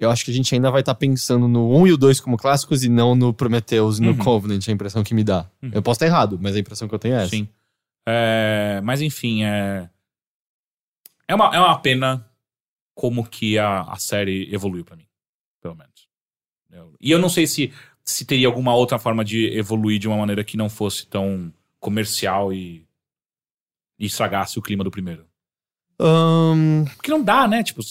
[0.06, 2.38] eu acho que a gente ainda vai estar pensando no 1 e o 2 como
[2.38, 4.18] clássicos e não no Prometheus e no Uhum.
[4.18, 5.50] Covenant, é a impressão que me dá.
[5.62, 5.72] Uhum.
[5.74, 7.30] Eu posso estar errado, mas a impressão que eu tenho é essa.
[7.30, 7.48] Sim.
[8.08, 9.90] É, mas enfim, é.
[11.28, 12.26] É uma, é uma pena
[12.94, 15.08] como que a, a série evoluiu pra mim,
[15.62, 16.08] pelo menos.
[16.70, 17.72] Eu- e eu não sei se,
[18.04, 22.52] se teria alguma outra forma de evoluir de uma maneira que não fosse tão comercial
[22.54, 22.86] e,
[24.00, 25.26] e estragasse o clima do primeiro.
[26.00, 27.64] Ahn, Porque não dá, né?
[27.64, 27.82] Tipo,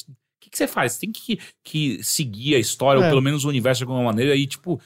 [0.51, 0.93] que, que você faz?
[0.93, 3.05] Você tem que, que seguir a história, É.
[3.05, 4.81] ou pelo menos o universo de alguma maneira, e tipo.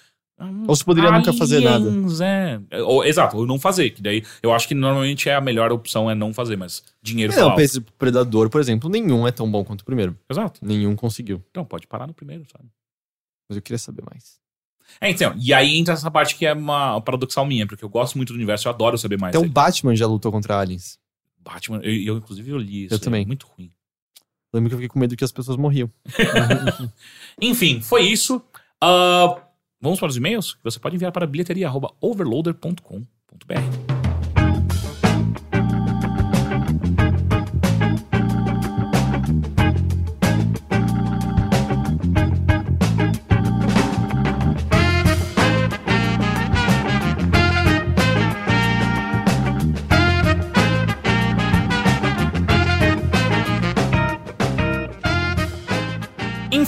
[0.67, 1.89] Ou você poderia nunca fazer nada.
[1.89, 2.61] aliens, É.
[2.83, 3.91] Ou, exato, ou não fazer.
[3.91, 7.33] Que daí eu acho que normalmente é a melhor opção é não fazer, mas dinheiro
[7.33, 10.19] não, fala pense Predador, por exemplo, nenhum é tão bom quanto o primeiro.
[10.29, 10.59] Exato.
[10.61, 11.43] Nenhum conseguiu.
[11.51, 12.69] Então, pode parar no primeiro, sabe?
[13.49, 14.43] Mas eu queria saber mais.
[15.01, 18.17] É, então, e aí entra essa parte que é uma paradoxal minha, porque eu gosto
[18.17, 19.31] muito do universo, eu adoro saber mais.
[19.31, 19.53] Até o dele.
[19.53, 20.99] Batman já lutou contra aliens.
[21.41, 22.95] Batman, eu, eu, inclusive eu li isso.
[22.95, 23.25] Eu é também.
[23.25, 23.71] muito ruim.
[24.55, 25.91] Lembro que eu fiquei com medo que as pessoas morriam.
[27.43, 28.41] Enfim, foi isso.
[28.81, 29.43] Ah,
[29.81, 30.57] vamos para os e-mails?
[30.63, 33.94] Você pode enviar para bilheteria.overloader.com.br.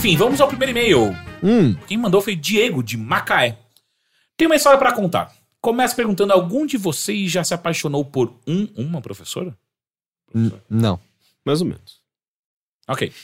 [0.06, 1.16] Enfim, vamos ao primeiro e-mail.
[1.42, 3.58] Hum, Quem mandou foi Diego, de Macaé.
[4.36, 5.34] Tem uma história pra contar.
[5.60, 9.56] Começa perguntando: algum de vocês já se apaixonou por um, uma professora?
[10.32, 11.00] n- não.
[11.44, 12.00] Mais ou menos.
[12.86, 13.08] Ok.
[13.10, 13.16] Você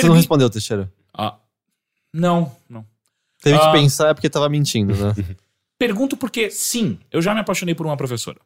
[0.00, 0.92] não Permi- respondeu, Teixeira.
[1.14, 1.38] Ah,
[2.12, 2.84] não, não.
[3.40, 3.66] Teve Ah.
[3.72, 5.14] que pensar é porque tava mentindo, né?
[5.78, 8.38] Pergunto porque, sim, eu já me apaixonei por uma professora.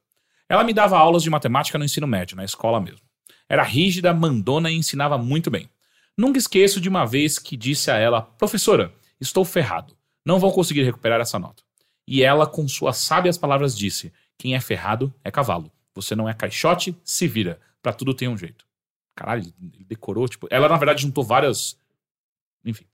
[0.48, 3.00] Ela me dava aulas de matemática no ensino médio, na escola mesmo.
[3.48, 5.68] Era rígida, mandona e ensinava muito bem.
[6.16, 9.96] Nunca esqueço de uma vez que disse a ela: Professora, estou ferrado.
[10.24, 11.62] Não vou conseguir recuperar essa nota.
[12.06, 15.72] E ela, com suas sábias palavras, disse: Quem é ferrado é cavalo.
[15.94, 17.60] Você não é caixote, se vira.
[17.82, 18.64] Pra tudo tem um jeito.
[19.14, 20.46] Caralho, ele ele decorou, tipo.
[20.50, 21.78] Ela, na verdade, juntou várias.
[22.64, 22.86] Enfim.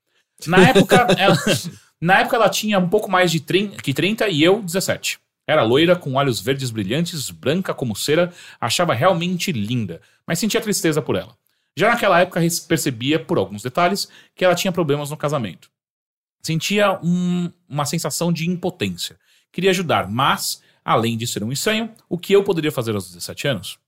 [0.47, 1.37] Na época, ela,
[2.01, 5.19] na época ela tinha um pouco mais de 30, que 30 e eu 17.
[5.47, 11.03] Era loira, com olhos verdes brilhantes, branca como cera, achava realmente linda, mas sentia tristeza
[11.03, 11.37] por ela.
[11.77, 15.71] Já naquela época percebia, por alguns detalhes, que ela tinha problemas no casamento.
[16.43, 19.19] Sentia um- uma sensação de impotência.
[19.53, 23.47] Queria ajudar, mas, além de ser um estranho, o que eu poderia fazer aos 17
[23.49, 23.79] anos?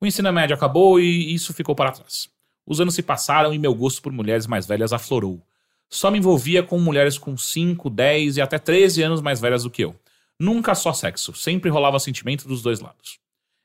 [0.00, 2.28] O ensino médio acabou e isso ficou para trás.
[2.66, 5.40] Os anos se passaram e meu gosto por mulheres mais velhas aflorou.
[5.88, 9.70] Só me envolvia com mulheres com 5, 10 e até 13 anos mais velhas do
[9.70, 9.94] que eu.
[10.38, 13.18] Nunca só sexo, sempre rolava sentimento dos dois lados.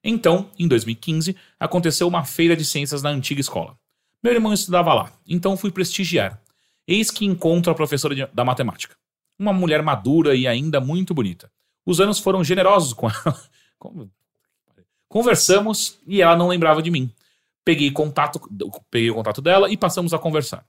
[0.03, 3.77] Então, em 2015, aconteceu uma feira de ciências na antiga escola.
[4.23, 6.41] Meu irmão estudava lá, então fui prestigiar.
[6.87, 8.95] Eis que encontro a professora de- da matemática.
[9.37, 11.51] Uma mulher madura e ainda muito bonita.
[11.85, 13.39] Os anos foram generosos com ela.
[13.77, 14.09] Como-
[15.07, 17.11] Conversamos e ela não lembrava de mim.
[17.65, 18.39] Peguei contato,
[18.89, 20.65] peguei o contato dela e passamos a conversar.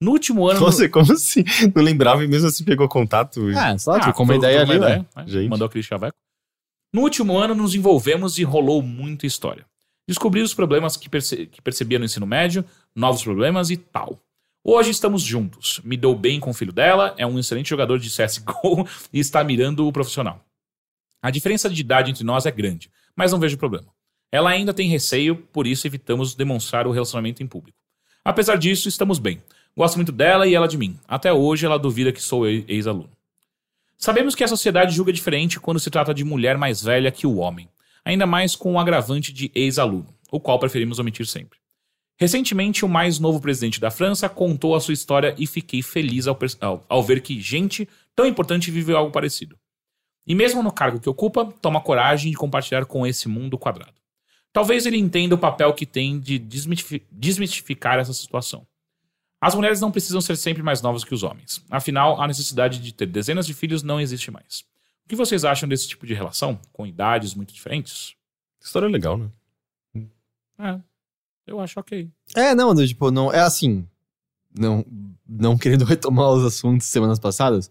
[0.00, 0.60] No último ano.
[0.60, 1.42] Nossa, como assim?
[1.74, 3.40] Não lembrava e mesmo assim pegou contato?
[3.56, 4.94] Ah, só trocou uma foi- ideia trocou ali, uma né?
[4.94, 5.24] ideia, né?
[5.26, 5.48] Gente.
[5.48, 6.16] Mandou aquele chaveco.
[6.96, 9.66] No último ano, nos envolvemos e rolou muita história.
[10.08, 12.64] Descobri os problemas que, perce- que percebia no ensino médio,
[12.94, 14.18] novos problemas e tal.
[14.64, 15.78] Hoje estamos juntos.
[15.84, 19.44] Me dou bem com o filho dela, é um excelente jogador de CSGO e está
[19.44, 20.42] mirando o profissional.
[21.20, 23.88] A diferença de idade entre nós é grande, mas não vejo problema.
[24.32, 27.76] Ela ainda tem receio, por isso evitamos demonstrar o relacionamento em público.
[28.24, 29.42] Apesar disso, estamos bem.
[29.76, 30.98] Gosto muito dela e ela de mim.
[31.06, 33.14] Até hoje ela duvida que sou ex-aluno.
[33.98, 37.36] Sabemos que a sociedade julga diferente quando se trata de mulher mais velha que o
[37.36, 37.68] homem,
[38.04, 41.58] ainda mais com o agravante de ex-aluno, o qual preferimos omitir sempre.
[42.18, 46.38] Recentemente, o mais novo presidente da França contou a sua história e fiquei feliz ao,
[46.60, 49.58] ao- ao ver que gente tão importante viveu algo parecido.
[50.26, 53.92] E mesmo no cargo que ocupa, toma coragem de compartilhar com esse mundo quadrado.
[54.52, 58.66] Talvez ele entenda o papel que tem de desmistificar essa situação.
[59.40, 61.62] As mulheres não precisam ser sempre mais novas que os homens.
[61.70, 64.64] Afinal, a necessidade de ter dezenas de filhos não existe mais.
[65.04, 68.16] O que vocês acham desse tipo de relação, com idades muito diferentes?
[68.60, 69.30] História legal, né?
[70.58, 70.80] É,
[71.46, 72.10] eu acho ok.
[72.34, 73.32] É, não, do tipo, não.
[73.32, 73.86] É assim.
[74.58, 74.84] Não,
[75.28, 77.70] não querendo retomar os assuntos de semanas passadas.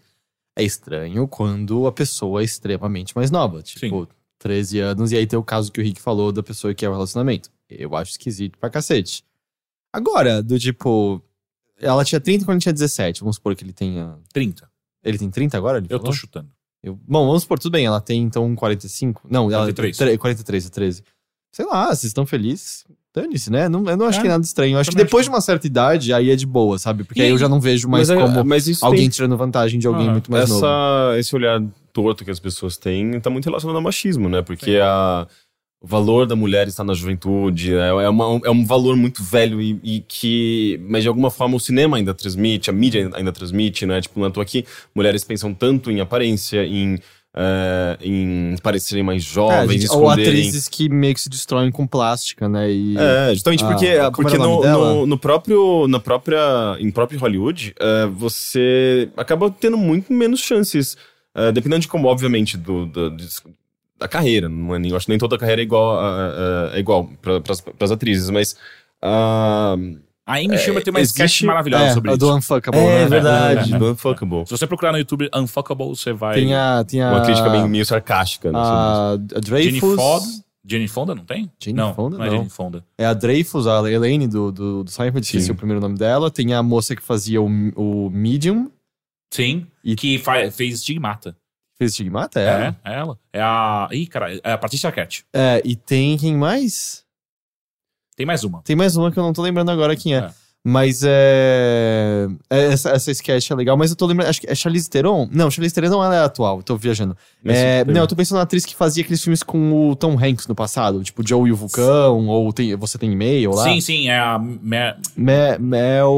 [0.55, 3.61] É estranho quando a pessoa é extremamente mais nova.
[3.61, 4.07] Tipo,
[4.39, 6.89] 13 anos, e aí tem o caso que o Rick falou da pessoa que é
[6.89, 7.51] o relacionamento.
[7.69, 9.25] Eu acho esquisito pra cacete.
[9.91, 11.21] Agora, do tipo.
[11.79, 13.21] Ela tinha 30 quando tinha 17.
[13.21, 14.15] Vamos supor que ele tenha.
[14.33, 14.67] 30.
[15.03, 15.77] Ele tem 30 agora?
[15.79, 16.15] Ele Eu tô falou?
[16.15, 16.49] chutando.
[16.83, 17.85] Eu- bom, vamos supor, tudo bem.
[17.85, 19.21] Ela tem então 45.
[19.29, 19.97] Não, ela 43.
[19.97, 21.03] tre- 43 é 13.
[21.51, 22.85] Sei lá, vocês estão felizes?
[23.13, 23.69] Dane-se, né?
[23.69, 24.75] Não, eu não acho É, que é nada estranho.
[24.75, 27.05] Eu acho que depois acho de uma certa idade, aí é de boa, sabe?
[27.05, 29.37] Porque E aí eu já não vejo mais mas, é- como mas alguém tem- tirando
[29.37, 30.65] vantagem de alguém Ah, muito mais novo.
[30.65, 34.41] essa, esse olhar torto que as pessoas têm tá muito relacionado ao machismo, né?
[34.41, 35.25] Porque a,
[35.85, 39.61] o valor da mulher está na juventude, é, é, uma- é um valor muito velho
[39.61, 43.85] e, e que, mas de alguma forma o cinema ainda transmite, a mídia ainda transmite,
[43.85, 44.01] né?
[44.01, 46.97] Tipo, não tô aqui, mulheres pensam tanto em aparência, em,
[47.35, 50.03] é, em parecerem mais É, jovens, esconderem...
[50.03, 50.09] ou
[50.39, 52.71] atrizes que meio que se destroem com plástica, né?
[52.71, 57.75] E, É, justamente Ah, porque, porque no, no, no próprio, na própria, em próprio Hollywood,
[57.79, 60.97] é, você acaba tendo muito menos chances,
[61.35, 63.11] é, dependendo de como, obviamente, do, do-
[63.97, 64.47] da carreira.
[64.49, 66.27] Não é, nem- acho que nem toda carreira é igual, a-
[66.71, 67.41] a- é igual para
[67.79, 68.55] as atrizes, mas
[69.01, 69.75] ah,
[70.27, 72.19] A Amy Schumer tem uma existe- sketch maravilhosa é, sobre a isso.
[72.19, 73.05] do Unfuckable, é né?
[73.07, 74.43] verdade, É, é, do Unfuckable.
[74.45, 76.35] Se você procurar no YouTube Unfuckable, você vai.
[76.35, 78.51] Tem a, tem a, Uma crítica bem, meio sarcástica.
[78.51, 79.41] né, a, a Jenny
[79.79, 79.95] Dreyfus.
[79.95, 80.25] Fonda.
[80.67, 81.51] Jenny Fonda, não tem?
[81.61, 82.37] Jenny não, Fonda, não é não.
[82.37, 82.83] Jenny Fonda.
[82.97, 86.31] É a Dreyfus, a Elaine do, do, do Seinfeld, esqueci o primeiro nome dela.
[86.31, 87.45] Tem a moça que fazia o,
[87.75, 88.71] o Medium,
[89.31, 89.67] Sim.
[89.83, 91.35] E- Que fa- fez Stigmata.
[91.77, 92.43] Fez Stigmata, é?
[92.43, 93.19] É, é ela.
[93.31, 93.87] É a.
[93.91, 95.25] Ih, cara, é a Patricia Arquette.
[95.33, 97.05] É, e tem quem mais?
[98.15, 98.61] Tem mais uma.
[98.63, 100.19] Tem mais uma que eu não tô lembrando agora quem é.
[100.19, 100.33] É.
[100.67, 102.27] Mas é.
[102.49, 104.29] é, Essa, essa sketch é legal, mas eu tô lembrando.
[104.29, 105.29] Acho que é Charlize Theron?
[105.31, 107.15] Não, Charlize Theron ela é atual, tô viajando.
[107.45, 110.47] É, não, eu tô pensando na atriz que fazia aqueles filmes com o Tom Hanks
[110.47, 113.63] no passado, tipo Joe e o Vulcão, ou tem, Você Tem E-mail lá.
[113.63, 114.39] Sim, sim, é a.
[114.39, 116.11] Me- Me- Mel.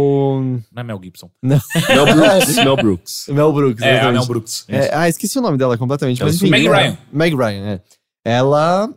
[0.72, 1.30] Não é Mel Gibson.
[1.44, 1.60] Mel
[2.16, 2.56] Brooks.
[2.56, 3.26] Mel Brooks.
[3.28, 4.12] Mel Brooks, É a.
[4.14, 4.66] Mel Brooks.
[4.70, 6.22] É, ah, esqueci o nome dela completamente.
[6.22, 6.52] É Mas o enfim.
[6.52, 6.98] Meg é, Ryan.
[7.12, 7.82] Meg Ryan, é.
[8.24, 8.90] Ela,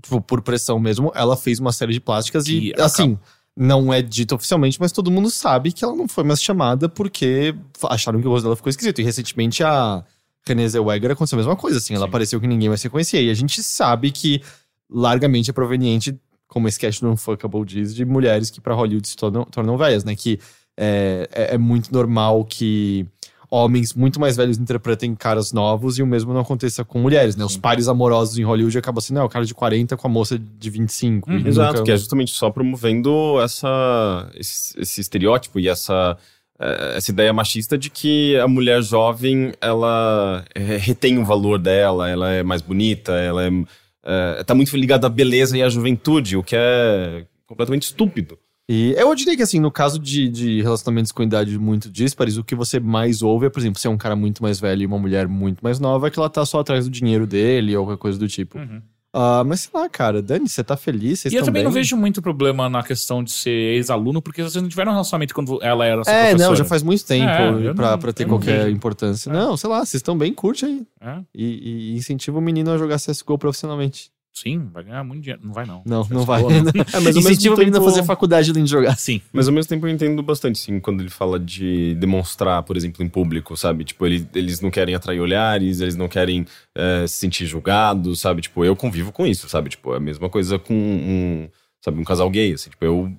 [0.00, 3.18] tipo, por pressão mesmo, ela fez uma série de plásticas Que e, assim,
[3.60, 7.52] não é dito oficialmente, mas todo mundo sabe que ela não foi mais chamada porque
[7.90, 9.00] acharam que o rosto dela ficou esquisito.
[9.00, 10.04] E recentemente a
[10.46, 11.92] Renée Zellweger aconteceu a mesma coisa, assim.
[11.94, 12.08] Ela Sim.
[12.08, 13.20] apareceu que ninguém mais se conhecia.
[13.20, 14.40] E a gente sabe que
[14.88, 16.16] largamente é proveniente,
[16.46, 20.04] como esse cast do Unfuckable diz, de mulheres que pra Hollywood se tornam, tornam velhas,
[20.04, 20.14] né?
[20.14, 20.38] Que
[20.76, 23.08] é, é, é muito normal que
[23.50, 27.44] homens muito mais velhos interpretem caras novos e o mesmo não aconteça com mulheres, né?
[27.44, 27.60] Os Sim.
[27.60, 30.70] pares amorosos em Hollywood acabam sendo, é, o cara de 40 com a moça de
[30.70, 31.30] 25.
[31.30, 31.38] Uhum.
[31.38, 36.16] e Exato, nunca- que é justamente só promovendo essa, esse, esse estereótipo e essa,
[36.60, 42.08] eh, essa ideia machista de que a mulher jovem, ela eh, retém o valor dela,
[42.08, 43.50] ela é mais bonita, ela é,
[44.04, 48.38] eh, tá muito ligada à beleza e à juventude, o que é completamente estúpido.
[48.70, 52.44] E eu diria que, assim, no caso de, de relacionamentos com idade muito díspares, o
[52.44, 54.86] que você mais ouve é, por exemplo, se é um cara muito mais velho e
[54.86, 57.86] uma mulher muito mais nova, é que ela tá só atrás do dinheiro dele ou
[57.86, 58.58] qualquer coisa do tipo.
[58.58, 58.82] Uhum.
[59.10, 61.20] Ah, mas sei lá, cara, Dani, você tá feliz?
[61.20, 61.80] Vocês E eu também não bem?
[61.80, 65.58] vejo muito problema na questão de ser ex-aluno, porque vocês não tiveram um relacionamento quando
[65.62, 66.48] ela era sua É, professora.
[66.50, 68.76] não, já faz muito tempo É, pra, não- pra ter não qualquer vejo.
[68.76, 69.30] importância.
[69.30, 69.32] É.
[69.32, 70.82] Não, sei lá, vocês estão bem, curte aí.
[71.00, 74.10] É, E, e incentiva o menino a jogar CSGO profissionalmente.
[74.42, 75.40] Sim, vai ganhar muito dinheiro.
[75.44, 75.82] Não vai, não.
[75.84, 76.40] Não, Vai não vai.
[76.42, 76.58] boa, não.
[76.70, 78.96] É, mas ao incentiva mesmo o menino a tempo- fazer faculdade além de jogar.
[78.96, 79.20] Sim.
[79.32, 83.04] Mas ao mesmo tempo eu entendo bastante, sim, quando ele fala de demonstrar, por exemplo,
[83.04, 83.84] em público, sabe?
[83.84, 88.40] Tipo, ele- eles não querem atrair olhares, eles não querem eh, se sentir julgados, sabe?
[88.42, 89.70] Tipo, eu convivo com isso, sabe?
[89.70, 91.48] Tipo, é a mesma coisa com um,
[91.80, 92.70] sabe, um casal gay, assim.
[92.70, 93.12] Tipo, eu,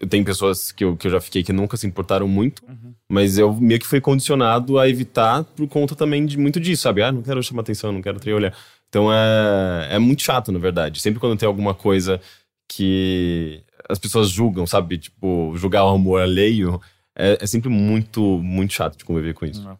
[0.00, 2.94] eu tenho pessoas que eu, que eu já fiquei que nunca se importaram muito, Uhum.
[3.08, 7.02] mas eu meio que fui condicionado a evitar por conta também de muito disso, sabe?
[7.02, 8.54] Ah, não quero chamar atenção, não quero atrair olhar.
[8.90, 11.00] Então é, é muito chato, na verdade.
[11.00, 12.20] Sempre quando tem alguma coisa
[12.68, 14.98] que as pessoas julgam, sabe?
[14.98, 16.80] Tipo, julgar o amor alheio,
[17.16, 19.62] é, é sempre muito, muito chato de conviver com isso.
[19.62, 19.78] Não.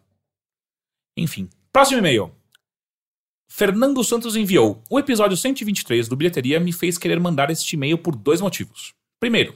[1.17, 1.49] Enfim.
[1.71, 2.31] Próximo e-mail.
[3.49, 4.81] Fernando Santos enviou.
[4.89, 8.93] O episódio 123 do Bilheteria me fez querer mandar este e-mail por dois motivos.
[9.19, 9.53] Primeiro,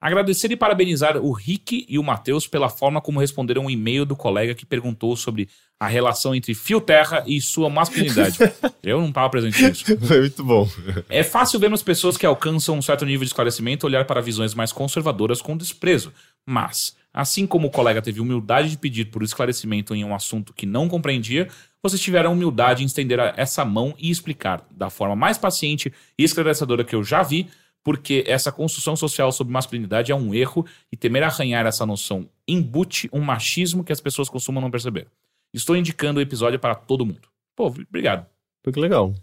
[0.00, 4.14] Agradecer e parabenizar o Rick e o Matheus pela forma como responderam um e-mail do
[4.14, 5.48] colega que perguntou sobre
[5.80, 8.38] a relação entre fio terra e sua masculinidade.
[8.82, 9.84] Eu não estava presente nisso.
[9.98, 10.68] Foi muito bom.
[11.08, 14.72] É fácil vermos pessoas que alcançam um certo nível de esclarecimento olhar para visões mais
[14.72, 16.12] conservadoras com desprezo.
[16.46, 20.64] Mas, assim como o colega teve humildade de pedir por esclarecimento em um assunto que
[20.64, 21.48] não compreendia,
[21.82, 26.84] vocês tiveram humildade em estender essa mão e explicar, da forma mais paciente e esclarecedora
[26.84, 27.48] que eu já vi,
[27.84, 33.08] porque essa construção social sobre masculinidade é um erro e temer arranhar essa noção embute
[33.12, 35.08] um machismo que as pessoas costumam não perceber.
[35.52, 37.28] Estou indicando o episódio para todo mundo.
[37.56, 38.26] Pô, obrigado.
[38.62, 39.14] Foi que legal.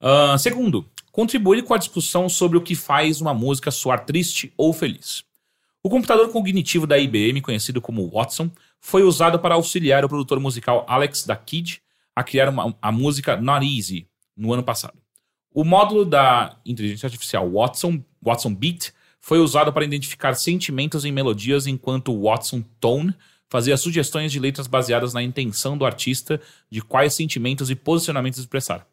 [0.00, 4.72] Ah, segundo, contribuir com a discussão sobre o que faz uma música soar triste ou
[4.72, 5.24] feliz.
[5.82, 8.50] O computador cognitivo da IBM, conhecido como Watson,
[8.80, 11.80] foi usado para auxiliar o produtor musical Alex da Kid
[12.14, 14.98] a criar uma- a música Not Easy no ano passado.
[15.56, 21.66] O módulo da inteligência artificial Watson, Watson Beat, foi usado para identificar sentimentos em melodias,
[21.66, 23.14] enquanto o Watson Tone
[23.48, 26.38] fazia sugestões de letras baseadas na intenção do artista
[26.70, 28.86] de quais sentimentos e posicionamentos expressar.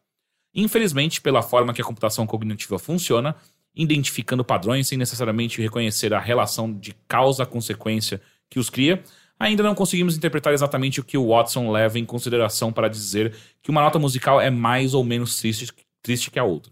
[0.55, 3.35] Infelizmente, pela forma que a computação cognitiva funciona,
[3.75, 9.03] identificando padrões sem necessariamente reconhecer a relação de causa-consequência que os cria,
[9.37, 13.69] ainda não conseguimos interpretar exatamente o que o Watson leva em consideração para dizer que
[13.69, 15.67] uma nota musical é mais ou menos triste,
[16.03, 16.71] triste que a outra.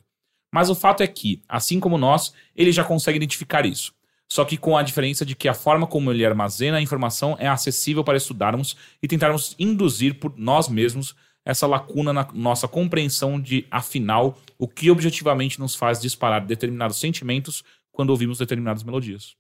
[0.54, 3.94] Mas o fato é que, assim como nós, ele já consegue identificar isso.
[4.30, 7.48] Só que com a diferença de que a forma como ele armazena a informação é
[7.48, 13.66] acessível para estudarmos e tentarmos induzir por nós mesmos essa lacuna na nossa compreensão de,
[13.72, 19.36] afinal, o que objetivamente nos faz disparar determinados sentimentos quando ouvimos determinadas melodias.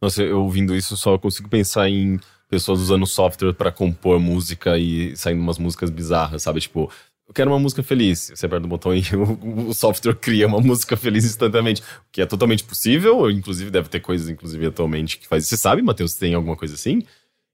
[0.00, 5.16] Nossa, eu ouvindo isso só consigo pensar em pessoas usando software pra compor música e
[5.16, 6.60] saindo umas músicas bizarras, sabe?
[6.60, 6.90] Tipo,
[7.26, 8.30] eu quero uma música feliz.
[8.34, 11.82] Você aperta o botão e o, o software cria uma música feliz instantaneamente.
[11.82, 15.46] O que é totalmente possível, inclusive deve ter coisas, inclusive, atualmente que faz.
[15.46, 17.02] Você sabe, Matheus, se tem alguma coisa assim?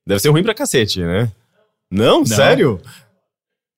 [0.07, 1.31] Deve ser ruim pra cacete, né?
[1.91, 2.25] Não?
[2.25, 2.81] Sério?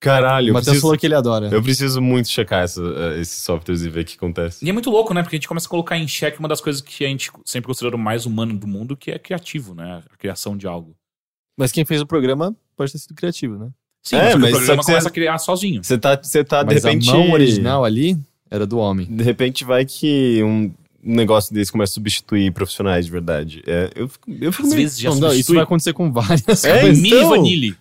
[0.00, 1.48] Caralho, O eu Matheus preciso, falou que ele adora.
[1.52, 4.64] eu preciso muito checar essa- eh, esses softwares e ver o que acontece.
[4.64, 5.22] E é muito louco, né?
[5.22, 7.68] Porque a gente começa a colocar em xeque uma das coisas que a gente sempre
[7.68, 10.02] considerou mais humano do mundo, que é criativo, né?
[10.12, 10.96] A criação de algo.
[11.56, 13.70] Mas quem fez o programa pode ter sido criativo, né?
[14.02, 15.82] Sim, É, mas, mas o programa começa você- a criar sozinho.
[15.84, 17.08] Você tá, você tá de Mas repente.
[17.10, 18.16] a mão original ali
[18.50, 19.06] era do homem.
[19.08, 20.72] De repente vai que um
[21.02, 23.62] negócio desse começa a substituir profissionais de verdade.
[23.66, 25.54] É, eu fico, eu fico Às meio- vezes já Não, não, isso substitui.
[25.56, 26.98] vai acontecer com várias É, coisas.
[27.00, 27.28] Mini então.
[27.30, 27.76] Vanille.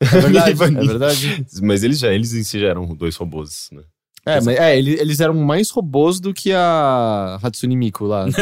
[0.00, 1.46] É verdade, é verdade.
[1.62, 3.82] Mas eles já, eles em si já eram dois robôs, né?
[4.26, 8.26] É, mas é, ele- eles eram mais robôs do que a Hatsune Miku lá.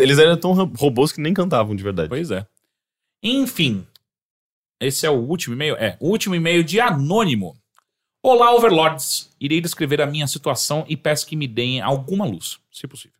[0.00, 2.08] Eles eram tão ro- robôs que nem cantavam de verdade.
[2.08, 2.44] Pois é.
[3.22, 3.84] Enfim.
[4.84, 5.76] Esse é o último e-mail?
[5.76, 7.56] É, o último e-mail de Anônimo.
[8.22, 9.34] Olá, Overlords.
[9.40, 13.16] Irei descrever a minha situação e peço que me deem alguma luz, se possível.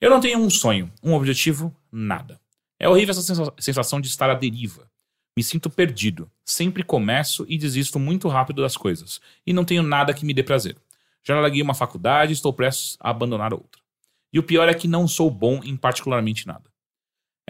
[0.00, 2.40] Eu não tenho um sonho, um objetivo, nada.
[2.78, 4.88] É horrível essa sensa- sensação de estar à deriva.
[5.36, 6.30] Me sinto perdido.
[6.44, 9.20] Sempre começo e desisto muito rápido das coisas.
[9.44, 10.76] E não tenho nada que me dê prazer.
[11.24, 13.82] Já larguei uma faculdade e estou prestes a abandonar outra.
[14.32, 16.69] E o pior é que não sou bom em particularmente nada.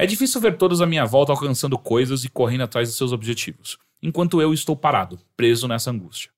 [0.00, 3.76] É difícil ver todos à minha volta alcançando coisas e correndo atrás de seus objetivos,
[4.02, 6.30] enquanto eu estou parado, preso nessa angústia.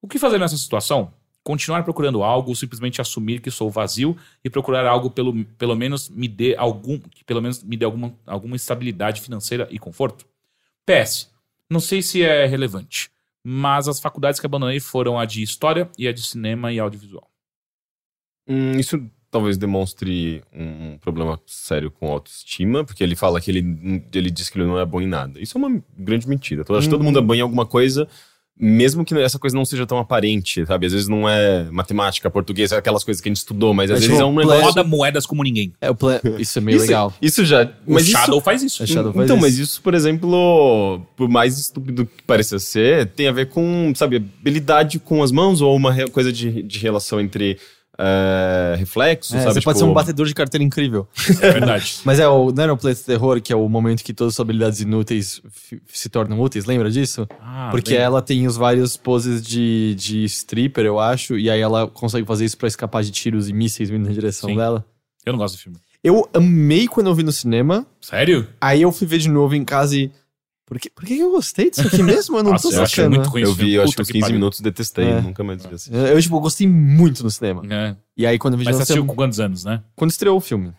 [0.00, 1.12] O que fazer nessa situação?
[1.44, 6.08] Continuar procurando algo ou simplesmente assumir que sou vazio e procurar algo pelo, pelo menos
[6.08, 10.24] me dê algum, que pelo menos me dê alguma, alguma estabilidade financeira e conforto?
[10.86, 11.30] PS,
[11.68, 13.10] não sei se é relevante,
[13.44, 17.30] mas as faculdades que abandonei foram a de História e a de Cinema e Audiovisual.
[18.48, 24.04] Hum, isso talvez demonstre um, um problema sério com autoestima, porque ele fala que ele,
[24.14, 25.40] ele diz que ele não é bom em nada.
[25.40, 26.64] Isso é uma grande mentira.
[26.68, 28.06] Eu acho que todo mundo é bom em alguma coisa,
[28.60, 30.84] mesmo que essa coisa não seja tão aparente, sabe?
[30.84, 34.00] Às vezes não é matemática, português, é aquelas coisas que a gente estudou, mas às
[34.00, 34.66] Mas, vezes é tipo, um play- negócio...
[34.66, 35.72] Roda moedas como ninguém.
[35.80, 36.20] É, o plan...
[36.38, 37.14] Isso é meio isso, legal.
[37.22, 37.64] Isso já...
[37.86, 38.82] O Mas Shadow isso, faz isso.
[38.82, 39.46] É Shadow faz então, isso.
[39.46, 44.16] mas isso, por exemplo, por mais estúpido que pareça ser, tem a ver com, sabe,
[44.16, 47.58] habilidade com as mãos ou uma re- coisa de, de relação entre
[47.98, 49.54] é, reflexos, É, sabe?
[49.54, 51.06] você pode Tipo, ser um batedor de carteira incrível.
[51.40, 51.96] É verdade.
[52.04, 55.40] Mas é o, Planeta Terror, que é o momento que todas as habilidades inúteis
[55.92, 57.26] se tornam úteis, lembra disso?
[57.40, 58.00] Ah, Porque bem.
[58.00, 62.44] ela tem os vários poses de, de stripper, eu acho, e aí ela consegue fazer
[62.44, 64.56] isso pra escapar de tiros e mísseis vindo na direção Sim.
[64.56, 64.84] dela.
[65.24, 65.78] Eu não gosto do filme.
[66.02, 68.48] Eu amei quando eu vi no cinema, Sério?
[68.60, 70.10] aí eu fui ver de novo em casa e.
[70.72, 72.38] Por que, por que eu gostei disso aqui mesmo?
[72.38, 73.16] Eu não Nossa, tô eu achei sacando.
[73.16, 74.34] muito ruim Eu vi, eu acho que Puta uns 15 pariu.
[74.36, 75.20] minutos detestei, É.
[75.20, 75.90] nunca mais vi assim.
[75.94, 77.62] Eu, tipo, gostei muito no cinema.
[77.70, 77.94] É.
[78.16, 79.82] E aí quando eu vi Mas você assistiu com quantos anos, né?
[79.94, 80.72] quando estreou o filme.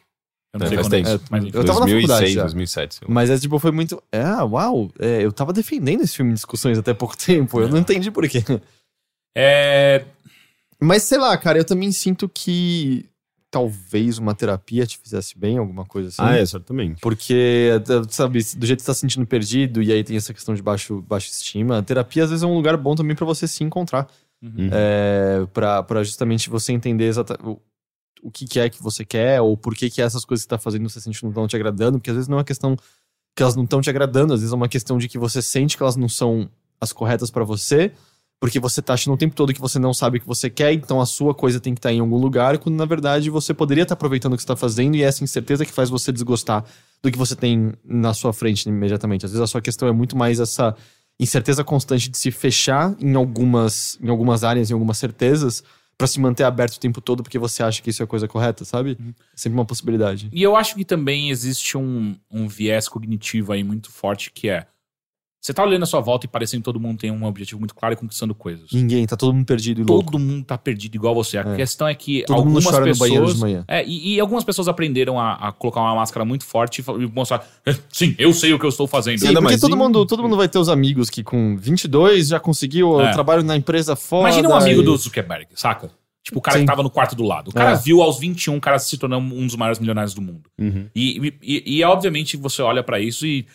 [0.51, 1.09] Eu não É, sei faz quando tempo.
[1.09, 1.43] é, mas.
[1.45, 2.41] Eu tava na faculdade 2006, já.
[2.41, 2.95] 2007.
[2.95, 3.13] sei lá.
[3.13, 4.01] Mas é tipo, foi muito.
[4.11, 4.91] Ah, uau!
[4.99, 7.59] é, eu tava defendendo esse filme em discussões até pouco tempo.
[7.61, 8.43] Eu não entendi por quê.
[9.35, 10.05] É,
[10.81, 13.05] Mas sei lá, cara, eu também sinto que
[13.53, 16.17] talvez uma terapia te fizesse bem, alguma coisa assim.
[16.19, 16.99] Ah, é, certamente.
[16.99, 17.69] Porque,
[18.09, 20.61] sabe, do jeito que você tá se sentindo perdido e aí tem essa questão de
[20.63, 23.63] baixo, baixa estima, a terapia às vezes é um lugar bom também pra você se
[23.63, 24.07] encontrar.
[24.41, 24.69] Uhum.
[24.71, 27.61] É, pra justamente você entender exatamente o,
[28.23, 30.57] o que, que é que você quer ou por que, que essas coisas que você
[30.57, 32.43] tá fazendo você sente que não estão te agradando, porque às vezes não é uma
[32.43, 32.75] questão
[33.35, 35.77] que elas não estão te agradando, às vezes é uma questão de que você sente
[35.77, 36.49] que elas não são
[36.81, 37.91] as corretas pra você,
[38.39, 40.73] porque você tá achando o tempo todo que você não sabe o que você quer,
[40.73, 43.83] então a sua coisa tem que estar em algum lugar, quando na verdade você poderia
[43.83, 46.65] estar aproveitando o que você tá fazendo e é essa incerteza que faz você desgostar
[47.01, 49.25] do que você tem na sua frente imediatamente.
[49.25, 50.75] Às vezes a sua questão é muito mais essa
[51.19, 55.63] incerteza constante de se fechar em algumas, em algumas áreas, em algumas certezas,
[55.97, 58.27] pra se manter aberto o tempo todo porque você acha que isso é a coisa
[58.27, 58.97] correta, sabe?
[58.99, 60.29] É sempre uma possibilidade.
[60.31, 64.65] E eu acho que também existe um, um viés cognitivo aí muito forte que é.
[65.45, 67.75] Você tá olhando a sua volta e parecendo que todo mundo tem um objetivo muito
[67.75, 68.71] claro e conquistando coisas.
[68.71, 70.09] Ninguém, tá todo mundo perdido e louco.
[70.09, 71.37] Todo mundo tá perdido igual você.
[71.37, 71.55] A É.
[71.57, 73.41] questão é que Todo mundo algumas chora no banheiro de pessoas.
[73.51, 73.65] manhã.
[73.67, 77.07] É, e, e algumas pessoas aprenderam a, a colocar uma máscara muito forte e e
[77.07, 77.45] mostrar.
[77.65, 79.19] "É, Sim, eu sei o que eu estou fazendo.
[79.19, 82.39] Sim, porque mais todo mundo, todo mundo vai ter os amigos que com 22 já
[82.39, 83.11] conseguiu É.
[83.11, 84.29] trabalho na empresa foda.
[84.29, 85.91] Imagina um amigo e- do Zuckerberg, saca?
[86.23, 86.63] Tipo, o cara Sim.
[86.63, 87.49] que tava no quarto do lado.
[87.49, 87.75] O cara É.
[87.75, 90.49] viu aos 21, o cara se tornou um dos maiores milionários do mundo.
[90.57, 90.87] Uhum.
[90.95, 93.45] E, e, e, obviamente você olha pra isso e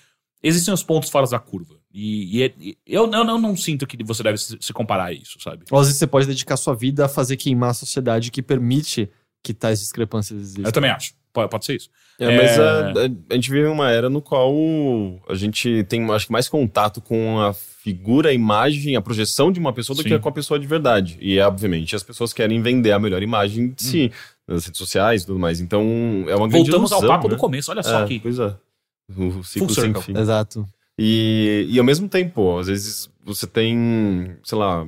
[0.42, 1.77] existem os pontos fora da curva.
[1.92, 5.06] E, e é- e eu, eu não, não sinto que você deve se, se comparar
[5.06, 5.64] a isso, sabe?
[5.70, 9.08] Ou às vezes você pode dedicar sua vida a fazer queimar a sociedade que permite
[9.42, 10.68] que tais discrepâncias existam.
[10.68, 11.12] Eu também acho.
[11.32, 11.88] Pode, pode ser isso.
[12.18, 12.60] É, mas É.
[12.60, 12.92] a, a-
[13.30, 14.52] a gente vive uma era no qual
[15.28, 19.58] a gente tem, acho que, mais contato com a figura, a imagem, a projeção de
[19.60, 20.08] uma pessoa do Sim.
[20.10, 21.16] que com a pessoa de verdade.
[21.20, 24.12] E, obviamente, as pessoas querem vender a melhor imagem de si,
[24.46, 25.60] nas redes sociais e tudo mais.
[25.60, 25.82] Então,
[26.28, 27.34] é uma grande Voltamos ao papo né?
[27.34, 28.18] do começo, olha só É, aqui.
[28.20, 28.54] Pois é.
[29.16, 30.02] O ciclo Full sem circle.
[30.02, 30.18] fim.
[30.18, 30.66] Exato.
[30.98, 34.86] E, e ao mesmo tempo, às vezes você tem, sei lá,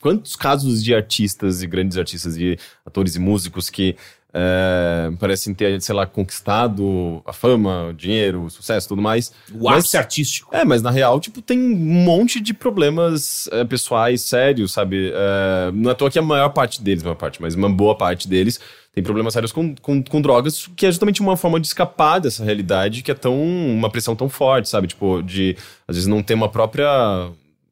[0.00, 3.96] quantos casos de artistas e grandes artistas, de atores e músicos que
[4.38, 9.32] é, parecem ter, sei lá, conquistado a fama, o dinheiro, o sucesso e tudo mais.
[9.50, 10.54] O Mas- ápice artístico.
[10.54, 15.10] É, mas na real, tipo, tem um monte de problemas é, pessoais sérios, sabe?
[15.14, 17.70] É, não é à toa que a maior parte deles, a maior parte, mas uma
[17.70, 18.60] boa parte deles
[18.94, 22.44] tem problemas sérios com, com, com drogas, que é justamente uma forma de escapar dessa
[22.44, 23.34] realidade que é tão.
[23.42, 24.86] uma pressão tão forte, sabe?
[24.86, 25.56] Tipo, de
[25.88, 26.88] às vezes não ter uma própria.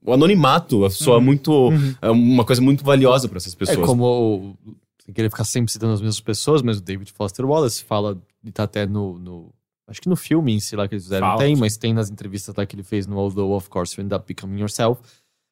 [0.03, 1.73] O anonimato soa muito.
[2.01, 3.79] É uma coisa muito valiosa para essas pessoas.
[3.79, 4.57] É como.
[5.05, 8.51] Sem querer ficar sempre citando as mesmas pessoas, mas o David Foster Wallace fala, e
[8.51, 9.19] tá até no.
[9.19, 9.55] no-
[9.87, 12.09] acho que no filme em si lá que eles fizeram Fala, tem, mas tem nas
[12.11, 15.03] entrevistas lá que ele fez no Although of Course You End Up Becoming Yourself,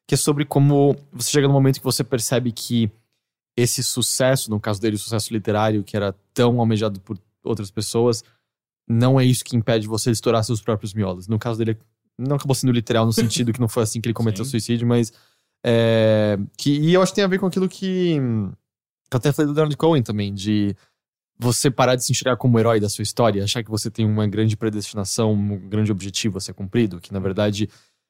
[0.07, 2.89] que é sobre como você chega no momento que você percebe que
[3.55, 8.23] esse sucesso, no caso dele, o sucesso literário, que era tão almejado por outras pessoas,
[8.89, 11.27] não é isso que impede você de estourar seus próprios miolos.
[11.27, 11.77] No caso dele,
[12.17, 14.49] não acabou sendo literal no sentido que não foi assim que ele cometeu Sim.
[14.51, 15.13] suicídio, mas.
[15.63, 18.17] é, que, e eu acho que tem a ver com aquilo que.
[19.15, 20.75] Eu até falei do Leonard Cohen também, de
[21.37, 24.27] você parar de se enxergar como herói da sua história, achar que você tem uma
[24.27, 27.69] grande predestinação, um grande objetivo a ser cumprido, que na verdade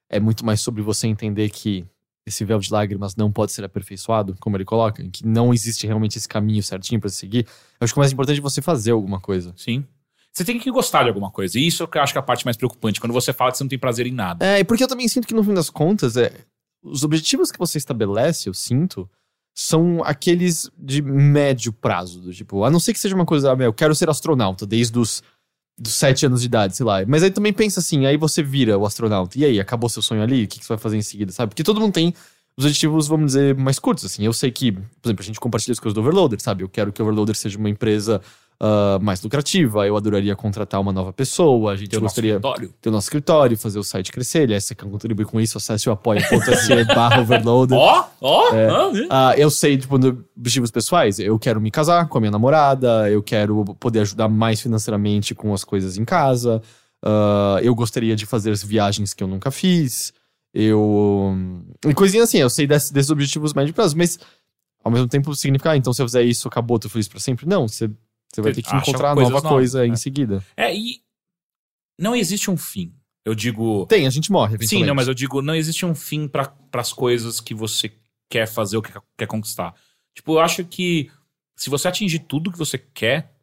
[0.10, 1.86] é muito mais sobre você entender que
[2.26, 6.18] esse véu de lágrimas não pode ser aperfeiçoado, como ele coloca, que não existe realmente
[6.18, 7.46] esse caminho certinho pra se seguir.
[7.80, 9.54] Eu acho que o mais importante é você fazer alguma coisa.
[9.58, 9.86] Sim.
[10.32, 11.60] Você tem que gostar de alguma coisa.
[11.60, 13.00] E isso que eu acho que é a parte mais preocupante.
[13.00, 14.46] Quando você fala que você não tem prazer em nada.
[14.46, 16.34] É, e porque eu também sinto que no fim das contas, é,
[16.82, 19.08] os objetivos que você estabelece, eu sinto,
[19.54, 22.22] são aqueles de médio prazo.
[22.22, 24.98] Do tipo, a não ser que seja uma coisa, ah, eu quero ser astronauta desde
[24.98, 25.22] os
[25.78, 27.04] dos sete anos de idade, sei lá.
[27.08, 29.38] Mas aí também pensa assim, aí você vira o astronauta.
[29.38, 30.44] E aí, acabou seu sonho ali?
[30.44, 31.50] O que, que você vai fazer em seguida, sabe?
[31.50, 32.14] Porque todo mundo tem
[32.56, 34.24] os objetivos, vamos dizer, mais curtos, assim.
[34.24, 36.64] Eu sei que, por exemplo, a gente compartilha as coisas do Overloader, sabe?
[36.64, 38.22] Eu quero que o Overloader seja uma empresa
[38.66, 42.40] ah, mais lucrativa, eu adoraria contratar uma nova pessoa, a gente nosso gostaria
[42.80, 44.44] ter o nosso escritório, fazer o site crescer.
[44.44, 47.78] Aliás, você quer contribuir com isso, acesse o apoia.se barra overloader.
[47.78, 48.56] Ó, ó.
[48.56, 48.70] É.
[48.70, 49.08] ah, né?
[49.10, 49.96] Ah, eu sei, tipo,
[50.38, 54.62] objetivos pessoais, eu quero me casar com a minha namorada, eu quero poder ajudar mais
[54.62, 56.62] financeiramente com as coisas em casa,
[57.04, 60.14] ah, eu gostaria de fazer as viagens que eu nunca fiz,
[60.54, 61.36] eu...
[61.86, 64.18] E coisinha assim, eu sei desse- desses objetivos médio prazo, mas
[64.82, 67.46] ao mesmo tempo significa, ah, então se eu fizer isso, acabou, tô feliz pra sempre?
[67.46, 67.90] Não, você,
[68.34, 69.96] você vai ter que encontrar nova novas, coisa em é.
[69.96, 70.44] seguida.
[70.58, 71.02] É, e
[72.00, 72.94] não existe um fim.
[73.26, 73.86] Eu digo.
[73.86, 76.92] Tem, a gente morre, Sim, não, mas eu digo, não existe um fim para as
[76.92, 77.94] coisas que você
[78.30, 79.74] quer fazer ou que quer conquistar.
[80.16, 81.10] Tipo, eu acho que
[81.56, 83.34] se você atingir tudo que você quer,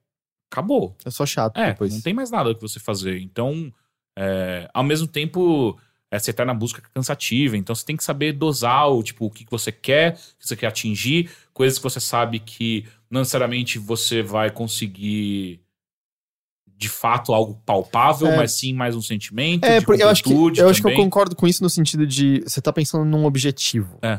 [0.50, 0.96] acabou.
[1.04, 1.92] É só chato É, depois.
[1.94, 3.20] não tem mais nada que você fazer.
[3.20, 3.72] Então,
[4.18, 5.78] é, ao mesmo tempo,
[6.10, 7.56] é, você tá na busca cansativa.
[7.56, 10.48] Então, você tem que saber dosar o, tipo, o que que você quer, o que
[10.48, 15.60] você quer atingir, coisas que você sabe que não necessariamente você vai conseguir
[16.76, 18.36] de fato algo palpável, É.
[18.36, 19.64] mas sim mais um sentimento.
[19.64, 20.96] É, porque eu acho que, eu acho que eu também.
[20.96, 23.98] concordo com isso no sentido de você tá pensando num objetivo.
[24.00, 24.18] É.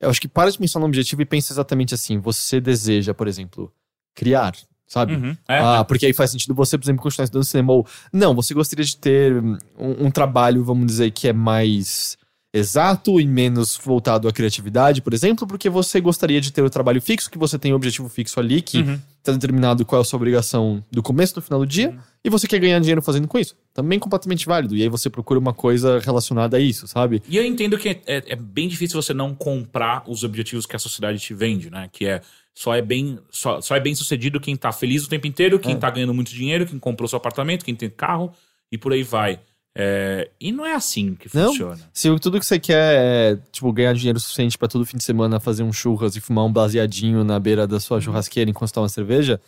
[0.00, 2.18] Eu acho que para de pensar num objetivo e pensa exatamente assim.
[2.18, 3.72] Você deseja, por exemplo,
[4.14, 4.56] criar.
[4.88, 5.14] sabe?
[5.14, 5.36] Uhum.
[5.46, 7.72] É, Ah, porque aí faz sentido você, por exemplo, continuar estudando cinema.
[7.74, 12.18] Ou, não, você gostaria de ter um, um trabalho, vamos dizer, que é mais
[12.52, 17.00] exato e menos voltado à criatividade, por exemplo, porque você gostaria de ter o trabalho
[17.00, 19.00] fixo, que você tem o objetivo fixo ali, que Uhum.
[19.22, 22.48] tá determinado qual é a sua obrigação do começo do final do dia, e você
[22.48, 23.54] quer ganhar dinheiro fazendo com isso.
[23.72, 24.76] Também completamente válido.
[24.76, 27.22] E aí você procura uma coisa relacionada a isso, sabe?
[27.28, 30.74] E eu entendo que é, é- é bem difícil você não comprar os objetivos que
[30.74, 31.88] a sociedade te vende, né?
[31.92, 32.20] Que é
[32.52, 35.72] só é bem só, só é bem sucedido quem tá feliz o tempo inteiro, quem
[35.72, 35.76] É.
[35.76, 38.32] tá ganhando muito dinheiro, quem comprou seu apartamento, quem tem carro
[38.72, 39.38] e por aí vai.
[39.76, 41.48] É, e não é assim que Não.
[41.50, 41.78] funciona.
[41.92, 45.38] Se tudo que você quer é, tipo, ganhar dinheiro suficiente pra todo fim de semana
[45.38, 48.88] fazer um churras e fumar um baseadinho na beira da sua churrasqueira enquanto toma uma
[48.88, 49.40] cerveja,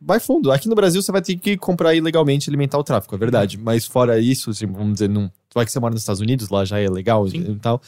[0.00, 0.52] vai fundo.
[0.52, 3.58] Aqui no Brasil você vai ter que comprar ilegalmente e alimentar o tráfico, é verdade.
[3.58, 6.64] Mas fora isso, assim, vamos dizer, não, vai que você mora nos Estados Unidos, lá
[6.64, 7.52] já é legal Sim.
[7.52, 7.80] e tal.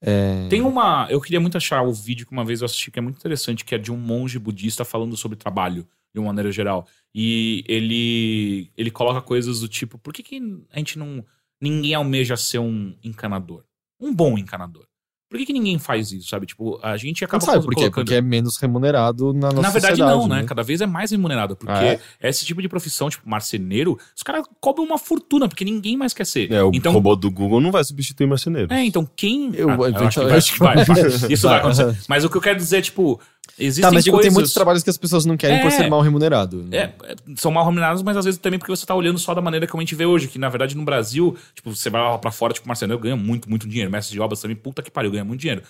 [0.00, 1.08] É, Tem uma.
[1.10, 3.64] Eu queria muito achar o vídeo que uma vez eu assisti que é muito interessante,
[3.64, 6.86] que é de um monge budista falando sobre trabalho, de uma maneira geral.
[7.14, 10.40] E ele ele coloca coisas do tipo: por que, que
[10.72, 11.24] a gente não.
[11.60, 13.64] Ninguém almeja ser um encanador?
[14.00, 14.86] Um bom encanador.
[15.30, 16.46] Por que, que ninguém faz isso, sabe?
[16.46, 17.80] Tipo, a gente acaba não sabe por quê?
[17.82, 18.04] colocando.
[18.06, 20.44] Porque é menos remunerado na nossa Na verdade, não, né?
[20.44, 21.54] Cada vez é mais remunerado.
[21.54, 22.00] Porque Ah, é?
[22.30, 26.24] esse tipo de profissão, tipo marceneiro, os caras cobram uma fortuna, porque ninguém mais quer
[26.24, 26.50] ser.
[26.50, 28.72] É, o então, robô do Google não vai substituir marceneiro.
[28.72, 29.54] é, então quem.
[29.54, 31.04] Eu- Ah, eventualmente- acho que vai, acho que vai, vai.
[31.32, 31.58] Isso Vai.
[31.58, 31.98] acontecer.
[32.08, 33.20] Mas o que eu quero dizer é, tipo,
[33.58, 34.22] existem Tá, mas coisas...
[34.22, 35.70] tem muitos trabalhos que as pessoas não querem por É.
[35.70, 36.64] ser mal remunerado.
[36.64, 36.76] né?
[36.76, 39.40] É, é, são mal remunerados, mas às vezes também porque você tá olhando só da
[39.40, 42.18] maneira como a gente vê hoje, que na verdade no Brasil, tipo, você vai lá
[42.18, 45.10] pra fora, tipo, marceneiro ganha muito, muito dinheiro, mestre de obras também, puta que pariu,
[45.10, 45.62] ganha muito dinheiro.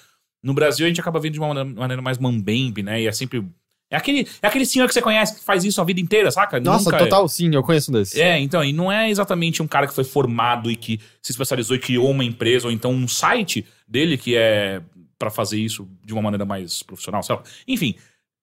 [0.42, 3.44] No Brasil a gente acaba vendo de uma maneira, mais mambembe, né, e é sempre...
[3.90, 6.60] É aquele, é aquele senhor que você conhece que faz isso a vida inteira, saca?
[6.60, 8.18] Nossa, Nunca é- total, sim, eu conheço um desses.
[8.18, 11.74] É, então, e não é exatamente um cara que foi formado e que se especializou
[11.74, 14.82] e criou uma empresa, ou então um site dele que é
[15.18, 17.42] pra fazer isso de uma maneira mais profissional, sei lá.
[17.66, 17.94] Enfim,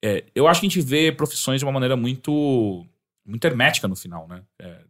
[0.04, 2.86] é, eu acho que a gente vê profissões de uma maneira muito,
[3.26, 4.42] muito hermética no final, né?
[4.60, 4.82] É,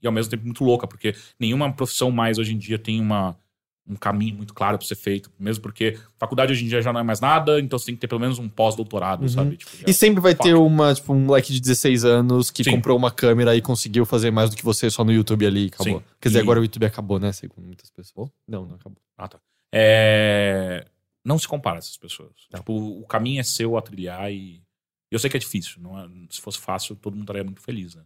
[0.00, 3.36] e ao mesmo tempo muito louca, porque nenhuma profissão mais hoje em dia tem uma,
[3.86, 5.30] um caminho muito claro pra ser feito.
[5.38, 8.00] Mesmo porque faculdade hoje em dia já não é mais nada, então você tem que
[8.00, 9.56] ter pelo menos um pós-doutorado, sabe?
[9.56, 12.72] Tipo, E sempre vai ter uma, tipo, um moleque de 16 anos que Sim.
[12.72, 15.66] comprou uma câmera e conseguiu fazer mais do que você só no YouTube ali e
[15.68, 15.98] acabou.
[15.98, 16.04] Sim.
[16.20, 17.30] Quer dizer, E- agora o YouTube acabou, né?
[17.32, 18.28] Segundo muitas pessoas.
[18.48, 18.98] Não, não acabou.
[19.16, 19.38] Ah, tá.
[19.74, 20.84] É,
[21.24, 22.32] Não se compara essas pessoas.
[22.54, 24.62] Tipo, o caminho é seu a trilhar e.
[25.10, 25.80] Eu sei que é difícil.
[25.80, 28.04] Não é- Se fosse fácil, todo mundo estaria muito feliz, né?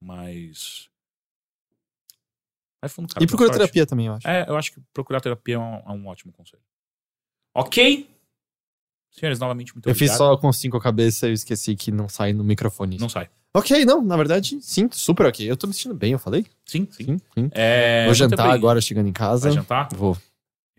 [0.00, 0.88] Mas.
[2.80, 3.22] Vai fundo, cara.
[3.22, 3.58] e boa procura sorte.
[3.58, 4.28] terapia também, eu acho.
[4.28, 6.62] É, eu acho que procurar terapia é um, é um ótimo conselho.
[7.54, 8.08] Ok?
[9.10, 10.18] Senhores, novamente, muito eu fiz obrigado.
[10.18, 12.98] só com cinco a cabeça e eu esqueci que não sai no microfone.
[12.98, 13.30] Não sai.
[13.54, 15.50] Ok, não, na verdade, sim, super ok.
[15.50, 16.44] Eu tô me sentindo bem, eu falei?
[16.66, 17.04] Sim, sim.
[17.04, 17.50] Sim, sim.
[17.52, 19.48] É, vou muito jantar agora chegando em casa.
[19.48, 19.88] Vai jantar?
[19.94, 20.16] Vou.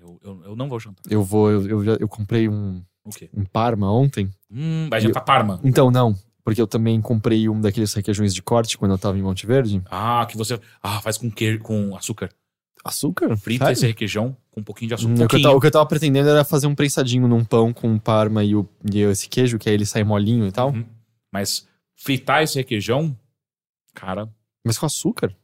[0.07, 1.01] Eu, eu, eu não vou jantar.
[1.09, 3.29] Eu vou, eu, eu, já- eu comprei um, O quê?
[3.34, 4.29] um Parma ontem.
[4.49, 5.59] Hum, vai jantar Parma.
[5.63, 9.21] Então, não, porque eu também comprei um daqueles requeijões de corte quando eu tava em
[9.21, 9.81] Monte Verde.
[9.91, 10.59] Ah, que você.
[10.81, 12.29] Ah, faz com, que, com açúcar.
[12.85, 13.35] Açúcar?
[13.35, 13.73] Frita Sério?
[13.77, 15.09] esse requeijão com um pouquinho de açúcar.
[15.11, 15.43] Hum, Um o, que eu pouquinho.
[15.43, 18.43] tava, o que eu tava pretendendo era fazer um prensadinho num pão com o parma
[18.45, 20.69] e, o, e esse queijo, que aí ele sai molinho e tal.
[20.71, 20.85] Uhum.
[21.34, 23.13] Mas fritar esse requeijão,
[23.93, 24.29] cara,
[24.65, 25.35] Mas com açúcar?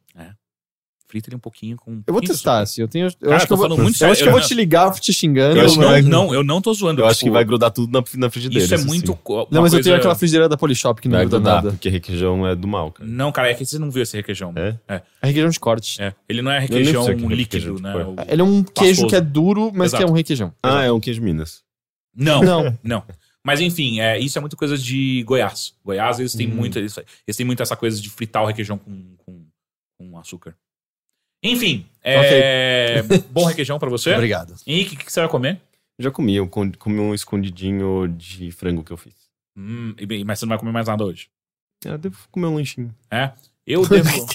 [1.13, 1.91] Frita ele um pouquinho com.
[1.91, 2.63] um Eu vou testar, açúcar.
[2.63, 2.81] assim.
[2.81, 4.31] Eu, tenho, eu Cara, acho que eu vou, falando muito eu sério, acho que eu
[4.31, 5.57] vou te ligar te xingando.
[5.59, 7.01] Eu acho que não, não, eu não tô zoando.
[7.01, 8.65] Eu acho que tipo, vai grudar tudo na, na frigideira.
[8.65, 9.15] Isso é muito.
[9.51, 11.69] Não, mas eu tenho aquela frigideira da Polishop que não Vai muda grudar, nada.
[11.71, 13.07] porque requeijão é do mal, cara.
[13.07, 14.51] Não, cara, é que você não viu esse requeijão.
[14.55, 14.75] É?
[14.87, 15.01] É.
[15.21, 16.01] É requeijão de corte.
[16.01, 16.13] é.
[16.27, 17.93] Ele não é requeijão é líquido, requeijão, né?
[17.93, 19.07] tipo, O- Ele é um queijo Pastoso.
[19.07, 20.03] que é duro, mas Exato.
[20.03, 20.51] que é um requeijão.
[20.63, 21.61] Ah, é um queijo Minas.
[22.15, 22.77] Não, Não.
[22.83, 23.03] não.
[23.45, 25.73] Mas enfim, é, isso é muito coisa de Goiás.
[25.83, 26.55] Goiás, eles têm Hum.
[26.55, 26.79] muito.
[26.79, 29.45] Eles, eles têm muito essa coisa de fritar o requeijão com, com,
[29.97, 30.55] com açúcar.
[31.43, 34.13] Enfim, é, bom requeijão pra você.
[34.13, 34.55] Obrigado.
[34.65, 35.59] Henrique, o que, que você vai comer?
[35.99, 39.13] Já comi, eu comi um escondidinho de frango que eu fiz.
[39.55, 41.27] Hum, e bem, mas você não vai comer mais nada hoje.
[41.85, 42.95] Ah, devo comer um lanchinho.
[43.11, 43.31] É?
[43.67, 44.09] Eu devo,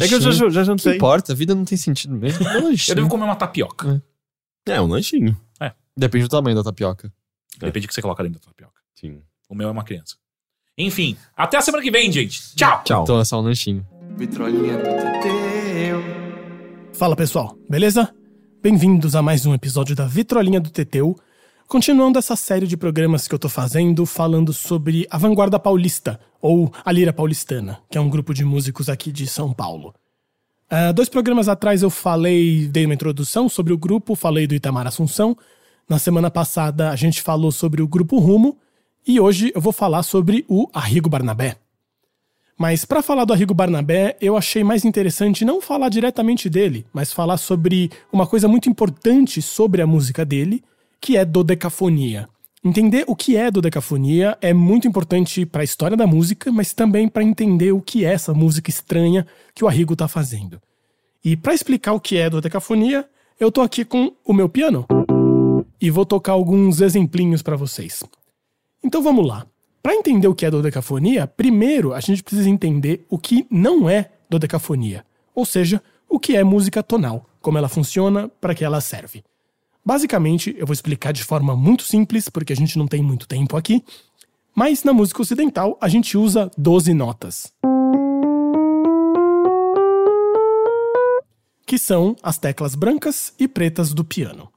[0.00, 0.94] É que eu já, já, já Não jantei.
[0.96, 2.46] importa, a vida não tem sentido mesmo.
[2.46, 4.02] É um eu devo comer uma tapioca.
[4.66, 5.36] É, um lanchinho.
[5.96, 7.12] Depende do tamanho da tapioca.
[7.58, 8.80] Depende do que você coloca dentro da tapioca.
[8.94, 9.20] Sim.
[9.48, 10.16] O meu é uma criança.
[10.76, 12.54] Enfim, até a semana que vem, gente.
[12.54, 12.82] Tchau!
[12.84, 13.02] Tchau.
[13.02, 13.84] Então é só um lanchinho.
[16.92, 18.12] Fala pessoal, beleza?
[18.60, 21.16] Bem-vindos a mais um episódio da Vitrolinha do Teteu.
[21.68, 26.72] Continuando essa série de programas que eu tô fazendo falando sobre a Vanguarda Paulista, ou
[26.84, 29.94] a Lira Paulistana, que é um grupo de músicos aqui de São Paulo.
[30.68, 34.86] Ah, dois programas atrás eu falei, dei uma introdução sobre o grupo, falei do Itamar
[34.86, 35.36] Assunção.
[35.88, 38.58] Na semana passada a gente falou sobre o grupo Rumo.
[39.06, 41.56] E hoje eu vou falar sobre o Arrigo Barnabé.
[42.58, 47.12] Mas para falar do Arrigo Barnabé, eu achei mais interessante não falar diretamente dele, mas
[47.12, 50.64] falar sobre uma coisa muito importante sobre a música dele,
[51.00, 52.28] que é dodecafonia.
[52.64, 57.06] Entender o que é dodecafonia é muito importante para a história da música, mas também
[57.06, 59.24] para entender o que é essa música estranha
[59.54, 60.60] que o Arrigo está fazendo.
[61.24, 63.08] E para explicar o que é dodecafonia,
[63.38, 64.84] eu tô aqui com o meu piano
[65.80, 68.02] e vou tocar alguns exemplinhos para vocês.
[68.82, 69.46] Então vamos lá.
[69.82, 74.10] Para entender o que é dodecafonia, primeiro a gente precisa entender o que não é
[74.28, 79.24] dodecafonia, ou seja, o que é música tonal, como ela funciona, para que ela serve.
[79.84, 83.56] Basicamente, eu vou explicar de forma muito simples, porque a gente não tem muito tempo
[83.56, 83.82] aqui,
[84.54, 87.52] mas na música ocidental a gente usa 12 notas.
[91.64, 94.50] Que são as teclas brancas e pretas do piano.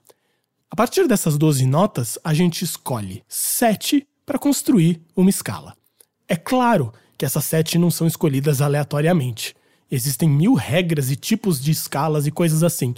[0.70, 5.76] A partir dessas 12 notas, a gente escolhe 7 para construir uma escala.
[6.28, 9.56] É claro que essas 7 não são escolhidas aleatoriamente.
[9.92, 12.96] Existem mil regras e tipos de escalas e coisas assim.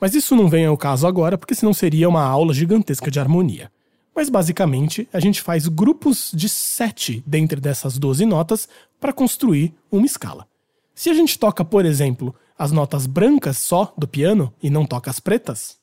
[0.00, 3.70] Mas isso não vem ao caso agora, porque senão seria uma aula gigantesca de harmonia.
[4.14, 8.68] Mas basicamente, a gente faz grupos de 7 dentro dessas 12 notas
[8.98, 10.46] para construir uma escala.
[10.94, 15.10] Se a gente toca, por exemplo, as notas brancas só do piano e não toca
[15.10, 15.78] as pretas,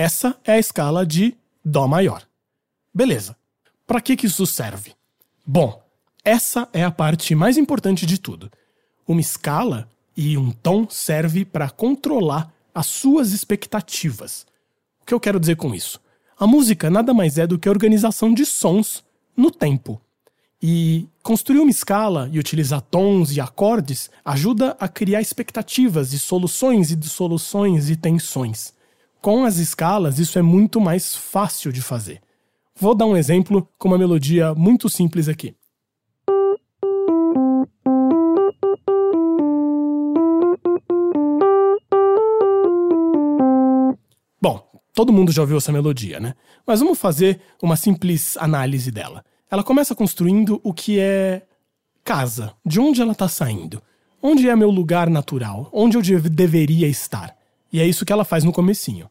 [0.00, 2.22] Essa é a escala de Dó maior.
[2.92, 3.36] Beleza.
[3.86, 4.94] Para que, que isso serve?
[5.46, 5.78] Bom,
[6.24, 8.50] essa é a parte mais importante de tudo.
[9.06, 14.46] Uma escala e um tom serve para controlar as suas expectativas.
[15.02, 16.00] O que eu quero dizer com isso?
[16.38, 19.04] A música nada mais é do que a organização de sons
[19.36, 20.00] no tempo.
[20.62, 26.90] E construir uma escala e utilizar tons e acordes ajuda a criar expectativas e soluções
[26.90, 28.72] e dissoluções e tensões.
[29.20, 32.22] Com as escalas, isso é muito mais fácil de fazer.
[32.74, 35.54] Vou dar um exemplo com uma melodia muito simples aqui.
[44.40, 46.34] Bom, todo mundo já ouviu essa melodia, né?
[46.66, 49.22] Mas vamos fazer uma simples análise dela.
[49.50, 51.42] Ela começa construindo o que é
[52.02, 53.82] casa, de onde ela está saindo,
[54.22, 57.38] onde é meu lugar natural, onde eu deveria estar.
[57.72, 59.08] E é isso que ela faz no comecinho.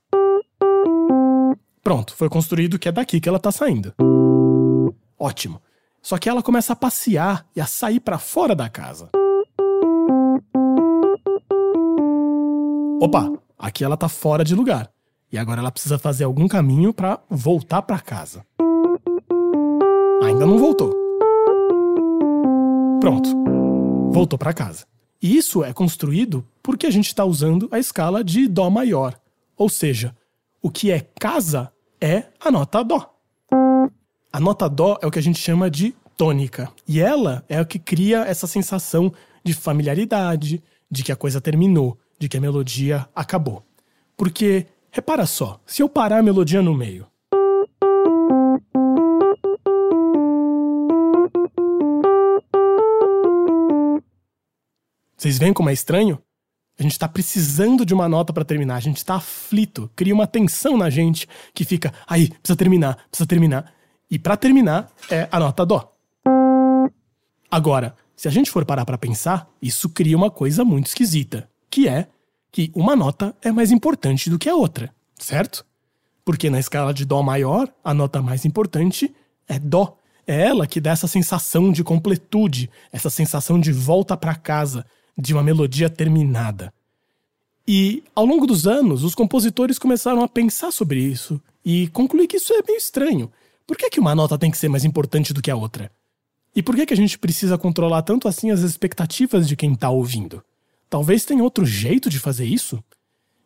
[1.81, 3.93] Pronto, foi construído que é daqui que ela tá saindo.
[5.17, 5.61] Ótimo.
[6.01, 9.09] Só que ela começa a passear e a sair para fora da casa.
[13.01, 14.91] Opa, aqui ela tá fora de lugar.
[15.31, 18.45] E agora ela precisa fazer algum caminho para voltar para casa.
[20.23, 20.93] Ainda não voltou.
[22.99, 23.29] Pronto.
[24.11, 24.85] Voltou para casa.
[25.21, 29.19] E isso é construído porque a gente está usando a escala de Dó maior.
[29.57, 30.15] Ou seja,
[30.61, 33.11] o que é casa é a nota Dó.
[34.31, 36.71] A nota Dó é o que a gente chama de tônica.
[36.87, 39.11] E ela é o que cria essa sensação
[39.43, 43.65] de familiaridade, de que a coisa terminou, de que a melodia acabou.
[44.15, 47.07] Porque, repara só, se eu parar a melodia no meio.
[55.17, 56.21] Vocês veem como é estranho?
[56.79, 60.25] A gente está precisando de uma nota para terminar, a gente está aflito, cria uma
[60.25, 63.73] tensão na gente que fica, aí, precisa terminar, precisa terminar.
[64.09, 65.93] E para terminar é a nota dó.
[67.51, 71.85] Agora, se a gente for parar para pensar, isso cria uma coisa muito esquisita, que
[71.85, 72.07] é
[72.49, 75.65] que uma nota é mais importante do que a outra, certo?
[76.23, 79.13] Porque na escala de dó maior, a nota mais importante
[79.47, 79.97] é dó.
[80.25, 84.85] É ela que dá essa sensação de completude, essa sensação de volta para casa,
[85.19, 86.73] de uma melodia terminada.
[87.67, 92.37] E ao longo dos anos, os compositores começaram a pensar sobre isso e concluir que
[92.37, 93.31] isso é meio estranho.
[93.67, 95.91] Por que, que uma nota tem que ser mais importante do que a outra?
[96.55, 99.89] E por que, que a gente precisa controlar tanto assim as expectativas de quem está
[99.89, 100.43] ouvindo?
[100.89, 102.83] Talvez tenha outro jeito de fazer isso?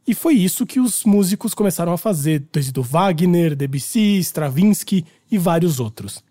[0.07, 5.37] E foi isso que os músicos começaram a fazer, desde o Wagner, Debussy, Stravinsky e
[5.37, 6.23] vários outros.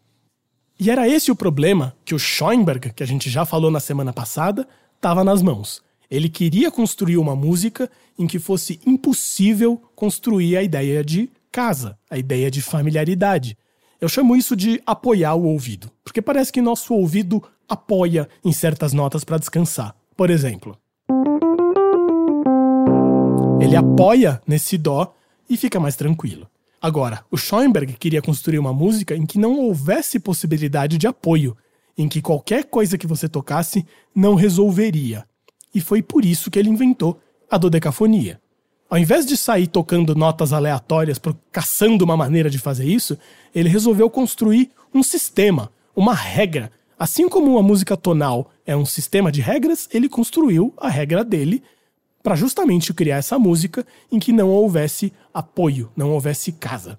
[0.79, 4.13] E era esse o problema que o Schoenberg, que a gente já falou na semana
[4.13, 4.67] passada,
[5.03, 5.83] estava nas mãos.
[6.09, 12.17] Ele queria construir uma música em que fosse impossível construir a ideia de casa, a
[12.17, 13.59] ideia de familiaridade.
[14.01, 18.93] Eu chamo isso de apoiar o ouvido, porque parece que nosso ouvido apoia em certas
[18.93, 19.93] notas para descansar.
[20.17, 20.79] Por exemplo,
[23.61, 25.13] ele apoia nesse dó
[25.51, 26.49] e fica mais tranquilo.
[26.81, 31.57] Agora, o Schoenberg queria construir uma música em que não houvesse possibilidade de apoio,
[31.97, 35.25] em que qualquer coisa que você tocasse não resolveria.
[35.75, 37.21] E foi por isso que ele inventou
[37.51, 38.41] a dodecafonia.
[38.89, 41.19] Ao invés de sair tocando notas aleatórias,
[41.51, 43.17] caçando uma maneira de fazer isso,
[43.55, 46.71] ele resolveu construir um sistema, uma regra.
[46.99, 51.63] Assim como uma música tonal é um sistema de regras, ele construiu a regra dele
[52.23, 56.99] para justamente criar essa música em que não houvesse apoio, não houvesse casa.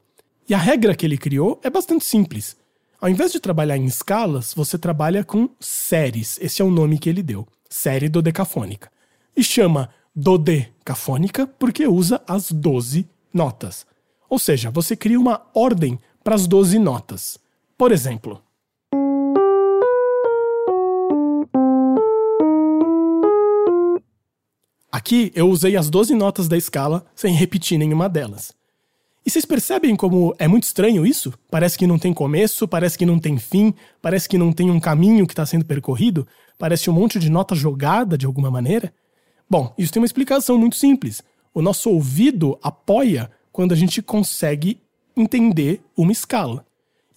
[0.49, 2.57] E a regra que ele criou é bastante simples.
[3.03, 6.39] Ao invés de trabalhar em escalas, você trabalha com séries.
[6.41, 8.89] Esse é o nome que ele deu, série dodecafônica.
[9.35, 13.85] E chama dodecafônica porque usa as 12 notas.
[14.29, 17.37] Ou seja, você cria uma ordem para as 12 notas.
[17.77, 18.41] Por exemplo,
[24.89, 28.53] Aqui eu usei as 12 notas da escala sem repetir nenhuma delas.
[29.25, 31.33] E vocês percebem como é muito estranho isso?
[31.49, 34.81] Parece que não tem começo, parece que não tem fim, parece que não tem um
[34.81, 36.27] caminho que está sendo percorrido,
[36.57, 38.93] parece um monte de nota jogada de alguma maneira.
[39.49, 41.23] Bom, isso tem uma explicação muito simples.
[41.53, 44.81] O nosso ouvido apoia quando a gente consegue
[45.15, 46.65] entender uma escala.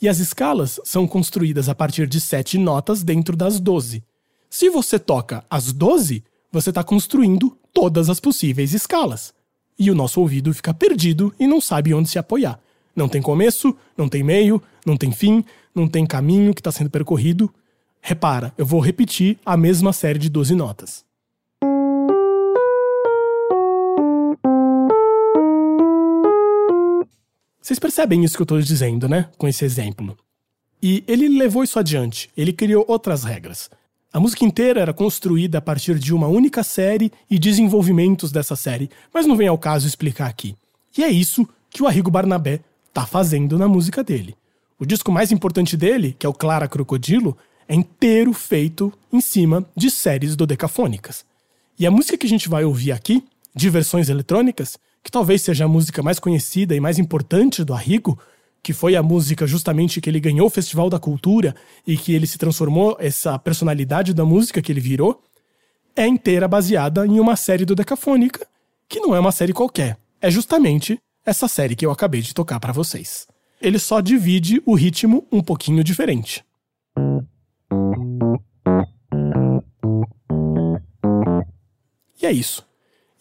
[0.00, 4.04] E as escalas são construídas a partir de sete notas dentro das 12.
[4.48, 6.22] Se você toca as 12,
[6.52, 9.34] você está construindo todas as possíveis escalas.
[9.78, 12.58] E o nosso ouvido fica perdido e não sabe onde se apoiar.
[12.94, 15.44] Não tem começo, não tem meio, não tem fim,
[15.74, 17.52] não tem caminho que está sendo percorrido.
[18.00, 21.04] Repara, eu vou repetir a mesma série de 12 notas.
[27.60, 29.28] Vocês percebem isso que eu estou dizendo, né?
[29.36, 30.16] Com esse exemplo.
[30.80, 32.30] E ele levou isso adiante.
[32.36, 33.68] Ele criou outras regras.
[34.16, 38.88] A música inteira era construída a partir de uma única série e desenvolvimentos dessa série,
[39.12, 40.56] mas não vem ao caso explicar aqui.
[40.96, 42.60] E é isso que o Arrigo Barnabé
[42.94, 44.34] tá fazendo na música dele.
[44.78, 47.36] O disco mais importante dele, que é o Clara Crocodilo,
[47.68, 51.22] é inteiro feito em cima de séries dodecafônicas.
[51.78, 53.22] E a música que a gente vai ouvir aqui,
[53.54, 58.18] de versões eletrônicas, que talvez seja a música mais conhecida e mais importante do Arrigo,
[58.62, 61.54] que foi a música justamente que ele ganhou o Festival da Cultura
[61.86, 65.22] e que ele se transformou essa personalidade da música que ele virou,
[65.94, 68.46] é inteira baseada em uma série do Decafônica,
[68.88, 69.96] que não é uma série qualquer.
[70.20, 73.26] É justamente essa série que eu acabei de tocar para vocês.
[73.60, 76.44] Ele só divide o ritmo um pouquinho diferente.
[82.20, 82.66] E é isso.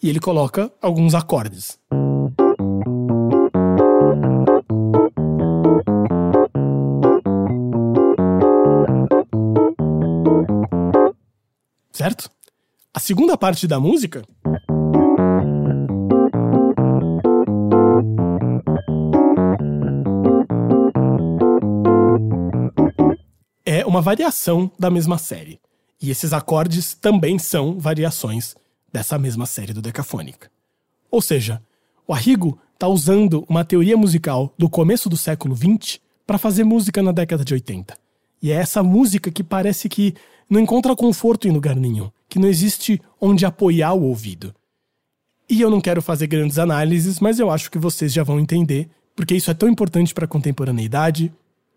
[0.02, 1.78] E ele coloca alguns acordes.
[12.06, 12.30] Certo?
[12.94, 14.22] A segunda parte da música.
[23.64, 25.58] É uma variação da mesma série.
[26.00, 28.54] E esses acordes também são variações
[28.92, 30.48] dessa mesma série do Decafônica.
[31.10, 31.60] Ou seja,
[32.06, 37.02] o Arrigo está usando uma teoria musical do começo do século XX para fazer música
[37.02, 37.98] na década de 80.
[38.40, 40.14] E é essa música que parece que
[40.48, 44.54] não encontra conforto em lugar nenhum, que não existe onde apoiar o ouvido.
[45.48, 48.88] E eu não quero fazer grandes análises, mas eu acho que vocês já vão entender,
[49.14, 51.32] porque isso é tão importante para a contemporaneidade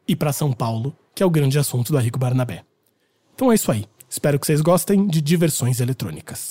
[0.07, 2.63] e para São Paulo, que é o grande assunto do Arrigo Barnabé.
[3.35, 3.85] Então é isso aí.
[4.09, 6.49] Espero que vocês gostem de diversões eletrônicas.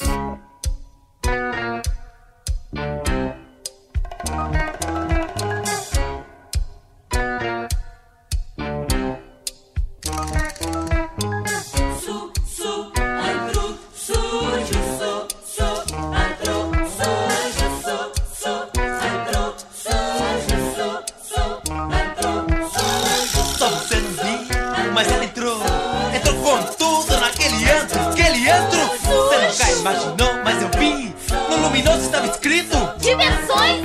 [29.78, 31.14] Imaginou, mas eu vi.
[31.50, 32.76] No luminoso estava escrito.
[32.98, 33.84] Diversões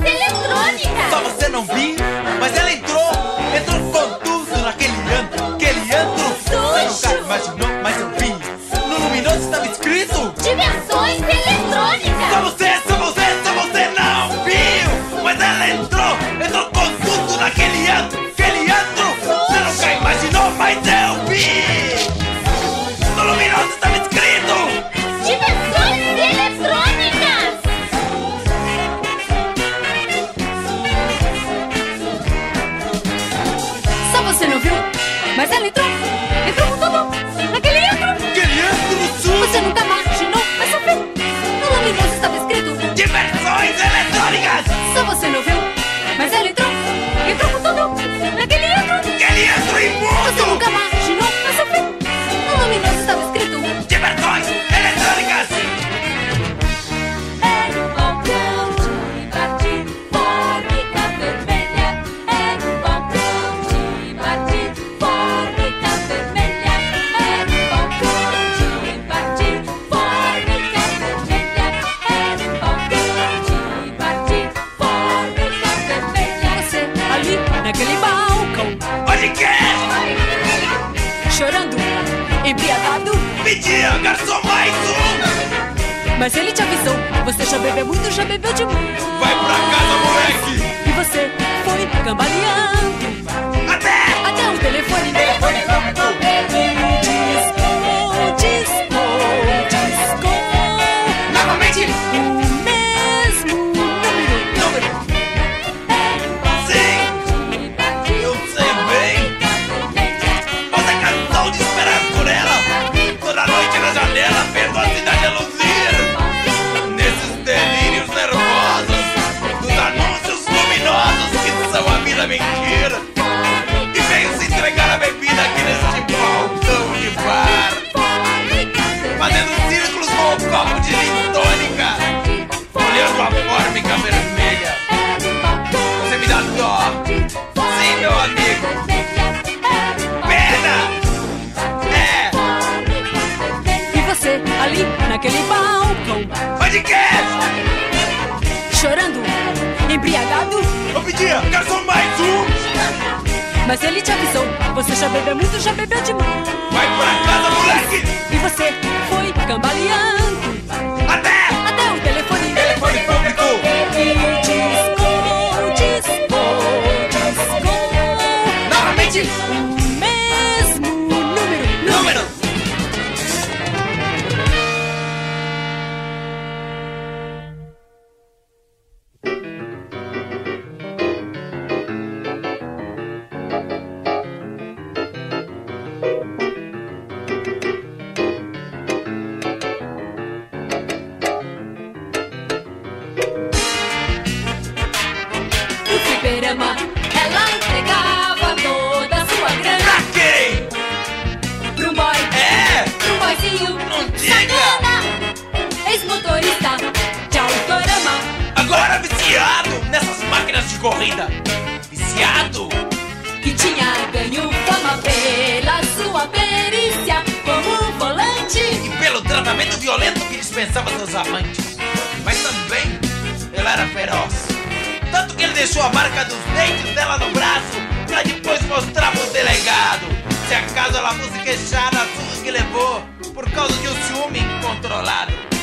[234.32, 235.53] causa de